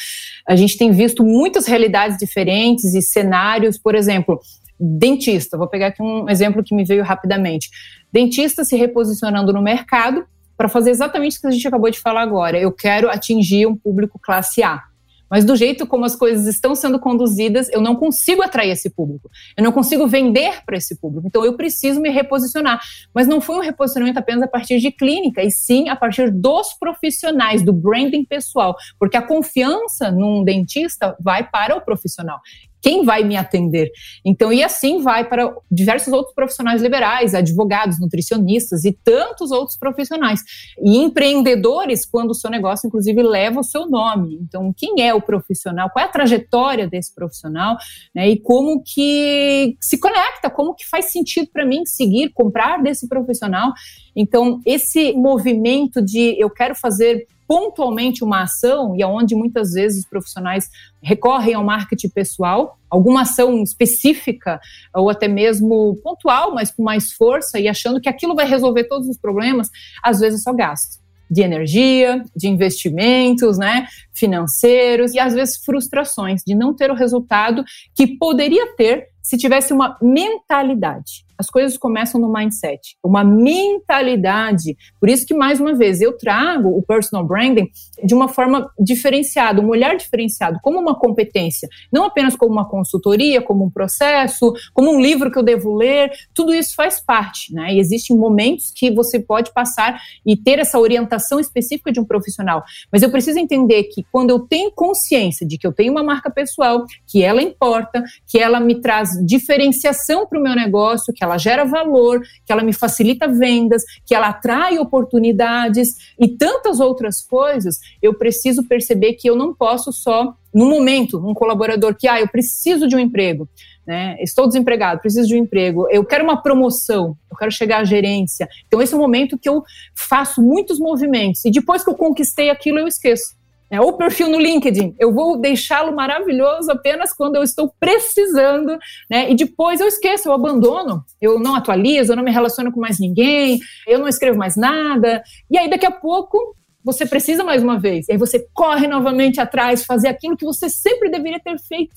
a 0.48 0.56
gente 0.56 0.78
tem 0.78 0.92
visto 0.92 1.24
muitas 1.24 1.66
realidades 1.66 2.18
diferentes 2.18 2.94
e 2.94 3.02
cenários. 3.02 3.80
Por 3.80 3.96
exemplo, 3.96 4.40
dentista. 4.80 5.58
Vou 5.58 5.68
pegar 5.68 5.88
aqui 5.88 6.02
um 6.02 6.30
exemplo 6.30 6.64
que 6.64 6.76
me 6.76 6.84
veio 6.84 7.04
rapidamente. 7.04 7.70
Dentista 8.15 8.63
se 8.63 8.78
reposicionando 8.78 9.51
no 9.51 9.62
mercado 9.62 10.25
para 10.56 10.69
fazer 10.69 10.89
exatamente 10.89 11.38
o 11.38 11.41
que 11.41 11.47
a 11.47 11.51
gente 11.51 11.67
acabou 11.67 11.91
de 11.91 11.99
falar 11.99 12.21
agora. 12.21 12.58
Eu 12.58 12.71
quero 12.71 13.10
atingir 13.10 13.67
um 13.67 13.75
público 13.75 14.17
classe 14.17 14.63
A. 14.63 14.82
Mas 15.30 15.43
do 15.43 15.54
jeito 15.54 15.86
como 15.86 16.06
as 16.06 16.15
coisas 16.15 16.47
estão 16.47 16.75
sendo 16.75 16.97
conduzidas, 16.97 17.67
eu 17.73 17.82
não 17.82 17.93
consigo 17.93 18.41
atrair 18.41 18.69
esse 18.69 18.89
público. 18.89 19.30
Eu 19.58 19.65
não 19.65 19.71
consigo 19.73 20.08
vender 20.08 20.63
para 20.65 20.78
esse 20.78 20.95
público. 20.95 21.28
Então 21.28 21.43
eu 21.43 21.58
preciso 21.58 21.99
me 21.99 22.10
reposicionar. 22.10 22.80
Mas 23.13 23.28
não 23.28 23.41
foi 23.41 23.58
um 23.58 23.62
reposicionamento 23.62 24.17
apenas 24.17 24.43
a 24.43 24.47
partir 24.47 24.80
de 24.80 24.93
clínica, 24.93 25.43
e 25.43 25.51
sim 25.51 25.89
a 25.89 25.95
partir 25.97 26.32
dos 26.32 26.73
profissionais, 26.80 27.63
do 27.63 27.73
branding 27.73 28.23
pessoal. 28.23 28.78
Porque 28.97 29.17
a 29.17 29.21
confiança 29.21 30.10
num 30.10 30.41
dentista 30.41 31.17
vai 31.19 31.43
para 31.43 31.75
o 31.75 31.82
profissional 31.82 32.39
quem 32.86 33.04
vai 33.04 33.24
me 33.24 33.36
atender? 33.36 33.89
Então, 34.24 34.54
e 34.54 34.63
assim 34.63 35.02
vai 35.02 35.28
para 35.28 35.52
diversos 35.71 36.13
outros 36.13 36.36
profissionais 36.36 36.84
liberais, 36.84 37.34
advogados, 37.34 38.00
nutricionistas 38.00 38.86
e 38.86 38.91
tantos 38.91 39.50
outros 39.50 39.76
profissionais. 39.76 40.41
E 40.80 40.98
empreendedores, 40.98 42.06
quando 42.06 42.30
o 42.30 42.36
seu 42.36 42.48
negócio, 42.48 42.86
inclusive, 42.86 43.24
leva 43.24 43.62
o 43.62 43.63
seu 43.63 43.89
nome. 43.89 44.38
Então, 44.39 44.71
quem 44.78 45.02
é 45.02 45.12
o 45.15 45.19
profissional? 45.19 45.89
Qual 45.89 46.06
é 46.06 46.08
a 46.08 46.12
trajetória 46.12 46.88
desse 46.88 47.12
profissional? 47.15 47.76
Né? 48.13 48.30
E 48.30 48.39
como 48.39 48.84
que 48.84 49.76
se 49.82 50.00
conecta? 50.00 50.52
Como 50.52 50.76
que 50.76 50.88
faz 50.88 51.06
sentido 51.06 51.50
para 51.52 51.65
mim 51.65 51.88
seguir, 51.88 52.30
comprar 52.36 52.84
desse 52.84 53.10
profissional? 53.10 53.74
Então, 54.15 54.62
esse 54.63 55.12
movimento 55.13 56.04
de 56.04 56.39
eu 56.39 56.52
quero 56.52 56.76
fazer 56.76 57.26
pontualmente 57.48 58.24
uma 58.24 58.44
ação 58.44 58.96
e 58.96 59.04
aonde 59.04 59.36
muitas 59.36 59.74
vezes 59.74 60.04
os 60.04 60.10
profissionais 60.10 60.70
recorrem 61.02 61.54
ao 61.54 61.64
marketing 61.64 62.10
pessoal, 62.10 62.78
alguma 62.90 63.22
ação 63.22 63.62
específica 63.62 64.60
ou 64.94 65.10
até 65.10 65.28
mesmo 65.28 65.96
pontual, 66.04 66.54
mas 66.54 66.72
com 66.72 66.84
mais 66.84 67.12
força 67.12 67.60
e 67.60 67.68
achando 67.68 68.02
que 68.02 68.10
aquilo 68.10 68.36
vai 68.36 68.48
resolver 68.48 68.86
todos 68.86 69.08
os 69.08 69.18
problemas, 69.18 69.70
às 70.04 70.20
vezes 70.20 70.42
é 70.42 70.44
só 70.44 70.54
gasto. 70.54 71.04
De 71.30 71.42
energia, 71.42 72.24
de 72.36 72.48
investimentos, 72.48 73.58
né, 73.58 73.88
financeiros 74.14 75.14
e 75.14 75.20
às 75.20 75.34
vezes 75.34 75.58
frustrações 75.58 76.44
de 76.46 76.54
não 76.54 76.74
ter 76.74 76.92
o 76.92 76.96
resultado 76.96 77.64
que 77.96 78.06
poderia 78.06 78.76
ter 78.76 79.14
se 79.26 79.38
tivesse 79.38 79.74
uma 79.74 79.98
mentalidade 80.00 81.26
as 81.38 81.50
coisas 81.50 81.78
começam 81.78 82.20
no 82.20 82.32
mindset, 82.32 82.98
uma 83.04 83.24
mentalidade. 83.24 84.76
Por 85.00 85.10
isso 85.10 85.26
que, 85.26 85.34
mais 85.34 85.60
uma 85.60 85.74
vez, 85.74 86.02
eu 86.02 86.18
trago 86.18 86.70
o 86.70 86.82
personal 86.82 87.26
branding 87.26 87.70
de 88.04 88.14
uma 88.14 88.28
forma 88.28 88.70
diferenciada, 88.80 89.62
um 89.62 89.70
olhar 89.70 89.96
diferenciado, 89.96 90.60
como 90.62 90.80
uma 90.80 90.98
competência, 90.98 91.68
não 91.92 92.06
apenas 92.06 92.36
como 92.36 92.52
uma 92.52 92.68
consultoria, 92.68 93.42
como 93.42 93.66
um 93.66 93.70
processo, 93.70 94.54
como 94.74 94.92
um 94.92 95.02
livro 95.02 95.32
que 95.32 95.38
eu 95.38 95.44
devo 95.44 95.76
ler, 95.76 96.12
tudo 96.34 96.54
isso 96.54 96.74
faz 96.76 97.00
parte, 97.00 97.54
né? 97.54 97.74
E 97.74 97.80
existem 97.80 98.16
momentos 98.16 98.72
que 98.74 98.92
você 98.92 99.20
pode 99.20 99.52
passar 99.54 100.00
e 100.26 100.38
ter 100.38 100.60
essa 100.60 100.80
orientação 100.80 101.40
específica 101.40 101.92
de 101.92 102.00
um 102.00 102.06
profissional. 102.06 102.64
Mas 102.92 103.02
eu 103.02 103.12
preciso 103.12 103.40
entender 103.40 103.84
que 103.86 104.04
quando 104.12 104.30
eu 104.30 104.40
tenho 104.40 104.72
consciência 104.72 105.46
de 105.46 105.58
que 105.58 105.68
eu 105.68 105.74
tenho 105.74 105.92
uma 105.92 106.04
marca 106.04 106.30
pessoal, 106.30 106.86
que 107.08 107.22
ela 107.22 107.42
importa, 107.42 108.04
que 108.28 108.40
ela 108.40 108.60
me 108.60 108.80
traz 108.80 109.14
diferenciação 109.23 110.25
para 110.25 110.39
o 110.39 110.41
meu 110.41 110.56
negócio, 110.56 111.13
que 111.13 111.23
ela 111.23 111.38
gera 111.38 111.63
valor, 111.65 112.21
que 112.45 112.51
ela 112.51 112.63
me 112.63 112.73
facilita 112.73 113.28
vendas, 113.28 113.84
que 114.06 114.15
ela 114.15 114.30
atrai 114.30 114.78
oportunidades 114.78 115.89
e 116.19 116.28
tantas 116.28 116.80
outras 116.80 117.21
coisas, 117.21 117.80
eu 118.01 118.13
preciso 118.13 118.67
perceber 118.67 119.13
que 119.13 119.30
eu 119.30 119.36
não 119.36 119.54
posso 119.54 119.91
só, 119.91 120.34
no 120.54 120.65
momento, 120.65 121.17
um 121.17 121.34
colaborador 121.34 121.95
que, 121.95 122.08
ah, 122.08 122.19
eu 122.19 122.28
preciso 122.28 122.88
de 122.88 122.95
um 122.95 122.99
emprego. 122.99 123.47
Né? 123.86 124.17
Estou 124.19 124.47
desempregado, 124.47 124.99
preciso 124.99 125.28
de 125.28 125.36
um 125.36 125.39
emprego, 125.39 125.88
eu 125.91 126.04
quero 126.04 126.23
uma 126.23 126.41
promoção, 126.41 127.15
eu 127.30 127.38
quero 127.38 127.51
chegar 127.51 127.82
à 127.82 127.84
gerência. 127.84 128.47
Então, 128.65 128.82
esse 128.82 128.93
é 128.93 128.97
o 128.97 128.99
momento 128.99 129.38
que 129.38 129.47
eu 129.47 129.63
faço 129.93 130.41
muitos 130.41 130.80
movimentos 130.80 131.45
e 131.45 131.51
depois 131.51 131.84
que 131.84 131.89
eu 131.89 131.95
conquistei 131.95 132.49
aquilo, 132.49 132.80
eu 132.80 132.88
esqueço. 132.88 133.35
É, 133.69 133.82
ou 133.82 133.97
perfil 133.97 134.30
no 134.30 134.39
LinkedIn, 134.39 134.95
eu 134.99 135.12
vou 135.12 135.39
deixá-lo 135.39 135.95
maravilhoso 135.95 136.71
apenas 136.71 137.12
quando 137.12 137.36
eu 137.36 137.43
estou 137.43 137.73
precisando, 137.80 138.78
né? 139.10 139.32
E 139.32 139.36
depois 139.36 139.80
eu 139.80 139.88
esqueço, 139.88 140.30
eu 140.30 140.34
abandono, 140.34 141.04
eu 141.19 141.39
não 141.39 141.56
atualizo, 141.56 142.12
eu 142.12 142.15
não 142.15 142.23
me 142.23 142.32
relaciono 142.32 142.71
com 142.71 142.80
mais 142.80 142.99
ninguém, 142.99 143.60
eu 143.88 143.97
não 143.97 144.08
escrevo 144.08 144.38
mais 144.38 144.56
nada. 144.56 145.23
E 145.49 145.58
aí 145.58 145.67
daqui 145.67 145.86
a 145.86 145.91
pouco 145.91 146.56
você 146.84 147.08
precisa 147.08 147.43
mais 147.43 147.63
uma 147.63 147.80
vez. 147.80 148.08
E 148.08 148.12
aí 148.12 148.17
você 148.17 148.47
corre 148.54 148.86
novamente 148.86 149.41
atrás, 149.41 149.84
fazer 149.84 150.10
aquilo 150.10 150.38
que 150.38 150.45
você 150.45 150.69
sempre 150.69 151.10
deveria 151.10 151.39
ter 151.39 151.58
feito. 151.58 151.95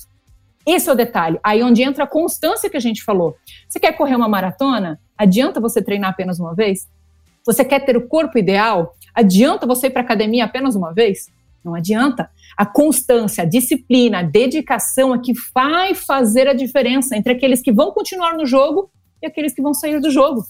Esse 0.66 0.88
é 0.88 0.92
o 0.92 0.96
detalhe. 0.96 1.38
Aí 1.44 1.62
onde 1.62 1.83
entra 1.83 2.04
a 2.04 2.07
constância 2.07 2.70
que 2.70 2.76
a 2.76 2.81
gente 2.81 3.04
falou. 3.04 3.37
Você 3.68 3.78
quer 3.78 3.92
correr 3.92 4.16
uma 4.16 4.28
maratona? 4.28 4.98
Adianta 5.16 5.61
você 5.61 5.83
treinar 5.83 6.11
apenas 6.11 6.38
uma 6.38 6.54
vez? 6.54 6.88
Você 7.44 7.64
quer 7.64 7.81
ter 7.85 7.96
o 7.96 8.07
corpo 8.07 8.38
ideal? 8.38 8.94
Adianta 9.14 9.66
você 9.66 9.87
ir 9.87 9.90
para 9.90 10.02
academia 10.02 10.44
apenas 10.44 10.74
uma 10.74 10.92
vez? 10.92 11.28
Não 11.68 11.74
adianta. 11.74 12.31
A 12.57 12.64
constância, 12.64 13.44
a 13.44 13.46
disciplina, 13.46 14.20
a 14.20 14.22
dedicação 14.22 15.14
é 15.14 15.18
que 15.18 15.33
vai 15.54 15.94
fazer 15.94 16.48
a 16.48 16.54
diferença 16.54 17.16
entre 17.16 17.33
aqueles 17.33 17.61
que 17.61 17.70
vão 17.70 17.92
continuar 17.92 18.35
no 18.37 18.46
jogo 18.46 18.90
e 19.22 19.26
aqueles 19.26 19.54
que 19.54 19.61
vão 19.61 19.74
sair 19.74 20.00
do 20.00 20.11
jogo. 20.11 20.42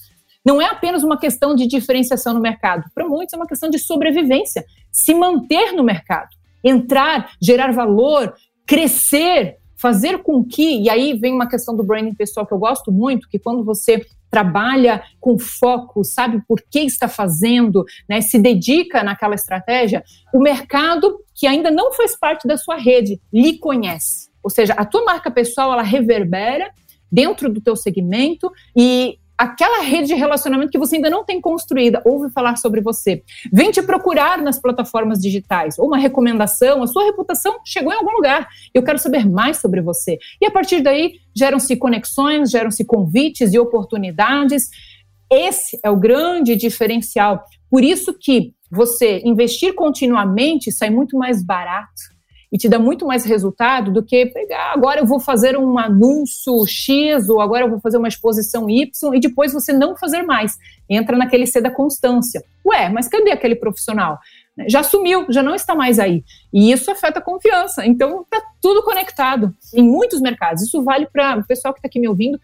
Não 0.47 0.63
é 0.63 0.67
apenas 0.67 1.03
uma 1.03 1.19
questão 1.19 1.55
de 1.55 1.67
diferenciação 1.67 2.33
no 2.33 2.41
mercado. 2.41 2.85
Para 2.95 3.07
muitos 3.07 3.35
é 3.35 3.37
uma 3.37 3.47
questão 3.47 3.69
de 3.69 3.79
sobrevivência. 3.79 4.65
Se 4.93 5.13
manter 5.13 5.73
no 5.73 5.83
mercado, 5.83 6.29
entrar, 6.65 7.33
gerar 7.43 7.73
valor, 7.73 8.33
crescer, 8.65 9.58
fazer 9.81 10.23
com 10.23 10.45
que, 10.45 10.83
e 10.83 10.91
aí 10.91 11.17
vem 11.17 11.33
uma 11.33 11.49
questão 11.49 11.75
do 11.77 11.85
branding 11.85 12.15
pessoal 12.15 12.47
que 12.47 12.53
eu 12.53 12.59
gosto 12.59 12.91
muito, 12.91 13.29
que 13.29 13.39
quando 13.39 13.65
você 13.65 14.05
trabalha 14.31 15.03
com 15.21 15.39
foco, 15.39 16.05
sabe 16.05 16.43
por 16.47 16.61
que 16.69 16.81
está 16.81 17.09
fazendo, 17.09 17.85
né, 18.09 18.21
se 18.21 18.39
dedica 18.39 19.03
naquela 19.03 19.35
estratégia, 19.35 20.03
o 20.35 20.41
mercado 20.41 21.25
que 21.35 21.47
ainda 21.47 21.71
não 21.71 21.93
faz 21.93 22.19
parte 22.19 22.47
da 22.47 22.57
sua 22.57 22.77
rede 22.77 23.21
lhe 23.33 23.59
conhece. 23.59 24.29
Ou 24.43 24.51
seja, 24.51 24.75
a 24.75 24.85
tua 24.85 25.05
marca 25.05 25.31
pessoal 25.31 25.73
ela 25.73 25.83
reverbera 25.83 26.71
dentro 27.11 27.51
do 27.51 27.61
teu 27.61 27.77
segmento 27.77 28.51
e 28.77 29.19
aquela 29.39 29.83
rede 29.83 30.09
de 30.09 30.15
relacionamento 30.15 30.73
que 30.73 30.79
você 30.79 30.97
ainda 30.97 31.09
não 31.09 31.25
tem 31.25 31.41
construída, 31.41 32.03
ouve 32.05 32.29
falar 32.31 32.57
sobre 32.57 32.81
você, 32.81 33.23
vem 33.53 33.71
te 33.71 33.81
procurar 33.81 34.43
nas 34.43 34.61
plataformas 34.61 35.21
digitais, 35.21 35.79
ou 35.79 35.87
uma 35.87 35.97
recomendação, 35.97 36.83
a 36.83 36.87
sua 36.89 37.05
reputação 37.05 37.61
chegou 37.65 37.93
em 37.93 37.97
algum 37.97 38.11
lugar, 38.11 38.49
eu 38.75 38.83
quero 38.83 38.99
saber 38.99 39.29
mais 39.29 39.59
sobre 39.59 39.81
você. 39.81 40.19
E 40.41 40.47
a 40.47 40.51
partir 40.51 40.81
daí, 40.81 41.13
geram-se 41.35 41.77
conexões, 41.77 42.51
geram-se 42.51 42.85
convites 42.85 43.55
e 43.55 43.59
oportunidades. 43.61 44.69
Esse 45.31 45.79
é 45.85 45.91
o 45.91 45.97
grande 45.97 46.57
diferencial. 46.57 47.45
Por 47.71 47.85
isso 47.85 48.13
que 48.19 48.53
você 48.71 49.23
investir 49.25 49.75
continuamente 49.75 50.73
sai 50.73 50.91
muito 50.91 51.17
mais 51.17 51.45
barato 51.45 52.18
e 52.53 52.57
te 52.57 52.69
dá 52.69 52.79
muito 52.79 53.07
mais 53.07 53.25
resultado 53.25 53.93
do 53.93 54.03
que 54.03 54.27
pegar 54.27 54.73
agora 54.73 55.01
eu 55.01 55.07
vou 55.07 55.21
fazer 55.21 55.57
um 55.57 55.79
anúncio 55.79 56.67
X 56.67 57.29
ou 57.29 57.41
agora 57.41 57.65
eu 57.65 57.71
vou 57.71 57.81
fazer 57.81 57.99
uma 57.99 58.09
exposição 58.09 58.69
Y 58.69 59.15
e 59.15 59.21
depois 59.21 59.53
você 59.53 59.73
não 59.73 59.97
fazer 59.97 60.23
mais. 60.23 60.57
Entra 60.89 61.17
naquele 61.17 61.47
C 61.47 61.61
da 61.61 61.71
constância. 61.71 62.43
Ué, 62.65 62.89
mas 62.89 63.09
cadê 63.09 63.31
aquele 63.31 63.55
profissional? 63.55 64.19
Já 64.67 64.83
sumiu, 64.83 65.27
já 65.29 65.43
não 65.43 65.55
está 65.55 65.75
mais 65.75 65.99
aí. 65.99 66.25
E 66.53 66.73
isso 66.73 66.91
afeta 66.91 67.19
a 67.21 67.23
confiança. 67.23 67.87
Então, 67.87 68.23
está 68.23 68.43
tudo 68.61 68.83
conectado 68.83 69.55
em 69.75 69.83
muitos 69.83 70.21
mercados. 70.21 70.63
Isso 70.63 70.83
vale 70.83 71.07
para 71.07 71.39
o 71.39 71.47
pessoal 71.47 71.73
que 71.73 71.79
está 71.79 71.87
aqui 71.87 72.01
me 72.01 72.09
ouvindo 72.09 72.41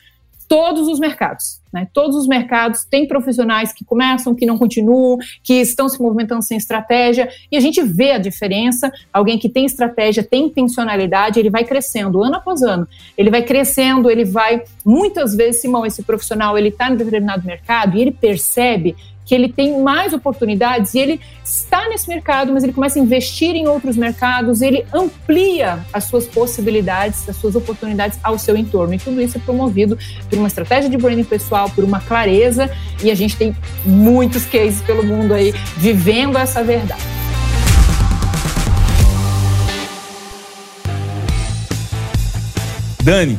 todos 0.49 0.89
os 0.89 0.99
mercados. 0.99 1.61
Né? 1.73 1.89
Todos 1.93 2.15
os 2.15 2.29
mercados 2.29 2.85
têm 2.85 3.09
profissionais 3.09 3.73
que 3.73 3.85
começam, 3.85 4.35
que 4.35 4.47
não 4.47 4.57
continuam, 4.57 5.19
que 5.43 5.55
estão 5.55 5.89
se 5.89 6.01
movimentando 6.01 6.43
sem 6.43 6.57
estratégia, 6.57 7.29
e 7.51 7.57
a 7.57 7.61
gente 7.61 7.83
vê 7.83 8.13
a 8.13 8.19
diferença. 8.19 8.93
Alguém 9.13 9.39
que 9.39 9.49
tem 9.49 9.65
estratégia, 9.65 10.23
tem 10.23 10.47
intencionalidade, 10.47 11.41
ele 11.41 11.51
vai 11.51 11.65
crescendo 11.65 12.23
ano 12.23 12.37
após 12.37 12.63
ano. 12.63 12.87
Ele 13.19 13.31
vai 13.31 13.43
crescendo, 13.43 14.11
ele 14.11 14.25
vai. 14.25 14.63
Muitas 14.85 15.35
vezes, 15.35 15.61
Simão, 15.61 15.85
esse 15.85 16.03
profissional, 16.03 16.57
ele 16.57 16.69
está 16.69 16.91
em 16.91 16.97
determinado 16.97 17.45
mercado 17.45 17.97
e 17.97 18.03
ele 18.03 18.13
percebe 18.13 18.95
que 19.25 19.35
ele 19.35 19.49
tem 19.49 19.81
mais 19.83 20.13
oportunidades 20.13 20.95
e 20.95 20.99
ele 20.99 21.21
está 21.45 21.89
nesse 21.89 22.09
mercado, 22.09 22.53
mas 22.53 22.63
ele 22.63 22.73
começa 22.73 22.99
a 22.99 23.03
investir 23.03 23.55
em 23.55 23.67
outros 23.67 23.97
mercados, 23.97 24.61
ele 24.61 24.85
amplia 24.93 25.85
as 25.93 26.05
suas 26.05 26.27
possibilidades, 26.27 27.29
as 27.29 27.37
suas 27.37 27.55
oportunidades 27.55 28.19
ao 28.23 28.39
seu 28.39 28.57
entorno. 28.57 28.95
E 28.95 28.99
tudo 28.99 29.21
isso 29.21 29.39
é 29.39 29.41
promovido 29.41 29.99
por 30.29 30.39
uma 30.39 30.49
estratégia 30.49 30.91
de 30.91 30.97
branding 30.97 31.25
pessoal, 31.25 31.71
por 31.71 31.85
uma 31.85 32.01
clareza, 32.01 32.71
e 33.03 33.11
a 33.11 33.15
gente 33.15 33.37
tem 33.37 33.57
muitos 33.85 34.45
cases 34.45 34.81
pelo 34.83 35.03
mundo 35.03 35.33
aí 35.33 35.53
vivendo 35.77 36.37
essa 36.37 36.63
verdade. 36.63 37.03
Dani, 43.03 43.39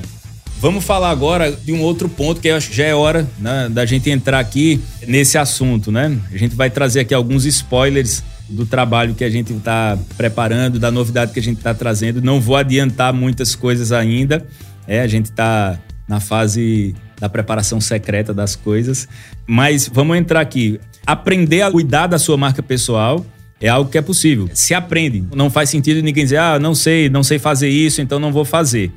Vamos 0.66 0.84
falar 0.84 1.12
agora 1.12 1.52
de 1.52 1.72
um 1.72 1.82
outro 1.84 2.10
ponto 2.10 2.42
que 2.42 2.48
eu 2.48 2.56
acho 2.56 2.72
que 2.72 2.76
já 2.76 2.86
é 2.86 2.96
hora 2.96 3.30
né, 3.38 3.70
da 3.70 3.86
gente 3.86 4.10
entrar 4.10 4.40
aqui 4.40 4.82
nesse 5.08 5.38
assunto, 5.38 5.92
né? 5.92 6.18
A 6.34 6.38
gente 6.38 6.56
vai 6.56 6.72
trazer 6.72 7.02
aqui 7.02 7.14
alguns 7.14 7.46
spoilers 7.46 8.24
do 8.50 8.66
trabalho 8.66 9.14
que 9.14 9.24
a 9.24 9.30
gente 9.30 9.54
está 9.54 9.96
preparando, 10.18 10.80
da 10.80 10.90
novidade 10.90 11.34
que 11.34 11.40
a 11.40 11.44
gente 11.44 11.58
está 11.58 11.72
trazendo. 11.72 12.20
Não 12.20 12.42
vou 12.42 12.56
adiantar 12.56 13.14
muitas 13.14 13.54
coisas 13.54 13.92
ainda. 13.92 14.44
É, 14.88 15.02
a 15.02 15.08
gente 15.08 15.26
está 15.26 15.78
na 16.08 16.20
fase 16.20 16.96
da 17.20 17.30
preparação 17.30 17.80
secreta 17.80 18.34
das 18.34 18.56
coisas, 18.56 19.08
mas 19.46 19.88
vamos 19.88 20.18
entrar 20.18 20.42
aqui. 20.42 20.80
Aprender 21.06 21.62
a 21.62 21.70
cuidar 21.70 22.08
da 22.08 22.18
sua 22.18 22.38
marca 22.38 22.64
pessoal 22.64 23.24
é 23.62 23.70
algo 23.70 23.92
que 23.92 24.00
é 24.00 24.02
possível. 24.02 24.50
Se 24.52 24.74
aprende. 24.74 25.26
Não 25.36 25.52
faz 25.52 25.70
sentido 25.70 26.02
ninguém 26.02 26.24
dizer, 26.24 26.38
ah, 26.38 26.58
não 26.58 26.74
sei, 26.74 27.08
não 27.08 27.22
sei 27.22 27.38
fazer 27.38 27.70
isso, 27.70 28.02
então 28.02 28.20
não 28.20 28.32
vou 28.32 28.44
fazer. 28.44 28.92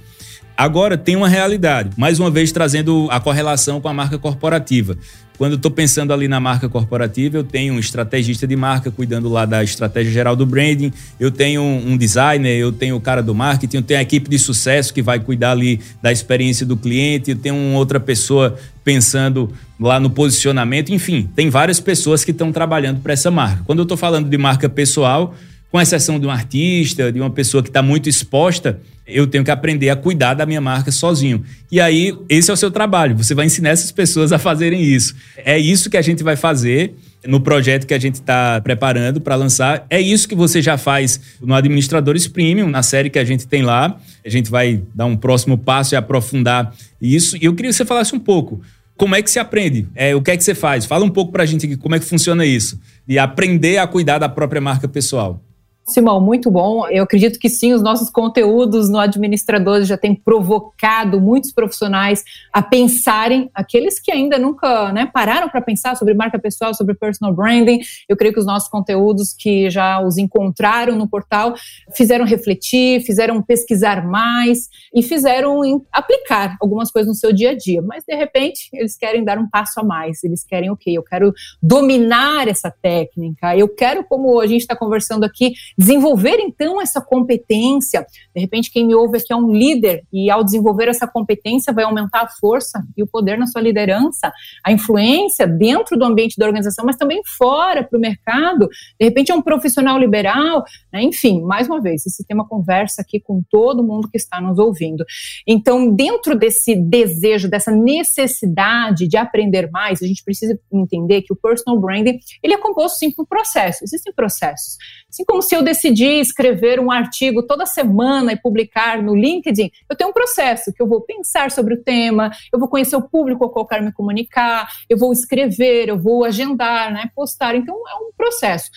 Agora 0.58 0.98
tem 0.98 1.14
uma 1.14 1.28
realidade, 1.28 1.90
mais 1.96 2.18
uma 2.18 2.32
vez 2.32 2.50
trazendo 2.50 3.06
a 3.12 3.20
correlação 3.20 3.80
com 3.80 3.86
a 3.86 3.94
marca 3.94 4.18
corporativa. 4.18 4.98
Quando 5.38 5.54
estou 5.54 5.70
pensando 5.70 6.12
ali 6.12 6.26
na 6.26 6.40
marca 6.40 6.68
corporativa, 6.68 7.36
eu 7.36 7.44
tenho 7.44 7.74
um 7.74 7.78
estrategista 7.78 8.44
de 8.44 8.56
marca 8.56 8.90
cuidando 8.90 9.28
lá 9.28 9.46
da 9.46 9.62
estratégia 9.62 10.10
geral 10.10 10.34
do 10.34 10.44
branding, 10.44 10.92
eu 11.20 11.30
tenho 11.30 11.62
um 11.62 11.96
designer, 11.96 12.58
eu 12.58 12.72
tenho 12.72 12.96
o 12.96 13.00
cara 13.00 13.22
do 13.22 13.32
marketing, 13.36 13.76
eu 13.76 13.82
tenho 13.84 14.00
a 14.00 14.02
equipe 14.02 14.28
de 14.28 14.36
sucesso 14.36 14.92
que 14.92 15.00
vai 15.00 15.20
cuidar 15.20 15.52
ali 15.52 15.80
da 16.02 16.10
experiência 16.10 16.66
do 16.66 16.76
cliente, 16.76 17.30
eu 17.30 17.36
tenho 17.36 17.54
outra 17.74 18.00
pessoa 18.00 18.58
pensando 18.82 19.52
lá 19.78 20.00
no 20.00 20.10
posicionamento, 20.10 20.92
enfim, 20.92 21.30
tem 21.36 21.48
várias 21.50 21.78
pessoas 21.78 22.24
que 22.24 22.32
estão 22.32 22.50
trabalhando 22.50 23.00
para 23.00 23.12
essa 23.12 23.30
marca. 23.30 23.62
Quando 23.64 23.78
eu 23.78 23.84
estou 23.84 23.96
falando 23.96 24.28
de 24.28 24.36
marca 24.36 24.68
pessoal, 24.68 25.36
com 25.70 25.80
exceção 25.80 26.18
de 26.18 26.26
um 26.26 26.30
artista, 26.30 27.12
de 27.12 27.20
uma 27.20 27.30
pessoa 27.30 27.62
que 27.62 27.68
está 27.68 27.82
muito 27.82 28.08
exposta, 28.08 28.80
eu 29.06 29.26
tenho 29.26 29.44
que 29.44 29.50
aprender 29.50 29.88
a 29.90 29.96
cuidar 29.96 30.34
da 30.34 30.44
minha 30.44 30.60
marca 30.60 30.92
sozinho. 30.92 31.42
E 31.72 31.80
aí, 31.80 32.14
esse 32.28 32.50
é 32.50 32.54
o 32.54 32.56
seu 32.56 32.70
trabalho. 32.70 33.16
Você 33.16 33.34
vai 33.34 33.46
ensinar 33.46 33.70
essas 33.70 33.90
pessoas 33.90 34.32
a 34.32 34.38
fazerem 34.38 34.82
isso. 34.82 35.14
É 35.36 35.58
isso 35.58 35.88
que 35.88 35.96
a 35.96 36.02
gente 36.02 36.22
vai 36.22 36.36
fazer 36.36 36.94
no 37.26 37.40
projeto 37.40 37.86
que 37.86 37.94
a 37.94 37.98
gente 37.98 38.16
está 38.16 38.60
preparando 38.60 39.20
para 39.20 39.34
lançar. 39.34 39.86
É 39.88 40.00
isso 40.00 40.28
que 40.28 40.34
você 40.34 40.62
já 40.62 40.76
faz 40.76 41.20
no 41.40 41.54
Administradores 41.54 42.28
Premium, 42.28 42.68
na 42.68 42.82
série 42.82 43.10
que 43.10 43.18
a 43.18 43.24
gente 43.24 43.46
tem 43.46 43.62
lá. 43.62 43.98
A 44.24 44.28
gente 44.28 44.50
vai 44.50 44.82
dar 44.94 45.06
um 45.06 45.16
próximo 45.16 45.56
passo 45.56 45.94
e 45.94 45.96
aprofundar 45.96 46.74
isso. 47.00 47.36
E 47.36 47.44
eu 47.44 47.54
queria 47.54 47.70
que 47.70 47.76
você 47.76 47.84
falasse 47.84 48.14
um 48.14 48.20
pouco. 48.20 48.60
Como 48.96 49.14
é 49.14 49.22
que 49.22 49.30
se 49.30 49.38
aprende? 49.38 49.86
É, 49.94 50.14
o 50.14 50.20
que 50.20 50.30
é 50.30 50.36
que 50.36 50.42
você 50.42 50.54
faz? 50.54 50.84
Fala 50.84 51.04
um 51.04 51.10
pouco 51.10 51.32
para 51.32 51.44
a 51.44 51.46
gente 51.46 51.76
como 51.76 51.94
é 51.94 51.98
que 51.98 52.04
funciona 52.04 52.44
isso. 52.44 52.78
E 53.06 53.18
aprender 53.18 53.78
a 53.78 53.86
cuidar 53.86 54.18
da 54.18 54.28
própria 54.28 54.60
marca 54.60 54.88
pessoal. 54.88 55.42
Simão, 55.88 56.20
muito 56.20 56.50
bom. 56.50 56.86
Eu 56.88 57.04
acredito 57.04 57.38
que 57.38 57.48
sim, 57.48 57.72
os 57.72 57.80
nossos 57.80 58.10
conteúdos 58.10 58.90
no 58.90 58.98
Administradores 58.98 59.88
já 59.88 59.96
têm 59.96 60.14
provocado 60.14 61.18
muitos 61.18 61.50
profissionais 61.50 62.22
a 62.52 62.60
pensarem, 62.60 63.50
aqueles 63.54 63.98
que 63.98 64.12
ainda 64.12 64.38
nunca 64.38 64.92
né, 64.92 65.06
pararam 65.06 65.48
para 65.48 65.62
pensar 65.62 65.96
sobre 65.96 66.12
marca 66.12 66.38
pessoal, 66.38 66.74
sobre 66.74 66.94
personal 66.94 67.34
branding. 67.34 67.80
Eu 68.06 68.18
creio 68.18 68.34
que 68.34 68.40
os 68.40 68.44
nossos 68.44 68.68
conteúdos 68.68 69.32
que 69.32 69.70
já 69.70 69.98
os 70.00 70.18
encontraram 70.18 70.94
no 70.94 71.08
portal 71.08 71.54
fizeram 71.94 72.26
refletir, 72.26 73.00
fizeram 73.00 73.40
pesquisar 73.40 74.06
mais 74.06 74.68
e 74.94 75.02
fizeram 75.02 75.62
aplicar 75.90 76.56
algumas 76.60 76.90
coisas 76.90 77.08
no 77.08 77.14
seu 77.14 77.32
dia 77.32 77.50
a 77.50 77.56
dia. 77.56 77.80
Mas, 77.80 78.04
de 78.06 78.14
repente, 78.14 78.68
eles 78.74 78.94
querem 78.94 79.24
dar 79.24 79.38
um 79.38 79.48
passo 79.48 79.80
a 79.80 79.82
mais. 79.82 80.22
Eles 80.22 80.44
querem, 80.44 80.70
ok, 80.70 80.94
eu 80.94 81.02
quero 81.02 81.32
dominar 81.62 82.46
essa 82.46 82.70
técnica, 82.70 83.56
eu 83.56 83.68
quero, 83.68 84.04
como 84.04 84.38
a 84.38 84.46
gente 84.46 84.60
está 84.60 84.76
conversando 84.76 85.24
aqui, 85.24 85.54
Desenvolver, 85.78 86.38
então, 86.40 86.82
essa 86.82 87.00
competência. 87.00 88.04
De 88.34 88.40
repente, 88.40 88.68
quem 88.68 88.84
me 88.84 88.96
ouve 88.96 89.18
aqui 89.18 89.32
é 89.32 89.36
um 89.36 89.52
líder, 89.52 90.02
e 90.12 90.28
ao 90.28 90.42
desenvolver 90.42 90.88
essa 90.88 91.06
competência, 91.06 91.72
vai 91.72 91.84
aumentar 91.84 92.22
a 92.22 92.28
força 92.28 92.84
e 92.96 93.02
o 93.02 93.06
poder 93.06 93.38
na 93.38 93.46
sua 93.46 93.60
liderança, 93.60 94.32
a 94.64 94.72
influência 94.72 95.46
dentro 95.46 95.96
do 95.96 96.04
ambiente 96.04 96.36
da 96.36 96.46
organização, 96.46 96.84
mas 96.84 96.96
também 96.96 97.22
fora 97.24 97.84
para 97.84 97.96
o 97.96 98.00
mercado. 98.00 98.68
De 98.98 99.06
repente, 99.06 99.30
é 99.30 99.34
um 99.34 99.40
profissional 99.40 99.96
liberal? 99.98 100.64
Enfim, 101.02 101.42
mais 101.42 101.68
uma 101.68 101.80
vez, 101.80 102.06
esse 102.06 102.24
tema 102.26 102.46
conversa 102.46 103.02
aqui 103.02 103.20
com 103.20 103.42
todo 103.50 103.82
mundo 103.82 104.08
que 104.08 104.16
está 104.16 104.40
nos 104.40 104.58
ouvindo. 104.58 105.04
Então, 105.46 105.94
dentro 105.94 106.36
desse 106.36 106.74
desejo, 106.74 107.48
dessa 107.48 107.70
necessidade 107.70 109.06
de 109.06 109.16
aprender 109.16 109.70
mais, 109.70 110.02
a 110.02 110.06
gente 110.06 110.22
precisa 110.24 110.58
entender 110.72 111.22
que 111.22 111.32
o 111.32 111.36
personal 111.36 111.80
branding 111.80 112.18
ele 112.42 112.54
é 112.54 112.58
composto 112.58 112.98
sim 112.98 113.10
por 113.10 113.26
processos. 113.26 113.82
Existem 113.82 114.12
processos. 114.12 114.76
Assim 115.10 115.24
como 115.24 115.42
se 115.42 115.54
eu 115.54 115.62
decidir 115.62 116.20
escrever 116.20 116.78
um 116.80 116.90
artigo 116.90 117.42
toda 117.42 117.64
semana 117.66 118.32
e 118.32 118.36
publicar 118.36 119.02
no 119.02 119.14
LinkedIn, 119.14 119.70
eu 119.88 119.96
tenho 119.96 120.10
um 120.10 120.12
processo 120.12 120.72
que 120.72 120.82
eu 120.82 120.86
vou 120.86 121.00
pensar 121.00 121.50
sobre 121.50 121.74
o 121.74 121.82
tema, 121.82 122.30
eu 122.52 122.58
vou 122.58 122.68
conhecer 122.68 122.96
o 122.96 123.08
público 123.08 123.44
ao 123.44 123.50
qual 123.50 123.66
quero 123.66 123.84
me 123.84 123.92
comunicar, 123.92 124.68
eu 124.88 124.98
vou 124.98 125.12
escrever, 125.12 125.88
eu 125.88 125.98
vou 125.98 126.24
agendar, 126.24 126.92
né, 126.92 127.10
postar. 127.14 127.54
Então 127.54 127.74
é 127.88 127.94
um 127.96 128.12
processo. 128.16 128.70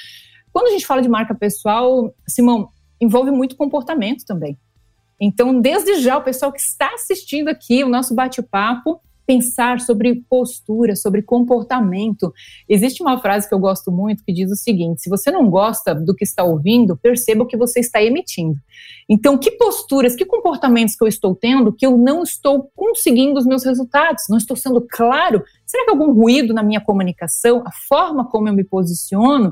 Quando 0.52 0.68
a 0.68 0.72
gente 0.72 0.86
fala 0.86 1.02
de 1.02 1.10
marca 1.10 1.34
pessoal, 1.34 2.14
Simão, 2.28 2.70
envolve 3.00 3.32
muito 3.32 3.56
comportamento 3.56 4.26
também. 4.26 4.58
Então, 5.20 5.60
desde 5.60 6.00
já, 6.00 6.18
o 6.18 6.24
pessoal 6.24 6.52
que 6.52 6.60
está 6.60 6.94
assistindo 6.94 7.48
aqui 7.48 7.84
o 7.84 7.90
nosso 7.90 8.16
bate-papo, 8.16 9.00
pensar 9.32 9.80
sobre 9.80 10.24
postura, 10.30 10.96
sobre 10.96 11.22
comportamento. 11.22 12.34
Existe 12.68 13.02
uma 13.02 13.20
frase 13.20 13.48
que 13.48 13.54
eu 13.54 13.60
gosto 13.60 13.92
muito 13.92 14.24
que 14.26 14.34
diz 14.34 14.52
o 14.52 14.56
seguinte: 14.56 15.02
se 15.02 15.10
você 15.10 15.32
não 15.32 15.50
gosta 15.50 15.96
do 15.96 16.14
que 16.14 16.24
está 16.24 16.44
ouvindo, 16.44 16.98
perceba 16.98 17.44
o 17.44 17.48
que 17.48 17.56
você 17.56 17.80
está 17.80 18.04
emitindo. 18.04 18.60
Então, 19.08 19.38
que 19.38 19.52
posturas, 19.52 20.16
que 20.16 20.26
comportamentos 20.26 20.96
que 20.96 21.04
eu 21.04 21.08
estou 21.08 21.36
tendo 21.36 21.72
que 21.72 21.86
eu 21.86 21.98
não 21.98 22.24
estou 22.24 22.70
conseguindo 22.76 23.40
os 23.40 23.46
meus 23.46 23.64
resultados? 23.64 24.24
Não 24.30 24.38
estou 24.38 24.58
sendo 24.58 24.82
claro? 24.82 25.44
Será 25.66 25.86
que 25.86 25.92
algum 25.92 26.12
ruído 26.12 26.54
na 26.54 26.64
minha 26.64 26.82
comunicação, 26.82 27.64
a 27.66 27.72
forma 27.88 28.26
como 28.30 28.50
eu 28.50 28.54
me 28.54 28.64
posiciono? 28.64 29.52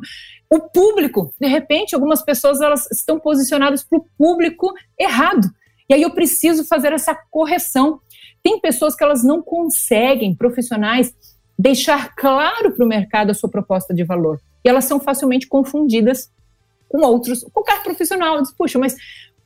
O 0.50 0.60
público, 0.62 1.34
de 1.40 1.48
repente, 1.48 1.94
algumas 1.94 2.24
pessoas 2.24 2.60
elas 2.60 2.90
estão 2.92 3.20
posicionadas 3.20 3.84
para 3.84 4.00
o 4.00 4.06
público 4.18 4.74
errado. 5.00 5.48
E 5.88 5.94
aí 5.94 6.02
eu 6.02 6.12
preciso 6.12 6.66
fazer 6.66 6.92
essa 6.92 7.16
correção. 7.30 8.00
Tem 8.42 8.60
pessoas 8.60 8.96
que 8.96 9.04
elas 9.04 9.24
não 9.24 9.42
conseguem, 9.42 10.36
profissionais, 10.36 11.14
deixar 11.58 12.16
claro 12.16 12.72
para 12.72 12.86
o 12.86 12.88
mercado 12.88 13.32
a 13.32 13.34
sua 13.34 13.50
proposta 13.50 13.94
de 13.94 14.04
valor. 14.04 14.40
E 14.64 14.70
elas 14.70 14.86
são 14.86 15.00
facilmente 15.00 15.48
confundidas 15.48 16.32
com 16.88 17.06
outros, 17.06 17.46
qualquer 17.54 17.84
profissional. 17.84 18.42
Diz, 18.42 18.52
puxa, 18.52 18.80
mas 18.80 18.96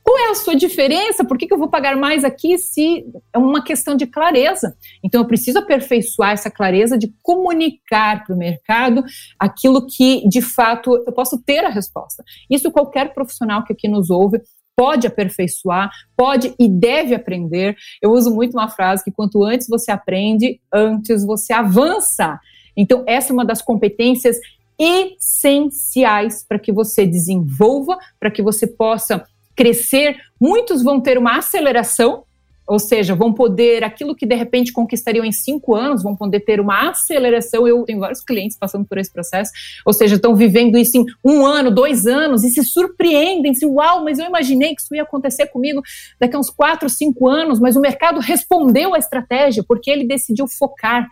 qual 0.04 0.18
é 0.18 0.30
a 0.30 0.34
sua 0.34 0.54
diferença? 0.54 1.24
Por 1.24 1.38
que, 1.38 1.46
que 1.46 1.54
eu 1.54 1.58
vou 1.58 1.70
pagar 1.70 1.96
mais 1.96 2.24
aqui 2.24 2.58
se 2.58 3.06
é 3.32 3.38
uma 3.38 3.64
questão 3.64 3.96
de 3.96 4.06
clareza? 4.06 4.76
Então, 5.02 5.22
eu 5.22 5.26
preciso 5.26 5.58
aperfeiçoar 5.58 6.32
essa 6.32 6.50
clareza 6.50 6.98
de 6.98 7.10
comunicar 7.22 8.22
para 8.22 8.34
o 8.34 8.38
mercado 8.38 9.02
aquilo 9.38 9.86
que, 9.86 10.28
de 10.28 10.42
fato, 10.42 11.02
eu 11.06 11.12
posso 11.12 11.42
ter 11.42 11.64
a 11.64 11.70
resposta. 11.70 12.22
Isso 12.50 12.70
qualquer 12.70 13.14
profissional 13.14 13.64
que 13.64 13.72
aqui 13.72 13.88
nos 13.88 14.10
ouve 14.10 14.42
pode 14.76 15.06
aperfeiçoar, 15.06 15.90
pode 16.14 16.54
e 16.58 16.68
deve 16.68 17.14
aprender. 17.14 17.74
Eu 18.02 18.10
uso 18.10 18.34
muito 18.34 18.58
uma 18.58 18.68
frase 18.68 19.02
que 19.02 19.10
quanto 19.10 19.42
antes 19.42 19.68
você 19.68 19.90
aprende, 19.90 20.60
antes 20.70 21.24
você 21.24 21.54
avança. 21.54 22.38
Então, 22.76 23.04
essa 23.06 23.32
é 23.32 23.34
uma 23.34 23.44
das 23.44 23.62
competências 23.62 24.36
essenciais 24.78 26.44
para 26.46 26.58
que 26.58 26.72
você 26.72 27.06
desenvolva, 27.06 27.96
para 28.20 28.30
que 28.30 28.42
você 28.42 28.66
possa 28.66 29.24
crescer. 29.54 30.16
Muitos 30.40 30.82
vão 30.82 31.00
ter 31.00 31.18
uma 31.18 31.38
aceleração 31.38 32.24
ou 32.66 32.78
seja, 32.78 33.14
vão 33.14 33.32
poder, 33.32 33.84
aquilo 33.84 34.14
que 34.14 34.24
de 34.24 34.34
repente 34.34 34.72
conquistariam 34.72 35.24
em 35.24 35.32
cinco 35.32 35.74
anos, 35.74 36.02
vão 36.02 36.16
poder 36.16 36.40
ter 36.40 36.60
uma 36.60 36.88
aceleração. 36.88 37.68
Eu 37.68 37.84
tenho 37.84 38.00
vários 38.00 38.22
clientes 38.22 38.56
passando 38.56 38.86
por 38.86 38.96
esse 38.96 39.12
processo, 39.12 39.52
ou 39.84 39.92
seja, 39.92 40.16
estão 40.16 40.34
vivendo 40.34 40.78
isso 40.78 40.96
em 40.96 41.04
um 41.22 41.44
ano, 41.44 41.70
dois 41.70 42.06
anos 42.06 42.42
e 42.42 42.50
se 42.50 42.64
surpreendem, 42.64 43.54
se 43.54 43.66
uau, 43.66 44.02
mas 44.02 44.18
eu 44.18 44.26
imaginei 44.26 44.74
que 44.74 44.80
isso 44.80 44.94
ia 44.94 45.02
acontecer 45.02 45.46
comigo 45.48 45.82
daqui 46.18 46.36
a 46.36 46.38
uns 46.38 46.50
quatro, 46.50 46.88
cinco 46.88 47.28
anos, 47.28 47.60
mas 47.60 47.76
o 47.76 47.80
mercado 47.80 48.18
respondeu 48.18 48.94
à 48.94 48.98
estratégia 48.98 49.62
porque 49.66 49.90
ele 49.90 50.06
decidiu 50.06 50.46
focar. 50.48 51.06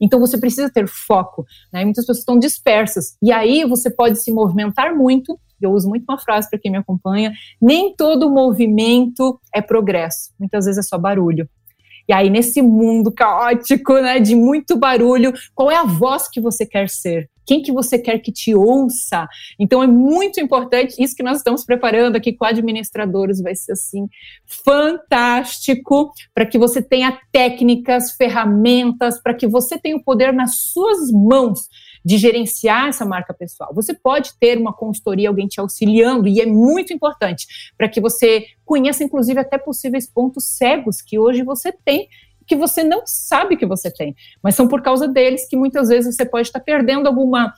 Então 0.00 0.20
você 0.20 0.38
precisa 0.38 0.70
ter 0.70 0.86
foco. 0.86 1.44
Né? 1.72 1.84
Muitas 1.84 2.04
pessoas 2.04 2.18
estão 2.18 2.38
dispersas. 2.38 3.16
E 3.20 3.32
aí 3.32 3.64
você 3.64 3.90
pode 3.90 4.22
se 4.22 4.30
movimentar 4.30 4.94
muito, 4.94 5.38
eu 5.60 5.72
uso 5.72 5.88
muito 5.88 6.04
uma 6.08 6.18
frase 6.18 6.48
para 6.48 6.58
quem 6.58 6.70
me 6.70 6.78
acompanha: 6.78 7.32
nem 7.60 7.94
todo 7.94 8.30
movimento 8.30 9.40
é 9.54 9.60
progresso, 9.60 10.32
muitas 10.38 10.64
vezes 10.64 10.84
é 10.84 10.88
só 10.88 10.98
barulho. 10.98 11.48
E 12.08 12.12
aí, 12.12 12.30
nesse 12.30 12.62
mundo 12.62 13.12
caótico, 13.12 13.92
né, 14.00 14.18
de 14.18 14.34
muito 14.34 14.78
barulho, 14.78 15.30
qual 15.54 15.70
é 15.70 15.76
a 15.76 15.84
voz 15.84 16.26
que 16.26 16.40
você 16.40 16.64
quer 16.64 16.88
ser? 16.88 17.28
Quem 17.46 17.62
que 17.62 17.70
você 17.70 17.98
quer 17.98 18.18
que 18.18 18.32
te 18.32 18.54
ouça? 18.54 19.26
Então 19.58 19.82
é 19.82 19.86
muito 19.86 20.40
importante 20.40 21.02
isso 21.02 21.14
que 21.14 21.22
nós 21.22 21.38
estamos 21.38 21.64
preparando 21.64 22.16
aqui 22.16 22.32
com 22.32 22.44
administradores, 22.44 23.40
vai 23.40 23.54
ser 23.54 23.72
assim 23.72 24.06
fantástico 24.64 26.12
para 26.34 26.44
que 26.44 26.58
você 26.58 26.82
tenha 26.82 27.18
técnicas, 27.32 28.12
ferramentas, 28.12 29.20
para 29.22 29.34
que 29.34 29.46
você 29.46 29.78
tenha 29.78 29.96
o 29.96 30.04
poder 30.04 30.32
nas 30.32 30.60
suas 30.60 31.10
mãos 31.10 31.68
de 32.04 32.18
gerenciar 32.18 32.88
essa 32.88 33.04
marca 33.04 33.34
pessoal. 33.34 33.72
Você 33.74 33.94
pode 33.94 34.36
ter 34.38 34.58
uma 34.58 34.72
consultoria, 34.72 35.28
alguém 35.28 35.46
te 35.46 35.60
auxiliando, 35.60 36.28
e 36.28 36.40
é 36.40 36.46
muito 36.46 36.92
importante 36.92 37.46
para 37.76 37.88
que 37.88 38.00
você 38.00 38.46
conheça, 38.64 39.04
inclusive, 39.04 39.38
até 39.40 39.58
possíveis 39.58 40.06
pontos 40.06 40.48
cegos 40.48 41.00
que 41.02 41.18
hoje 41.18 41.42
você 41.42 41.72
tem 41.72 42.08
que 42.46 42.56
você 42.56 42.82
não 42.82 43.02
sabe 43.04 43.58
que 43.58 43.66
você 43.66 43.90
tem, 43.90 44.16
mas 44.42 44.54
são 44.54 44.66
por 44.66 44.80
causa 44.80 45.06
deles 45.06 45.46
que 45.46 45.54
muitas 45.54 45.88
vezes 45.88 46.16
você 46.16 46.24
pode 46.24 46.48
estar 46.48 46.60
perdendo 46.60 47.06
alguma 47.06 47.52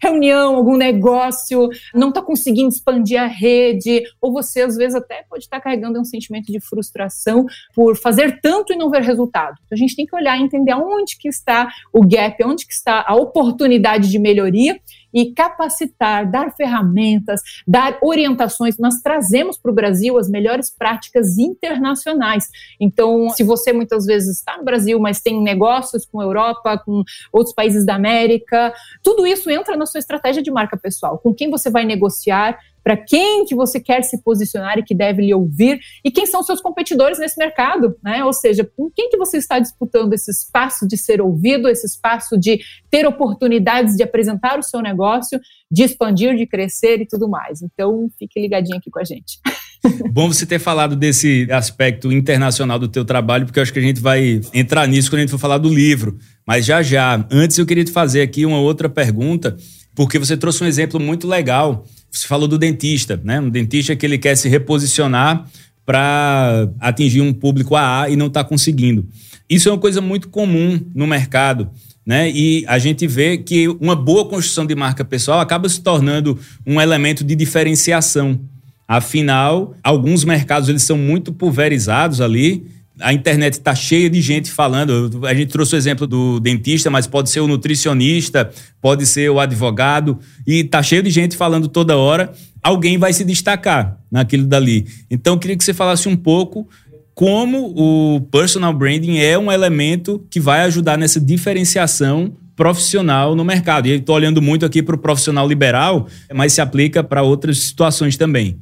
reunião, 0.00 0.56
algum 0.56 0.76
negócio, 0.76 1.68
não 1.94 2.08
está 2.08 2.22
conseguindo 2.22 2.68
expandir 2.68 3.20
a 3.20 3.26
rede, 3.26 4.02
ou 4.20 4.32
você 4.32 4.62
às 4.62 4.76
vezes 4.76 4.94
até 4.94 5.24
pode 5.28 5.44
estar 5.44 5.60
carregando 5.60 6.00
um 6.00 6.04
sentimento 6.04 6.52
de 6.52 6.60
frustração 6.60 7.46
por 7.74 7.96
fazer 7.96 8.40
tanto 8.40 8.72
e 8.72 8.76
não 8.76 8.90
ver 8.90 9.02
resultado. 9.02 9.54
Então 9.64 9.76
a 9.76 9.76
gente 9.76 9.96
tem 9.96 10.06
que 10.06 10.14
olhar 10.14 10.38
e 10.38 10.42
entender 10.42 10.74
onde 10.74 11.16
que 11.18 11.28
está 11.28 11.68
o 11.92 12.06
gap, 12.06 12.42
onde 12.44 12.66
que 12.66 12.72
está 12.72 13.04
a 13.06 13.14
oportunidade 13.14 14.10
de 14.10 14.18
melhoria 14.18 14.78
e 15.16 15.32
capacitar, 15.32 16.30
dar 16.30 16.54
ferramentas, 16.54 17.40
dar 17.66 17.98
orientações. 18.02 18.76
Nós 18.76 18.96
trazemos 19.02 19.56
para 19.56 19.70
o 19.70 19.74
Brasil 19.74 20.18
as 20.18 20.28
melhores 20.28 20.70
práticas 20.70 21.38
internacionais. 21.38 22.44
Então, 22.78 23.30
se 23.30 23.42
você 23.42 23.72
muitas 23.72 24.04
vezes 24.04 24.36
está 24.36 24.58
no 24.58 24.64
Brasil, 24.64 25.00
mas 25.00 25.22
tem 25.22 25.42
negócios 25.42 26.04
com 26.04 26.20
a 26.20 26.24
Europa, 26.24 26.76
com 26.84 27.02
outros 27.32 27.54
países 27.54 27.86
da 27.86 27.94
América, 27.94 28.74
tudo 29.02 29.26
isso 29.26 29.48
entra 29.48 29.74
na 29.74 29.86
sua 29.86 30.00
estratégia 30.00 30.42
de 30.42 30.50
marca 30.50 30.76
pessoal. 30.76 31.16
Com 31.16 31.32
quem 31.32 31.50
você 31.50 31.70
vai 31.70 31.86
negociar, 31.86 32.58
para 32.86 32.96
quem 32.96 33.44
que 33.44 33.52
você 33.52 33.80
quer 33.80 34.02
se 34.04 34.22
posicionar 34.22 34.78
e 34.78 34.82
que 34.84 34.94
deve 34.94 35.20
lhe 35.20 35.34
ouvir, 35.34 35.80
e 36.04 36.10
quem 36.10 36.24
são 36.24 36.40
seus 36.44 36.60
competidores 36.60 37.18
nesse 37.18 37.36
mercado, 37.36 37.96
né? 38.00 38.24
Ou 38.24 38.32
seja, 38.32 38.62
com 38.76 38.88
quem 38.94 39.10
que 39.10 39.16
você 39.16 39.38
está 39.38 39.58
disputando 39.58 40.12
esse 40.12 40.30
espaço 40.30 40.86
de 40.86 40.96
ser 40.96 41.20
ouvido, 41.20 41.68
esse 41.68 41.84
espaço 41.84 42.38
de 42.38 42.60
ter 42.88 43.04
oportunidades 43.04 43.96
de 43.96 44.04
apresentar 44.04 44.56
o 44.56 44.62
seu 44.62 44.80
negócio, 44.80 45.40
de 45.68 45.82
expandir, 45.82 46.36
de 46.36 46.46
crescer 46.46 47.00
e 47.00 47.06
tudo 47.08 47.28
mais. 47.28 47.60
Então, 47.60 48.08
fique 48.20 48.40
ligadinho 48.40 48.78
aqui 48.78 48.88
com 48.88 49.00
a 49.00 49.04
gente. 49.04 49.40
Bom 50.12 50.28
você 50.28 50.46
ter 50.46 50.60
falado 50.60 50.94
desse 50.94 51.48
aspecto 51.50 52.12
internacional 52.12 52.78
do 52.78 52.86
teu 52.86 53.04
trabalho, 53.04 53.46
porque 53.46 53.58
eu 53.58 53.64
acho 53.64 53.72
que 53.72 53.80
a 53.80 53.82
gente 53.82 54.00
vai 54.00 54.40
entrar 54.54 54.86
nisso 54.86 55.10
quando 55.10 55.18
a 55.18 55.22
gente 55.22 55.32
for 55.32 55.40
falar 55.40 55.58
do 55.58 55.68
livro. 55.68 56.18
Mas 56.46 56.64
já 56.64 56.80
já, 56.84 57.26
antes 57.32 57.58
eu 57.58 57.66
queria 57.66 57.84
te 57.84 57.90
fazer 57.90 58.22
aqui 58.22 58.46
uma 58.46 58.60
outra 58.60 58.88
pergunta, 58.88 59.56
porque 59.92 60.20
você 60.20 60.36
trouxe 60.36 60.62
um 60.62 60.68
exemplo 60.68 61.00
muito 61.00 61.26
legal. 61.26 61.84
Você 62.10 62.26
falou 62.26 62.48
do 62.48 62.58
dentista, 62.58 63.20
né? 63.22 63.40
Um 63.40 63.50
dentista 63.50 63.94
que 63.94 64.06
ele 64.06 64.18
quer 64.18 64.36
se 64.36 64.48
reposicionar 64.48 65.46
para 65.84 66.68
atingir 66.80 67.20
um 67.20 67.32
público 67.32 67.76
AA 67.76 68.10
e 68.10 68.16
não 68.16 68.26
está 68.26 68.42
conseguindo. 68.42 69.06
Isso 69.48 69.68
é 69.68 69.72
uma 69.72 69.78
coisa 69.78 70.00
muito 70.00 70.28
comum 70.28 70.80
no 70.94 71.06
mercado. 71.06 71.70
Né? 72.04 72.30
E 72.30 72.64
a 72.68 72.78
gente 72.78 73.06
vê 73.06 73.38
que 73.38 73.68
uma 73.80 73.96
boa 73.96 74.28
construção 74.28 74.64
de 74.64 74.74
marca 74.76 75.04
pessoal 75.04 75.40
acaba 75.40 75.68
se 75.68 75.80
tornando 75.80 76.38
um 76.64 76.80
elemento 76.80 77.24
de 77.24 77.34
diferenciação. 77.34 78.40
Afinal, 78.86 79.74
alguns 79.82 80.24
mercados 80.24 80.68
eles 80.68 80.84
são 80.84 80.96
muito 80.96 81.32
pulverizados 81.32 82.20
ali. 82.20 82.66
A 83.00 83.12
internet 83.12 83.54
está 83.54 83.74
cheia 83.74 84.08
de 84.08 84.20
gente 84.22 84.50
falando. 84.50 85.26
A 85.26 85.34
gente 85.34 85.50
trouxe 85.50 85.74
o 85.74 85.76
exemplo 85.76 86.06
do 86.06 86.40
dentista, 86.40 86.90
mas 86.90 87.06
pode 87.06 87.30
ser 87.30 87.40
o 87.40 87.46
nutricionista, 87.46 88.50
pode 88.80 89.04
ser 89.04 89.30
o 89.30 89.38
advogado, 89.38 90.18
e 90.46 90.60
está 90.60 90.82
cheio 90.82 91.02
de 91.02 91.10
gente 91.10 91.36
falando 91.36 91.68
toda 91.68 91.96
hora. 91.96 92.32
Alguém 92.62 92.96
vai 92.96 93.12
se 93.12 93.24
destacar 93.24 93.98
naquilo 94.10 94.46
dali. 94.46 94.86
Então, 95.10 95.34
eu 95.34 95.38
queria 95.38 95.56
que 95.56 95.64
você 95.64 95.74
falasse 95.74 96.08
um 96.08 96.16
pouco 96.16 96.68
como 97.14 97.72
o 97.74 98.20
personal 98.30 98.72
branding 98.72 99.18
é 99.18 99.38
um 99.38 99.50
elemento 99.50 100.24
que 100.30 100.38
vai 100.38 100.60
ajudar 100.62 100.98
nessa 100.98 101.18
diferenciação 101.18 102.34
profissional 102.54 103.36
no 103.36 103.44
mercado. 103.44 103.86
E 103.86 103.92
estou 103.92 104.14
olhando 104.14 104.40
muito 104.40 104.64
aqui 104.64 104.82
para 104.82 104.94
o 104.94 104.98
profissional 104.98 105.46
liberal, 105.46 106.08
mas 106.34 106.54
se 106.54 106.60
aplica 106.60 107.04
para 107.04 107.22
outras 107.22 107.58
situações 107.58 108.16
também. 108.16 108.58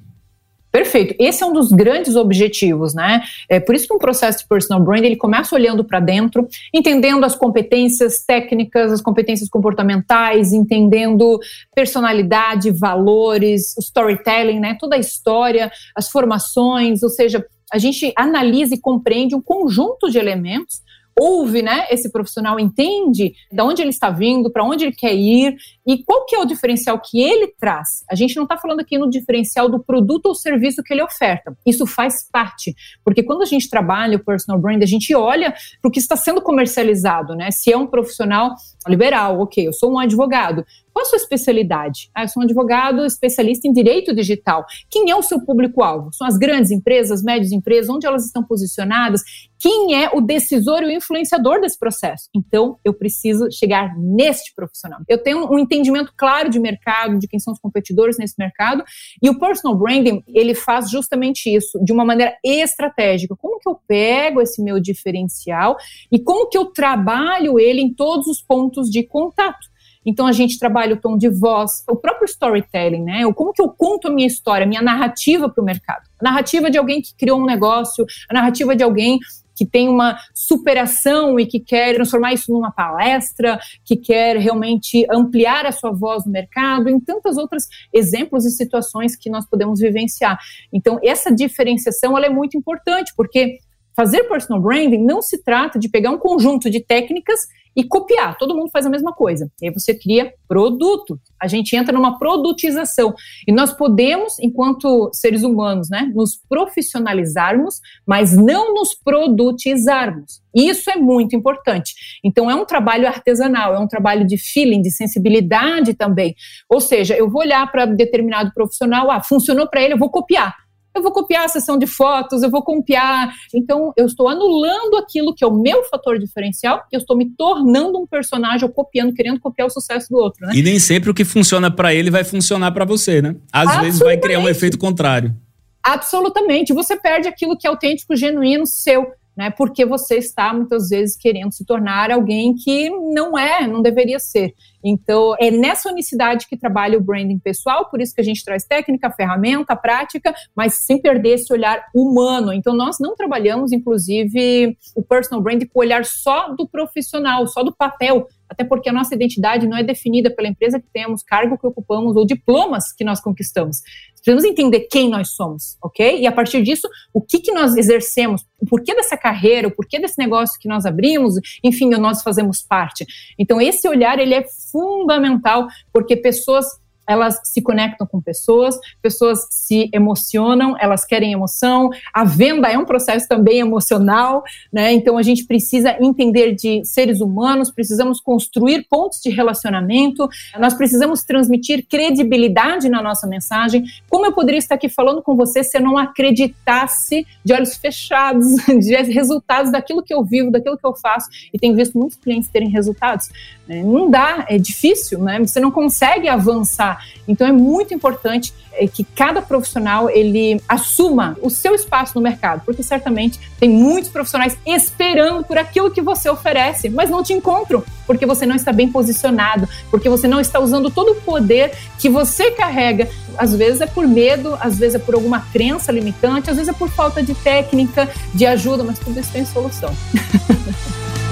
Perfeito. 0.74 1.14
Esse 1.20 1.40
é 1.40 1.46
um 1.46 1.52
dos 1.52 1.70
grandes 1.70 2.16
objetivos, 2.16 2.94
né? 2.94 3.22
É 3.48 3.60
por 3.60 3.76
isso 3.76 3.86
que 3.86 3.94
um 3.94 3.98
processo 3.98 4.40
de 4.40 4.48
personal 4.48 4.82
brand 4.82 5.04
ele 5.04 5.14
começa 5.14 5.54
olhando 5.54 5.84
para 5.84 6.00
dentro, 6.00 6.48
entendendo 6.74 7.22
as 7.22 7.36
competências 7.36 8.24
técnicas, 8.26 8.90
as 8.90 9.00
competências 9.00 9.48
comportamentais, 9.48 10.52
entendendo 10.52 11.38
personalidade, 11.72 12.72
valores, 12.72 13.72
o 13.78 13.80
storytelling, 13.80 14.58
né? 14.58 14.76
Toda 14.80 14.96
a 14.96 14.98
história, 14.98 15.70
as 15.94 16.08
formações, 16.08 17.04
ou 17.04 17.08
seja, 17.08 17.46
a 17.72 17.78
gente 17.78 18.12
analisa 18.16 18.74
e 18.74 18.80
compreende 18.80 19.36
um 19.36 19.40
conjunto 19.40 20.10
de 20.10 20.18
elementos 20.18 20.82
ouve, 21.18 21.62
né, 21.62 21.86
esse 21.90 22.10
profissional 22.10 22.58
entende 22.58 23.34
de 23.50 23.62
onde 23.62 23.82
ele 23.82 23.90
está 23.90 24.10
vindo, 24.10 24.50
para 24.50 24.64
onde 24.64 24.84
ele 24.84 24.94
quer 24.94 25.14
ir 25.14 25.56
e 25.86 26.02
qual 26.02 26.24
que 26.26 26.34
é 26.34 26.38
o 26.38 26.44
diferencial 26.44 27.00
que 27.00 27.20
ele 27.20 27.54
traz. 27.58 28.04
A 28.10 28.14
gente 28.14 28.36
não 28.36 28.44
está 28.44 28.56
falando 28.56 28.80
aqui 28.80 28.98
no 28.98 29.08
diferencial 29.08 29.68
do 29.68 29.82
produto 29.82 30.26
ou 30.26 30.34
serviço 30.34 30.82
que 30.82 30.92
ele 30.92 31.02
oferta. 31.02 31.56
Isso 31.64 31.86
faz 31.86 32.28
parte, 32.30 32.74
porque 33.04 33.22
quando 33.22 33.42
a 33.42 33.46
gente 33.46 33.68
trabalha 33.68 34.16
o 34.16 34.24
personal 34.24 34.60
brand, 34.60 34.82
a 34.82 34.86
gente 34.86 35.14
olha 35.14 35.54
para 35.80 35.88
o 35.88 35.90
que 35.90 35.98
está 35.98 36.16
sendo 36.16 36.42
comercializado, 36.42 37.34
né? 37.34 37.50
Se 37.50 37.72
é 37.72 37.76
um 37.76 37.86
profissional 37.86 38.54
liberal, 38.88 39.40
ok, 39.40 39.66
eu 39.66 39.72
sou 39.72 39.92
um 39.92 39.98
advogado. 39.98 40.64
Qual 40.94 41.04
a 41.04 41.08
sua 41.08 41.16
especialidade? 41.16 42.08
Ah, 42.14 42.22
eu 42.22 42.28
sou 42.28 42.40
um 42.40 42.44
advogado 42.44 43.04
especialista 43.04 43.66
em 43.66 43.72
direito 43.72 44.14
digital. 44.14 44.64
Quem 44.88 45.10
é 45.10 45.16
o 45.16 45.22
seu 45.22 45.44
público-alvo? 45.44 46.10
São 46.12 46.24
as 46.24 46.38
grandes 46.38 46.70
empresas, 46.70 47.20
médias 47.20 47.50
empresas, 47.50 47.90
onde 47.90 48.06
elas 48.06 48.24
estão 48.24 48.44
posicionadas? 48.44 49.20
Quem 49.58 50.00
é 50.00 50.10
o 50.14 50.20
decisor 50.20 50.84
e 50.84 50.86
o 50.86 50.90
influenciador 50.92 51.60
desse 51.60 51.76
processo? 51.76 52.28
Então, 52.32 52.78
eu 52.84 52.94
preciso 52.94 53.50
chegar 53.50 53.98
neste 53.98 54.54
profissional. 54.54 55.00
Eu 55.08 55.20
tenho 55.20 55.52
um 55.52 55.58
entendimento 55.58 56.12
claro 56.16 56.48
de 56.48 56.60
mercado, 56.60 57.18
de 57.18 57.26
quem 57.26 57.40
são 57.40 57.52
os 57.52 57.58
competidores 57.58 58.16
nesse 58.16 58.36
mercado, 58.38 58.84
e 59.20 59.28
o 59.28 59.36
personal 59.36 59.76
branding, 59.76 60.22
ele 60.28 60.54
faz 60.54 60.88
justamente 60.88 61.52
isso, 61.52 61.82
de 61.84 61.92
uma 61.92 62.04
maneira 62.04 62.36
estratégica. 62.44 63.34
Como 63.34 63.58
que 63.58 63.68
eu 63.68 63.80
pego 63.88 64.40
esse 64.40 64.62
meu 64.62 64.78
diferencial 64.78 65.76
e 66.12 66.20
como 66.20 66.48
que 66.48 66.56
eu 66.56 66.66
trabalho 66.66 67.58
ele 67.58 67.80
em 67.80 67.92
todos 67.92 68.28
os 68.28 68.40
pontos 68.40 68.88
de 68.88 69.02
contato? 69.02 69.73
Então 70.04 70.26
a 70.26 70.32
gente 70.32 70.58
trabalha 70.58 70.94
o 70.94 71.00
tom 71.00 71.16
de 71.16 71.28
voz, 71.28 71.82
o 71.88 71.96
próprio 71.96 72.26
storytelling, 72.26 73.02
né? 73.02 73.32
Como 73.32 73.52
que 73.52 73.62
eu 73.62 73.68
conto 73.68 74.08
a 74.08 74.10
minha 74.10 74.26
história, 74.26 74.64
a 74.64 74.68
minha 74.68 74.82
narrativa 74.82 75.48
para 75.48 75.62
o 75.62 75.64
mercado. 75.64 76.02
A 76.20 76.24
narrativa 76.24 76.70
de 76.70 76.78
alguém 76.78 77.00
que 77.00 77.14
criou 77.16 77.40
um 77.40 77.46
negócio, 77.46 78.04
a 78.28 78.34
narrativa 78.34 78.74
de 78.76 78.82
alguém 78.82 79.18
que 79.54 79.64
tem 79.64 79.88
uma 79.88 80.18
superação 80.34 81.38
e 81.38 81.46
que 81.46 81.60
quer 81.60 81.94
transformar 81.94 82.32
isso 82.32 82.52
numa 82.52 82.72
palestra, 82.72 83.58
que 83.84 83.96
quer 83.96 84.36
realmente 84.36 85.06
ampliar 85.10 85.64
a 85.64 85.72
sua 85.72 85.92
voz 85.92 86.26
no 86.26 86.32
mercado, 86.32 86.88
em 86.88 86.98
tantas 86.98 87.36
outras 87.36 87.64
exemplos 87.92 88.44
e 88.44 88.50
situações 88.50 89.16
que 89.16 89.30
nós 89.30 89.46
podemos 89.48 89.80
vivenciar. 89.80 90.38
Então, 90.72 90.98
essa 91.02 91.32
diferenciação 91.32 92.16
ela 92.16 92.26
é 92.26 92.30
muito 92.30 92.58
importante, 92.58 93.12
porque 93.16 93.58
fazer 93.94 94.24
personal 94.24 94.60
branding 94.60 95.04
não 95.04 95.22
se 95.22 95.42
trata 95.42 95.78
de 95.78 95.88
pegar 95.88 96.10
um 96.10 96.18
conjunto 96.18 96.68
de 96.68 96.80
técnicas 96.80 97.38
e 97.76 97.84
copiar. 97.84 98.36
Todo 98.38 98.54
mundo 98.54 98.70
faz 98.70 98.86
a 98.86 98.90
mesma 98.90 99.12
coisa. 99.12 99.50
E 99.60 99.66
aí 99.66 99.72
você 99.72 99.94
cria 99.94 100.32
produto. 100.46 101.18
A 101.40 101.46
gente 101.46 101.74
entra 101.76 101.92
numa 101.92 102.18
produtização. 102.18 103.14
E 103.46 103.52
nós 103.52 103.72
podemos, 103.72 104.38
enquanto 104.38 105.10
seres 105.12 105.42
humanos, 105.42 105.88
né, 105.90 106.10
nos 106.14 106.36
profissionalizarmos, 106.48 107.80
mas 108.06 108.36
não 108.36 108.74
nos 108.74 108.94
produtizarmos. 108.94 110.42
Isso 110.54 110.90
é 110.90 110.96
muito 110.96 111.34
importante. 111.34 111.94
Então, 112.22 112.48
é 112.48 112.54
um 112.54 112.64
trabalho 112.64 113.08
artesanal, 113.08 113.74
é 113.74 113.78
um 113.78 113.88
trabalho 113.88 114.24
de 114.24 114.38
feeling, 114.38 114.80
de 114.80 114.90
sensibilidade 114.90 115.94
também. 115.94 116.34
Ou 116.68 116.80
seja, 116.80 117.16
eu 117.16 117.28
vou 117.28 117.42
olhar 117.42 117.70
para 117.72 117.86
determinado 117.86 118.52
profissional, 118.54 119.10
ah, 119.10 119.20
funcionou 119.20 119.68
para 119.68 119.82
ele, 119.82 119.94
eu 119.94 119.98
vou 119.98 120.10
copiar 120.10 120.63
eu 120.94 121.02
vou 121.02 121.12
copiar 121.12 121.44
a 121.44 121.48
sessão 121.48 121.76
de 121.76 121.86
fotos, 121.86 122.42
eu 122.42 122.50
vou 122.50 122.62
copiar. 122.62 123.34
Então, 123.52 123.92
eu 123.96 124.06
estou 124.06 124.28
anulando 124.28 124.96
aquilo 124.96 125.34
que 125.34 125.44
é 125.44 125.46
o 125.46 125.52
meu 125.52 125.84
fator 125.84 126.18
diferencial, 126.18 126.84
eu 126.92 126.98
estou 126.98 127.16
me 127.16 127.30
tornando 127.30 127.98
um 127.98 128.06
personagem, 128.06 128.66
ou 128.66 128.72
copiando, 128.72 129.12
querendo 129.12 129.40
copiar 129.40 129.66
o 129.66 129.70
sucesso 129.70 130.08
do 130.10 130.18
outro, 130.18 130.46
né? 130.46 130.52
E 130.54 130.62
nem 130.62 130.78
sempre 130.78 131.10
o 131.10 131.14
que 131.14 131.24
funciona 131.24 131.70
para 131.70 131.94
ele 131.94 132.10
vai 132.10 132.24
funcionar 132.24 132.72
para 132.72 132.84
você, 132.84 133.20
né? 133.20 133.36
Às 133.52 133.80
vezes 133.80 133.98
vai 133.98 134.16
criar 134.16 134.38
um 134.38 134.48
efeito 134.48 134.78
contrário. 134.78 135.34
Absolutamente. 135.82 136.72
Você 136.72 136.96
perde 136.96 137.28
aquilo 137.28 137.58
que 137.58 137.66
é 137.66 137.70
autêntico, 137.70 138.16
genuíno, 138.16 138.66
seu 138.66 139.06
né? 139.36 139.50
Porque 139.50 139.84
você 139.84 140.16
está 140.16 140.52
muitas 140.52 140.88
vezes 140.88 141.16
querendo 141.16 141.52
se 141.52 141.64
tornar 141.64 142.10
alguém 142.10 142.54
que 142.54 142.90
não 142.90 143.38
é, 143.38 143.66
não 143.66 143.82
deveria 143.82 144.18
ser. 144.18 144.54
Então, 144.82 145.34
é 145.40 145.50
nessa 145.50 145.90
unicidade 145.90 146.46
que 146.46 146.56
trabalha 146.56 146.98
o 146.98 147.02
branding 147.02 147.38
pessoal, 147.38 147.88
por 147.88 148.00
isso 148.00 148.14
que 148.14 148.20
a 148.20 148.24
gente 148.24 148.44
traz 148.44 148.64
técnica, 148.64 149.10
ferramenta, 149.10 149.74
prática, 149.74 150.34
mas 150.54 150.74
sem 150.84 151.00
perder 151.00 151.34
esse 151.34 151.52
olhar 151.52 151.86
humano. 151.94 152.52
Então, 152.52 152.74
nós 152.74 152.96
não 153.00 153.14
trabalhamos, 153.14 153.72
inclusive, 153.72 154.76
o 154.94 155.02
personal 155.02 155.42
branding 155.42 155.66
com 155.66 155.78
o 155.78 155.82
olhar 155.82 156.04
só 156.04 156.54
do 156.54 156.68
profissional, 156.68 157.46
só 157.46 157.62
do 157.62 157.74
papel, 157.74 158.28
até 158.48 158.62
porque 158.62 158.90
a 158.90 158.92
nossa 158.92 159.14
identidade 159.14 159.66
não 159.66 159.76
é 159.76 159.82
definida 159.82 160.30
pela 160.30 160.48
empresa 160.48 160.78
que 160.78 160.86
temos, 160.92 161.22
cargo 161.22 161.56
que 161.58 161.66
ocupamos 161.66 162.14
ou 162.14 162.26
diplomas 162.26 162.92
que 162.92 163.04
nós 163.04 163.20
conquistamos. 163.20 163.78
Precisamos 164.24 164.44
entender 164.44 164.88
quem 164.90 165.10
nós 165.10 165.32
somos, 165.32 165.76
ok? 165.82 166.18
E 166.18 166.26
a 166.26 166.32
partir 166.32 166.62
disso, 166.62 166.88
o 167.12 167.20
que, 167.20 167.40
que 167.40 167.52
nós 167.52 167.76
exercemos, 167.76 168.42
o 168.58 168.64
porquê 168.64 168.94
dessa 168.94 169.18
carreira, 169.18 169.68
o 169.68 169.70
porquê 169.70 170.00
desse 170.00 170.18
negócio 170.18 170.58
que 170.58 170.66
nós 170.66 170.86
abrimos, 170.86 171.34
enfim, 171.62 171.90
nós 171.90 172.22
fazemos 172.22 172.62
parte. 172.62 173.04
Então, 173.38 173.60
esse 173.60 173.86
olhar, 173.86 174.18
ele 174.18 174.32
é 174.32 174.42
fundamental, 174.72 175.66
porque 175.92 176.16
pessoas 176.16 176.64
elas 177.06 177.40
se 177.44 177.60
conectam 177.62 178.06
com 178.06 178.20
pessoas, 178.20 178.78
pessoas 179.02 179.46
se 179.50 179.88
emocionam, 179.92 180.76
elas 180.78 181.04
querem 181.04 181.32
emoção. 181.32 181.90
A 182.12 182.24
venda 182.24 182.68
é 182.68 182.78
um 182.78 182.84
processo 182.84 183.28
também 183.28 183.58
emocional, 183.58 184.42
né? 184.72 184.92
Então 184.92 185.18
a 185.18 185.22
gente 185.22 185.44
precisa 185.44 185.96
entender 186.00 186.54
de 186.54 186.84
seres 186.84 187.20
humanos, 187.20 187.70
precisamos 187.70 188.20
construir 188.20 188.86
pontos 188.88 189.20
de 189.20 189.30
relacionamento, 189.30 190.28
nós 190.58 190.74
precisamos 190.74 191.22
transmitir 191.22 191.86
credibilidade 191.88 192.88
na 192.88 193.02
nossa 193.02 193.26
mensagem. 193.26 193.84
Como 194.08 194.26
eu 194.26 194.32
poderia 194.32 194.58
estar 194.58 194.74
aqui 194.74 194.88
falando 194.88 195.22
com 195.22 195.36
você 195.36 195.62
se 195.62 195.76
eu 195.76 195.82
não 195.82 195.98
acreditasse 195.98 197.26
de 197.44 197.52
olhos 197.52 197.76
fechados, 197.76 198.46
de 198.80 198.94
resultados 199.12 199.70
daquilo 199.70 200.02
que 200.02 200.14
eu 200.14 200.24
vivo, 200.24 200.50
daquilo 200.50 200.78
que 200.78 200.86
eu 200.86 200.94
faço? 200.94 201.28
E 201.52 201.58
tenho 201.58 201.74
visto 201.74 201.98
muitos 201.98 202.16
clientes 202.16 202.48
terem 202.48 202.68
resultados. 202.68 203.28
Né? 203.66 203.82
Não 203.82 204.10
dá, 204.10 204.46
é 204.48 204.58
difícil, 204.58 205.20
né? 205.20 205.38
Você 205.40 205.60
não 205.60 205.70
consegue 205.70 206.28
avançar 206.28 206.93
Então 207.26 207.46
é 207.46 207.52
muito 207.52 207.94
importante 207.94 208.52
é, 208.72 208.86
que 208.86 209.04
cada 209.04 209.40
profissional 209.40 210.10
ele 210.10 210.60
assuma 210.68 211.36
o 211.40 211.48
seu 211.48 211.74
espaço 211.74 212.12
no 212.16 212.20
mercado, 212.20 212.62
porque 212.64 212.82
certamente 212.82 213.38
tem 213.58 213.68
muitos 213.68 214.10
profissionais 214.10 214.56
esperando 214.66 215.44
por 215.44 215.56
aquilo 215.56 215.90
que 215.90 216.00
você 216.00 216.28
oferece, 216.28 216.88
mas 216.88 217.08
não 217.08 217.22
te 217.22 217.32
encontram, 217.32 217.84
porque 218.06 218.26
você 218.26 218.44
não 218.44 218.56
está 218.56 218.72
bem 218.72 218.88
posicionado, 218.88 219.68
porque 219.90 220.08
você 220.08 220.26
não 220.26 220.40
está 220.40 220.58
usando 220.58 220.90
todo 220.90 221.12
o 221.12 221.20
poder 221.22 221.72
que 221.98 222.08
você 222.08 222.50
carrega. 222.50 223.08
Às 223.38 223.54
vezes 223.54 223.80
é 223.80 223.86
por 223.86 224.06
medo, 224.06 224.56
às 224.60 224.78
vezes 224.78 224.96
é 224.96 224.98
por 224.98 225.14
alguma 225.14 225.40
crença 225.40 225.92
limitante, 225.92 226.50
às 226.50 226.56
vezes 226.56 226.74
é 226.74 226.76
por 226.76 226.88
falta 226.88 227.22
de 227.22 227.34
técnica, 227.34 228.08
de 228.34 228.46
ajuda, 228.46 228.84
mas 228.84 228.98
tudo 228.98 229.18
isso 229.18 229.32
tem 229.32 229.44
solução. 229.44 229.94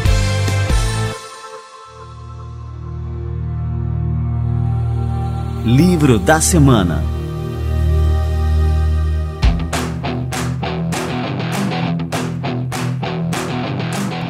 Livro 5.64 6.18
da 6.18 6.40
Semana 6.40 7.12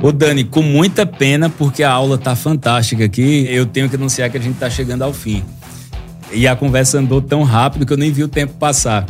Ô 0.02 0.10
Dani, 0.10 0.42
com 0.42 0.62
muita 0.62 1.06
pena, 1.06 1.48
porque 1.48 1.84
a 1.84 1.90
aula 1.90 2.18
tá 2.18 2.34
fantástica 2.34 3.04
aqui, 3.04 3.46
eu 3.48 3.64
tenho 3.64 3.88
que 3.88 3.94
anunciar 3.94 4.28
que 4.28 4.36
a 4.36 4.40
gente 4.40 4.58
tá 4.58 4.68
chegando 4.68 5.02
ao 5.02 5.12
fim. 5.12 5.44
E 6.32 6.48
a 6.48 6.56
conversa 6.56 6.98
andou 6.98 7.22
tão 7.22 7.44
rápido 7.44 7.86
que 7.86 7.92
eu 7.92 7.96
nem 7.96 8.10
vi 8.10 8.24
o 8.24 8.28
tempo 8.28 8.54
passar. 8.54 9.06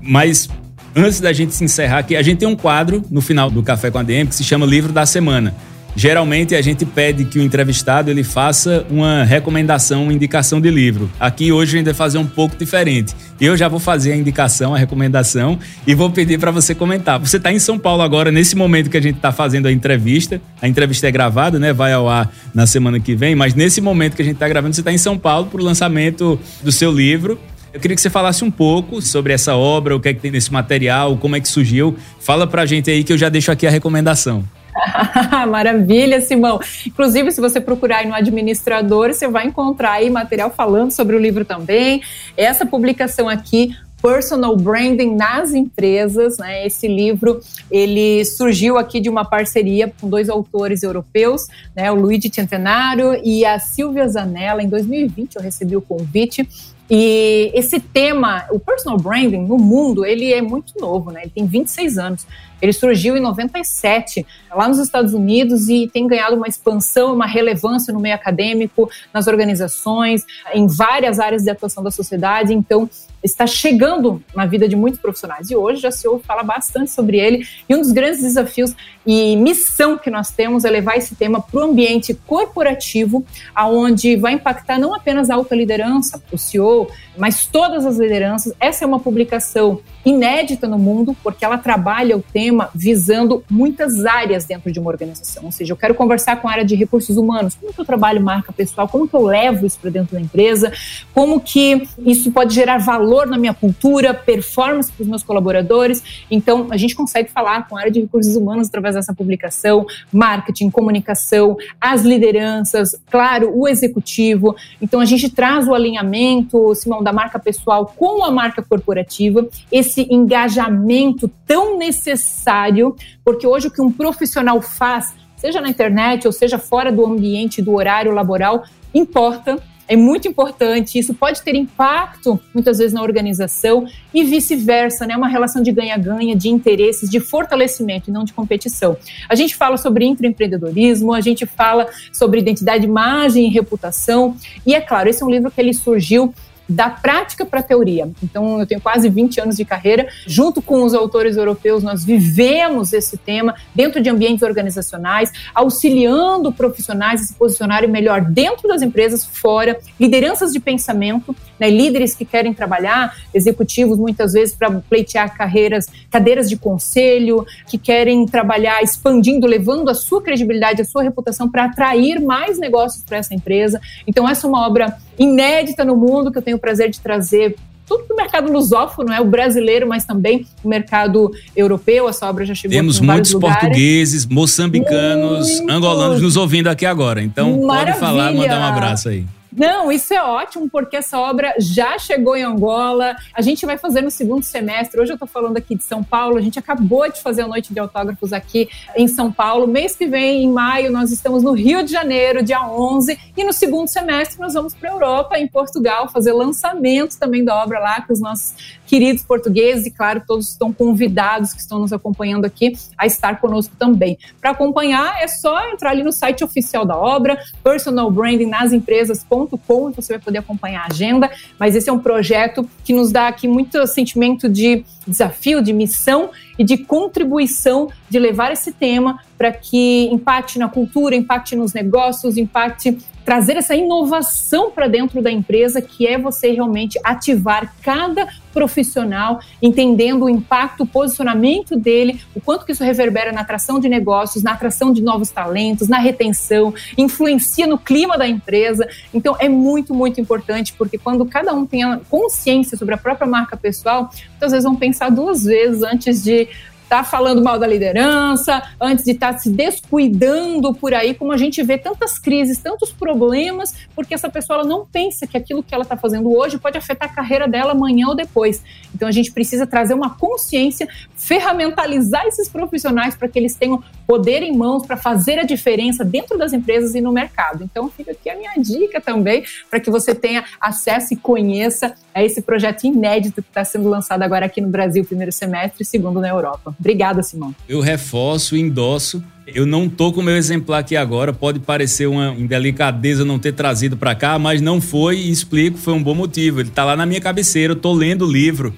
Mas 0.00 0.48
antes 0.94 1.20
da 1.20 1.32
gente 1.32 1.52
se 1.54 1.64
encerrar 1.64 1.98
aqui, 1.98 2.14
a 2.14 2.22
gente 2.22 2.38
tem 2.38 2.46
um 2.48 2.54
quadro 2.54 3.04
no 3.10 3.20
final 3.20 3.50
do 3.50 3.64
Café 3.64 3.90
com 3.90 3.98
a 3.98 4.02
DM 4.04 4.28
que 4.28 4.34
se 4.34 4.44
chama 4.44 4.64
Livro 4.64 4.92
da 4.92 5.04
Semana. 5.04 5.52
Geralmente 5.98 6.54
a 6.54 6.62
gente 6.62 6.86
pede 6.86 7.24
que 7.24 7.40
o 7.40 7.42
entrevistado 7.42 8.08
ele 8.08 8.22
faça 8.22 8.86
uma 8.88 9.24
recomendação, 9.24 10.04
uma 10.04 10.12
indicação 10.12 10.60
de 10.60 10.70
livro. 10.70 11.10
Aqui 11.18 11.50
hoje 11.50 11.74
a 11.74 11.78
gente 11.78 11.86
vai 11.86 11.94
fazer 11.94 12.18
um 12.18 12.24
pouco 12.24 12.54
diferente. 12.56 13.16
Eu 13.40 13.56
já 13.56 13.66
vou 13.66 13.80
fazer 13.80 14.12
a 14.12 14.16
indicação, 14.16 14.72
a 14.72 14.78
recomendação 14.78 15.58
e 15.84 15.96
vou 15.96 16.08
pedir 16.08 16.38
para 16.38 16.52
você 16.52 16.72
comentar. 16.72 17.18
Você 17.18 17.36
está 17.36 17.52
em 17.52 17.58
São 17.58 17.76
Paulo 17.76 18.02
agora, 18.02 18.30
nesse 18.30 18.54
momento 18.54 18.88
que 18.88 18.96
a 18.96 19.02
gente 19.02 19.16
está 19.16 19.32
fazendo 19.32 19.66
a 19.66 19.72
entrevista. 19.72 20.40
A 20.62 20.68
entrevista 20.68 21.08
é 21.08 21.10
gravada, 21.10 21.58
né? 21.58 21.72
Vai 21.72 21.92
ao 21.92 22.08
ar 22.08 22.32
na 22.54 22.64
semana 22.64 23.00
que 23.00 23.16
vem, 23.16 23.34
mas 23.34 23.56
nesse 23.56 23.80
momento 23.80 24.14
que 24.14 24.22
a 24.22 24.24
gente 24.24 24.34
está 24.34 24.48
gravando, 24.48 24.76
você 24.76 24.82
está 24.82 24.92
em 24.92 24.98
São 24.98 25.18
Paulo 25.18 25.46
para 25.46 25.60
o 25.60 25.64
lançamento 25.64 26.38
do 26.62 26.70
seu 26.70 26.92
livro. 26.92 27.36
Eu 27.78 27.80
queria 27.80 27.94
que 27.94 28.02
você 28.02 28.10
falasse 28.10 28.42
um 28.42 28.50
pouco 28.50 29.00
sobre 29.00 29.32
essa 29.32 29.54
obra, 29.54 29.94
o 29.94 30.00
que 30.00 30.08
é 30.08 30.12
que 30.12 30.18
tem 30.18 30.32
nesse 30.32 30.52
material, 30.52 31.16
como 31.16 31.36
é 31.36 31.40
que 31.40 31.46
surgiu. 31.46 31.96
Fala 32.18 32.44
para 32.44 32.62
a 32.62 32.66
gente 32.66 32.90
aí 32.90 33.04
que 33.04 33.12
eu 33.12 33.16
já 33.16 33.28
deixo 33.28 33.52
aqui 33.52 33.68
a 33.68 33.70
recomendação. 33.70 34.42
Maravilha, 35.48 36.20
Simão. 36.20 36.58
Inclusive, 36.84 37.30
se 37.30 37.40
você 37.40 37.60
procurar 37.60 38.04
no 38.04 38.14
administrador, 38.14 39.14
você 39.14 39.28
vai 39.28 39.46
encontrar 39.46 39.92
aí 39.92 40.10
material 40.10 40.50
falando 40.50 40.90
sobre 40.90 41.14
o 41.14 41.20
livro 41.20 41.44
também. 41.44 42.02
Essa 42.36 42.66
publicação 42.66 43.28
aqui 43.28 43.76
Personal 44.02 44.56
Branding 44.56 45.14
nas 45.14 45.52
empresas, 45.52 46.36
né? 46.36 46.66
Esse 46.66 46.88
livro 46.88 47.40
ele 47.70 48.24
surgiu 48.24 48.76
aqui 48.76 49.00
de 49.00 49.08
uma 49.08 49.24
parceria 49.24 49.92
com 50.00 50.08
dois 50.08 50.28
autores 50.28 50.82
europeus, 50.82 51.46
né? 51.76 51.92
O 51.92 51.94
Luigi 51.94 52.28
Centenário 52.32 53.20
e 53.24 53.44
a 53.44 53.60
Silvia 53.60 54.08
Zanella. 54.08 54.64
Em 54.64 54.68
2020 54.68 55.36
eu 55.36 55.42
recebi 55.42 55.76
o 55.76 55.80
convite 55.80 56.48
e 56.90 57.50
esse 57.54 57.78
tema, 57.78 58.46
o 58.50 58.58
personal 58.58 58.98
branding 58.98 59.44
no 59.44 59.58
mundo, 59.58 60.06
ele 60.06 60.32
é 60.32 60.40
muito 60.40 60.72
novo, 60.80 61.10
né? 61.10 61.22
Ele 61.22 61.30
tem 61.30 61.46
26 61.46 61.98
anos. 61.98 62.26
Ele 62.60 62.72
surgiu 62.72 63.16
em 63.16 63.20
97, 63.20 64.26
lá 64.50 64.66
nos 64.66 64.78
Estados 64.78 65.12
Unidos, 65.14 65.68
e 65.68 65.86
tem 65.86 66.06
ganhado 66.06 66.34
uma 66.34 66.48
expansão, 66.48 67.14
uma 67.14 67.26
relevância 67.26 67.92
no 67.92 68.00
meio 68.00 68.14
acadêmico, 68.14 68.90
nas 69.12 69.26
organizações, 69.26 70.24
em 70.52 70.66
várias 70.66 71.20
áreas 71.20 71.42
de 71.42 71.50
atuação 71.50 71.84
da 71.84 71.90
sociedade. 71.90 72.52
Então, 72.52 72.88
está 73.22 73.46
chegando 73.46 74.22
na 74.34 74.46
vida 74.46 74.68
de 74.68 74.76
muitos 74.76 75.00
profissionais. 75.00 75.50
E 75.50 75.56
hoje 75.56 75.80
já 75.80 75.90
se 75.90 76.06
ouve 76.06 76.24
falar 76.24 76.42
bastante 76.42 76.90
sobre 76.90 77.18
ele. 77.18 77.46
E 77.68 77.74
um 77.74 77.80
dos 77.80 77.92
grandes 77.92 78.22
desafios 78.22 78.74
e 79.06 79.36
missão 79.36 79.96
que 79.96 80.10
nós 80.10 80.30
temos 80.30 80.64
é 80.64 80.70
levar 80.70 80.96
esse 80.96 81.14
tema 81.14 81.40
para 81.40 81.60
o 81.60 81.64
ambiente 81.64 82.14
corporativo, 82.26 83.24
aonde 83.54 84.16
vai 84.16 84.34
impactar 84.34 84.78
não 84.78 84.94
apenas 84.94 85.30
a 85.30 85.34
alta 85.34 85.54
liderança, 85.54 86.22
o 86.30 86.38
CEO, 86.38 86.88
mas 87.16 87.46
todas 87.46 87.86
as 87.86 87.98
lideranças. 87.98 88.52
Essa 88.60 88.84
é 88.84 88.86
uma 88.86 89.00
publicação 89.00 89.80
inédita 90.08 90.66
no 90.66 90.78
mundo, 90.78 91.16
porque 91.22 91.44
ela 91.44 91.58
trabalha 91.58 92.16
o 92.16 92.22
tema 92.22 92.70
visando 92.74 93.44
muitas 93.50 94.04
áreas 94.04 94.44
dentro 94.44 94.72
de 94.72 94.78
uma 94.78 94.90
organização. 94.90 95.44
Ou 95.44 95.52
seja, 95.52 95.72
eu 95.72 95.76
quero 95.76 95.94
conversar 95.94 96.40
com 96.40 96.48
a 96.48 96.52
área 96.52 96.64
de 96.64 96.74
recursos 96.74 97.16
humanos, 97.16 97.54
como 97.54 97.72
que 97.72 97.80
eu 97.80 97.84
trabalho 97.84 98.20
marca 98.20 98.52
pessoal, 98.52 98.88
como 98.88 99.08
que 99.08 99.14
eu 99.14 99.24
levo 99.24 99.66
isso 99.66 99.78
para 99.78 99.90
dentro 99.90 100.14
da 100.14 100.20
empresa, 100.20 100.72
como 101.12 101.40
que 101.40 101.88
isso 102.04 102.30
pode 102.32 102.54
gerar 102.54 102.78
valor 102.78 103.26
na 103.26 103.36
minha 103.36 103.54
cultura, 103.54 104.14
performance 104.14 104.90
para 104.90 105.02
os 105.02 105.08
meus 105.08 105.22
colaboradores. 105.22 106.02
Então, 106.30 106.68
a 106.70 106.76
gente 106.76 106.94
consegue 106.94 107.30
falar 107.30 107.68
com 107.68 107.76
a 107.76 107.80
área 107.80 107.92
de 107.92 108.00
recursos 108.00 108.36
humanos 108.36 108.68
através 108.68 108.94
dessa 108.94 109.14
publicação, 109.14 109.86
marketing, 110.12 110.70
comunicação, 110.70 111.56
as 111.80 112.02
lideranças, 112.02 112.90
claro, 113.10 113.52
o 113.54 113.68
executivo. 113.68 114.56
Então, 114.80 115.00
a 115.00 115.04
gente 115.04 115.28
traz 115.28 115.66
o 115.66 115.74
alinhamento, 115.74 116.74
Simão, 116.74 117.02
da 117.02 117.12
marca 117.12 117.38
pessoal 117.38 117.92
com 117.96 118.24
a 118.24 118.30
marca 118.30 118.62
corporativa, 118.62 119.46
esse 119.70 119.97
engajamento 120.10 121.28
tão 121.46 121.78
necessário, 121.78 122.94
porque 123.24 123.46
hoje 123.46 123.68
o 123.68 123.70
que 123.70 123.82
um 123.82 123.90
profissional 123.90 124.60
faz, 124.60 125.14
seja 125.36 125.60
na 125.60 125.68
internet 125.68 126.26
ou 126.26 126.32
seja 126.32 126.58
fora 126.58 126.92
do 126.92 127.04
ambiente 127.06 127.62
do 127.62 127.74
horário 127.74 128.12
laboral, 128.12 128.64
importa 128.94 129.62
é 129.88 129.96
muito 129.96 130.28
importante, 130.28 130.98
isso 130.98 131.14
pode 131.14 131.40
ter 131.42 131.54
impacto 131.54 132.38
muitas 132.52 132.76
vezes 132.76 132.92
na 132.92 133.02
organização 133.02 133.86
e 134.12 134.22
vice-versa, 134.22 135.06
né? 135.06 135.16
Uma 135.16 135.28
relação 135.28 135.62
de 135.62 135.72
ganha-ganha, 135.72 136.36
de 136.36 136.50
interesses, 136.50 137.08
de 137.08 137.18
fortalecimento 137.18 138.10
e 138.10 138.12
não 138.12 138.22
de 138.22 138.34
competição. 138.34 138.98
A 139.28 139.34
gente 139.34 139.56
fala 139.56 139.78
sobre 139.78 140.04
intraempreendedorismo, 140.04 141.14
a 141.14 141.22
gente 141.22 141.46
fala 141.46 141.88
sobre 142.12 142.40
identidade, 142.40 142.84
imagem 142.84 143.46
e 143.46 143.48
reputação, 143.48 144.36
e 144.66 144.74
é 144.74 144.80
claro, 144.80 145.08
esse 145.08 145.22
é 145.22 145.26
um 145.26 145.30
livro 145.30 145.50
que 145.50 145.58
ele 145.58 145.72
surgiu 145.72 146.34
da 146.68 146.90
prática 146.90 147.46
para 147.46 147.60
a 147.60 147.62
teoria. 147.62 148.10
Então, 148.22 148.60
eu 148.60 148.66
tenho 148.66 148.80
quase 148.80 149.08
20 149.08 149.40
anos 149.40 149.56
de 149.56 149.64
carreira. 149.64 150.08
Junto 150.26 150.60
com 150.60 150.82
os 150.82 150.92
autores 150.92 151.36
europeus, 151.36 151.82
nós 151.82 152.04
vivemos 152.04 152.92
esse 152.92 153.16
tema 153.16 153.54
dentro 153.74 154.02
de 154.02 154.10
ambientes 154.10 154.42
organizacionais, 154.42 155.32
auxiliando 155.54 156.52
profissionais 156.52 157.22
a 157.22 157.24
se 157.24 157.34
posicionarem 157.34 157.88
melhor 157.88 158.20
dentro 158.20 158.68
das 158.68 158.82
empresas, 158.82 159.24
fora, 159.24 159.78
lideranças 159.98 160.52
de 160.52 160.60
pensamento, 160.60 161.34
né, 161.58 161.70
líderes 161.70 162.14
que 162.14 162.24
querem 162.24 162.52
trabalhar, 162.52 163.16
executivos 163.32 163.98
muitas 163.98 164.32
vezes 164.32 164.54
para 164.54 164.70
pleitear 164.70 165.36
carreiras, 165.36 165.86
cadeiras 166.10 166.48
de 166.48 166.56
conselho, 166.56 167.46
que 167.66 167.78
querem 167.78 168.26
trabalhar 168.26 168.82
expandindo, 168.82 169.46
levando 169.46 169.88
a 169.88 169.94
sua 169.94 170.22
credibilidade, 170.22 170.82
a 170.82 170.84
sua 170.84 171.02
reputação 171.02 171.48
para 171.50 171.64
atrair 171.64 172.20
mais 172.20 172.58
negócios 172.58 173.02
para 173.04 173.18
essa 173.18 173.34
empresa. 173.34 173.80
Então, 174.06 174.28
essa 174.28 174.46
é 174.46 174.48
uma 174.48 174.66
obra 174.66 174.96
inédita 175.18 175.84
no 175.84 175.96
mundo 175.96 176.30
que 176.30 176.38
eu 176.38 176.42
tenho 176.42 176.57
o 176.58 176.60
prazer 176.60 176.90
de 176.90 177.00
trazer 177.00 177.56
tudo 177.86 178.04
para 178.04 178.14
o 178.14 178.16
mercado 178.16 178.52
lusófono, 178.52 179.10
é 179.10 179.20
o 179.20 179.24
brasileiro, 179.24 179.88
mas 179.88 180.04
também 180.04 180.46
o 180.62 180.68
mercado 180.68 181.30
europeu. 181.56 182.06
Essa 182.06 182.28
obra 182.28 182.44
já 182.44 182.54
chegou 182.54 182.76
Temos 182.76 183.00
muitos 183.00 183.32
portugueses, 183.32 184.26
moçambicanos, 184.26 185.48
muitos. 185.48 185.74
angolanos 185.74 186.20
nos 186.20 186.36
ouvindo 186.36 186.68
aqui 186.68 186.84
agora. 186.84 187.22
Então 187.22 187.62
Maravilha. 187.62 187.94
pode 187.94 187.98
falar, 187.98 188.32
mandar 188.34 188.60
um 188.60 188.64
abraço 188.64 189.08
aí. 189.08 189.24
Não, 189.50 189.90
isso 189.90 190.12
é 190.12 190.22
ótimo, 190.22 190.68
porque 190.68 190.96
essa 190.96 191.18
obra 191.18 191.54
já 191.58 191.98
chegou 191.98 192.36
em 192.36 192.42
Angola. 192.42 193.16
A 193.32 193.40
gente 193.40 193.64
vai 193.64 193.78
fazer 193.78 194.02
no 194.02 194.10
segundo 194.10 194.42
semestre. 194.42 195.00
Hoje 195.00 195.12
eu 195.12 195.14
estou 195.14 195.28
falando 195.28 195.56
aqui 195.56 195.74
de 195.74 195.84
São 195.84 196.02
Paulo. 196.02 196.36
A 196.36 196.40
gente 196.40 196.58
acabou 196.58 197.10
de 197.10 197.20
fazer 197.22 197.42
a 197.42 197.48
noite 197.48 197.72
de 197.72 197.80
autógrafos 197.80 198.32
aqui 198.32 198.68
em 198.94 199.08
São 199.08 199.32
Paulo. 199.32 199.66
Mês 199.66 199.96
que 199.96 200.06
vem, 200.06 200.44
em 200.44 200.52
maio, 200.52 200.92
nós 200.92 201.10
estamos 201.10 201.42
no 201.42 201.52
Rio 201.52 201.82
de 201.82 201.90
Janeiro, 201.90 202.42
dia 202.42 202.62
11. 202.62 203.18
E 203.36 203.44
no 203.44 203.52
segundo 203.52 203.88
semestre, 203.88 204.38
nós 204.38 204.54
vamos 204.54 204.74
para 204.74 204.90
a 204.90 204.92
Europa, 204.92 205.38
em 205.38 205.48
Portugal, 205.48 206.08
fazer 206.08 206.32
lançamentos 206.32 207.16
também 207.16 207.44
da 207.44 207.56
obra 207.56 207.78
lá 207.78 208.02
com 208.02 208.12
os 208.12 208.20
nossos 208.20 208.77
queridos 208.88 209.22
portugueses. 209.22 209.86
E, 209.86 209.90
claro, 209.90 210.22
todos 210.26 210.48
estão 210.48 210.72
convidados 210.72 211.52
que 211.52 211.60
estão 211.60 211.78
nos 211.78 211.92
acompanhando 211.92 212.46
aqui 212.46 212.72
a 212.96 213.06
estar 213.06 213.40
conosco 213.40 213.76
também. 213.78 214.18
Para 214.40 214.50
acompanhar, 214.50 215.22
é 215.22 215.28
só 215.28 215.68
entrar 215.70 215.90
ali 215.90 216.02
no 216.02 216.12
site 216.12 216.42
oficial 216.42 216.84
da 216.84 216.96
obra, 216.96 217.38
Personal 217.62 218.10
Branding 218.10 218.46
nas 218.46 218.72
empresas.com 218.72 219.90
e 219.90 219.92
você 219.92 220.14
vai 220.14 220.22
poder 220.22 220.38
acompanhar 220.38 220.82
a 220.82 220.92
agenda. 220.92 221.30
Mas 221.58 221.76
esse 221.76 221.88
é 221.88 221.92
um 221.92 221.98
projeto 221.98 222.68
que 222.82 222.92
nos 222.92 223.12
dá 223.12 223.28
aqui 223.28 223.46
muito 223.46 223.86
sentimento 223.86 224.48
de 224.48 224.84
desafio, 225.06 225.62
de 225.62 225.72
missão 225.72 226.30
e 226.58 226.64
de 226.64 226.78
contribuição 226.78 227.88
de 228.08 228.18
levar 228.18 228.52
esse 228.52 228.72
tema 228.72 229.20
para 229.36 229.52
que 229.52 230.08
impacte 230.10 230.58
na 230.58 230.68
cultura, 230.68 231.14
impacte 231.14 231.54
nos 231.54 231.72
negócios, 231.72 232.36
impacte 232.36 232.98
trazer 233.28 233.58
essa 233.58 233.76
inovação 233.76 234.70
para 234.70 234.88
dentro 234.88 235.20
da 235.20 235.30
empresa, 235.30 235.82
que 235.82 236.06
é 236.06 236.16
você 236.16 236.50
realmente 236.50 236.98
ativar 237.04 237.74
cada 237.82 238.26
profissional, 238.54 239.38
entendendo 239.60 240.24
o 240.24 240.30
impacto, 240.30 240.82
o 240.82 240.86
posicionamento 240.86 241.76
dele, 241.76 242.22
o 242.34 242.40
quanto 242.40 242.64
que 242.64 242.72
isso 242.72 242.82
reverbera 242.82 243.30
na 243.30 243.42
atração 243.42 243.78
de 243.78 243.86
negócios, 243.86 244.42
na 244.42 244.52
atração 244.52 244.94
de 244.94 245.02
novos 245.02 245.28
talentos, 245.28 245.88
na 245.88 245.98
retenção, 245.98 246.72
influencia 246.96 247.66
no 247.66 247.76
clima 247.76 248.16
da 248.16 248.26
empresa. 248.26 248.88
Então 249.12 249.36
é 249.38 249.48
muito, 249.48 249.94
muito 249.94 250.18
importante, 250.20 250.72
porque 250.72 250.96
quando 250.96 251.26
cada 251.26 251.52
um 251.52 251.66
tem 251.66 251.82
consciência 252.08 252.78
sobre 252.78 252.94
a 252.94 252.98
própria 252.98 253.28
marca 253.28 253.58
pessoal, 253.58 254.10
muitas 254.30 254.52
vezes 254.52 254.64
vão 254.64 254.74
pensar 254.74 255.10
duas 255.10 255.44
vezes 255.44 255.82
antes 255.82 256.24
de 256.24 256.47
tá 256.88 257.04
falando 257.04 257.42
mal 257.42 257.58
da 257.58 257.66
liderança, 257.66 258.62
antes 258.80 259.04
de 259.04 259.12
estar 259.12 259.34
tá 259.34 259.38
se 259.38 259.50
descuidando 259.50 260.74
por 260.74 260.94
aí, 260.94 261.14
como 261.14 261.32
a 261.32 261.36
gente 261.36 261.62
vê 261.62 261.76
tantas 261.76 262.18
crises, 262.18 262.58
tantos 262.58 262.90
problemas, 262.92 263.74
porque 263.94 264.14
essa 264.14 264.30
pessoa 264.30 264.64
não 264.64 264.86
pensa 264.86 265.26
que 265.26 265.36
aquilo 265.36 265.62
que 265.62 265.74
ela 265.74 265.82
está 265.82 265.96
fazendo 265.96 266.34
hoje 266.34 266.58
pode 266.58 266.78
afetar 266.78 267.10
a 267.10 267.12
carreira 267.12 267.46
dela 267.46 267.72
amanhã 267.72 268.08
ou 268.08 268.14
depois. 268.14 268.62
Então 268.94 269.06
a 269.06 269.12
gente 269.12 269.30
precisa 269.32 269.66
trazer 269.66 269.94
uma 269.94 270.10
consciência, 270.10 270.88
ferramentalizar 271.14 272.26
esses 272.26 272.48
profissionais 272.48 273.14
para 273.14 273.28
que 273.28 273.38
eles 273.38 273.54
tenham 273.54 273.82
poder 274.06 274.42
em 274.42 274.56
mãos 274.56 274.86
para 274.86 274.96
fazer 274.96 275.38
a 275.38 275.42
diferença 275.42 276.04
dentro 276.04 276.38
das 276.38 276.52
empresas 276.52 276.94
e 276.94 277.00
no 277.00 277.12
mercado. 277.12 277.62
Então 277.62 277.90
fica 277.90 278.12
aqui 278.12 278.30
a 278.30 278.36
minha 278.36 278.54
dica 278.56 279.00
também 279.00 279.44
para 279.68 279.78
que 279.78 279.90
você 279.90 280.14
tenha 280.14 280.44
acesso 280.60 281.12
e 281.12 281.16
conheça 281.16 281.94
a 282.14 282.24
esse 282.24 282.40
projeto 282.40 282.84
inédito 282.84 283.42
que 283.42 283.48
está 283.48 283.64
sendo 283.64 283.88
lançado 283.88 284.22
agora 284.22 284.46
aqui 284.46 284.60
no 284.60 284.68
Brasil, 284.68 285.04
primeiro 285.04 285.30
semestre, 285.30 285.82
e 285.82 285.84
segundo 285.84 286.20
na 286.20 286.28
Europa. 286.28 286.74
Obrigada, 286.78 287.22
Simão. 287.22 287.54
Eu 287.68 287.80
reforço 287.80 288.56
e 288.56 288.60
endosso. 288.60 289.22
Eu 289.46 289.66
não 289.66 289.88
tô 289.88 290.12
com 290.12 290.20
o 290.20 290.22
meu 290.22 290.36
exemplar 290.36 290.80
aqui 290.80 290.94
agora, 290.94 291.32
pode 291.32 291.58
parecer 291.58 292.06
uma 292.06 292.34
indelicadeza 292.38 293.24
não 293.24 293.38
ter 293.38 293.52
trazido 293.52 293.96
para 293.96 294.14
cá, 294.14 294.38
mas 294.38 294.60
não 294.60 294.80
foi 294.80 295.16
e 295.16 295.30
explico, 295.30 295.78
foi 295.78 295.94
um 295.94 296.02
bom 296.02 296.14
motivo. 296.14 296.60
Ele 296.60 296.70
tá 296.70 296.84
lá 296.84 296.94
na 296.94 297.06
minha 297.06 297.20
cabeceira, 297.20 297.72
eu 297.72 297.76
tô 297.76 297.92
lendo 297.94 298.26
o 298.26 298.30
livro 298.30 298.74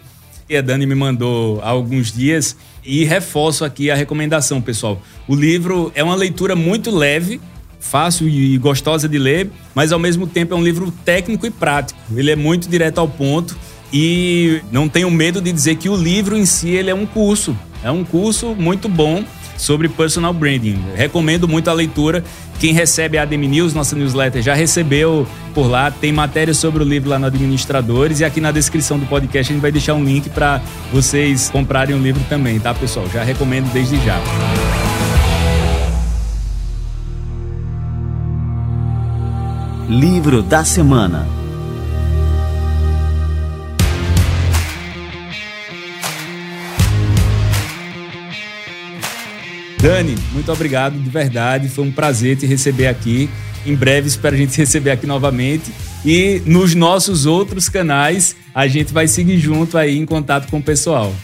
que 0.51 0.57
a 0.57 0.62
Dani 0.62 0.84
me 0.84 0.96
mandou 0.96 1.61
há 1.62 1.68
alguns 1.68 2.12
dias 2.12 2.57
e 2.84 3.05
reforço 3.05 3.64
aqui 3.64 3.88
a 3.88 3.94
recomendação, 3.94 4.61
pessoal. 4.61 5.01
O 5.28 5.34
livro 5.36 5.92
é 5.94 6.03
uma 6.03 6.16
leitura 6.16 6.57
muito 6.57 6.90
leve, 6.90 7.40
fácil 7.78 8.28
e 8.28 8.59
gostosa 8.59 9.09
de 9.09 9.16
ler, 9.16 9.48
mas 9.74 9.92
ao 9.92 9.98
mesmo 9.98 10.26
tempo 10.26 10.53
é 10.53 10.57
um 10.57 10.62
livro 10.62 10.92
técnico 11.05 11.46
e 11.46 11.51
prático. 11.51 12.01
Ele 12.14 12.32
é 12.32 12.36
muito 12.36 12.68
direto 12.68 12.98
ao 12.98 13.09
ponto 13.09 13.57
e 13.92 14.61
não 14.72 14.88
tenho 14.88 15.09
medo 15.09 15.40
de 15.40 15.53
dizer 15.53 15.76
que 15.76 15.88
o 15.88 15.96
livro 15.96 16.36
em 16.36 16.44
si 16.44 16.70
ele 16.70 16.90
é 16.90 16.94
um 16.94 17.07
curso. 17.07 17.57
É 17.83 17.91
um 17.91 18.05
curso 18.05 18.55
muito 18.55 18.89
bom 18.89 19.24
sobre 19.57 19.89
personal 19.89 20.33
branding. 20.33 20.78
Recomendo 20.95 21.47
muito 21.47 21.68
a 21.68 21.72
leitura. 21.72 22.24
Quem 22.59 22.72
recebe 22.72 23.16
a 23.16 23.22
Admin 23.22 23.49
News, 23.49 23.74
nossa 23.74 23.97
newsletter, 23.97 24.43
já 24.43 24.55
recebeu 24.55 25.26
por 25.55 25.66
lá. 25.66 25.91
Tem 25.91 26.12
matéria 26.12 26.53
sobre 26.53 26.83
o 26.83 26.87
livro 26.87 27.09
lá 27.09 27.18
no 27.18 27.26
Administradores 27.26 28.20
e 28.20 28.24
aqui 28.24 28.41
na 28.41 28.51
descrição 28.51 28.99
do 28.99 29.07
podcast 29.07 29.51
a 29.51 29.55
gente 29.55 29.62
vai 29.62 29.72
deixar 29.72 29.95
um 29.95 30.05
link 30.05 30.28
para 30.31 30.61
vocês 30.93 31.51
comprarem 31.51 31.95
o 31.95 31.99
livro 31.99 32.22
também, 32.28 32.59
tá, 32.59 32.74
pessoal? 32.74 33.07
Já 33.12 33.22
recomendo 33.22 33.70
desde 33.72 33.97
já. 34.05 34.18
Livro 39.89 40.43
da 40.43 40.64
semana. 40.64 41.39
Dani, 49.81 50.14
muito 50.33 50.53
obrigado 50.53 50.99
de 50.99 51.09
verdade. 51.09 51.70
Foi 51.70 51.85
um 51.85 51.91
prazer 51.91 52.37
te 52.37 52.45
receber 52.45 52.87
aqui. 52.87 53.31
Em 53.64 53.74
breve 53.74 54.09
espero 54.09 54.37
a 54.37 54.39
gente 54.39 54.57
receber 54.57 54.91
aqui 54.91 55.07
novamente. 55.07 55.72
E 56.05 56.43
nos 56.45 56.74
nossos 56.74 57.24
outros 57.24 57.68
canais, 57.70 58.37
a 58.55 58.66
gente 58.66 58.93
vai 58.93 59.09
seguir 59.09 59.39
junto 59.39 59.78
aí 59.78 59.97
em 59.97 60.05
contato 60.05 60.51
com 60.51 60.59
o 60.59 60.62
pessoal. 60.62 61.14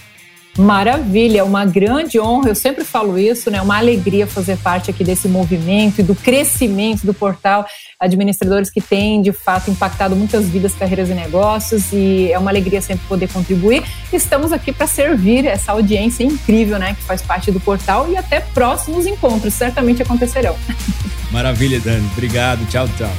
Maravilha, 0.59 1.45
uma 1.45 1.65
grande 1.65 2.19
honra, 2.19 2.49
eu 2.49 2.55
sempre 2.55 2.85
falo 2.85 3.19
isso, 3.19 3.51
né? 3.51 3.61
Uma 3.61 3.77
alegria 3.77 4.27
fazer 4.27 4.57
parte 4.57 4.91
aqui 4.91 5.05
desse 5.05 5.29
movimento 5.29 6.01
e 6.01 6.03
do 6.03 6.15
crescimento 6.15 7.05
do 7.05 7.13
portal 7.13 7.67
Administradores 7.99 8.69
que 8.69 8.81
tem, 8.81 9.23
de 9.23 9.33
fato, 9.33 9.71
impactado 9.71 10.15
muitas 10.15 10.47
vidas, 10.47 10.75
carreiras 10.75 11.09
e 11.09 11.15
negócios, 11.15 11.93
e 11.95 12.31
é 12.31 12.39
uma 12.39 12.51
alegria 12.51 12.83
sempre 12.83 13.07
poder 13.07 13.27
contribuir. 13.33 13.83
Estamos 14.13 14.53
aqui 14.53 14.71
para 14.71 14.87
servir 14.87 15.47
essa 15.47 15.73
audiência 15.73 16.23
incrível, 16.23 16.79
né? 16.79 16.95
Que 16.95 17.03
faz 17.03 17.23
parte 17.23 17.51
do 17.51 17.59
portal 17.59 18.11
e 18.11 18.17
até 18.17 18.41
próximos 18.41 19.07
encontros, 19.07 19.55
certamente 19.55 20.03
acontecerão. 20.03 20.55
Maravilha, 21.33 21.81
Dani. 21.81 22.07
Obrigado. 22.13 22.67
Tchau, 22.67 22.87
tchau. 22.99 23.11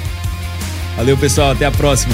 Valeu, 0.95 1.17
pessoal. 1.17 1.51
Até 1.51 1.65
a 1.65 1.71
próxima. 1.71 2.13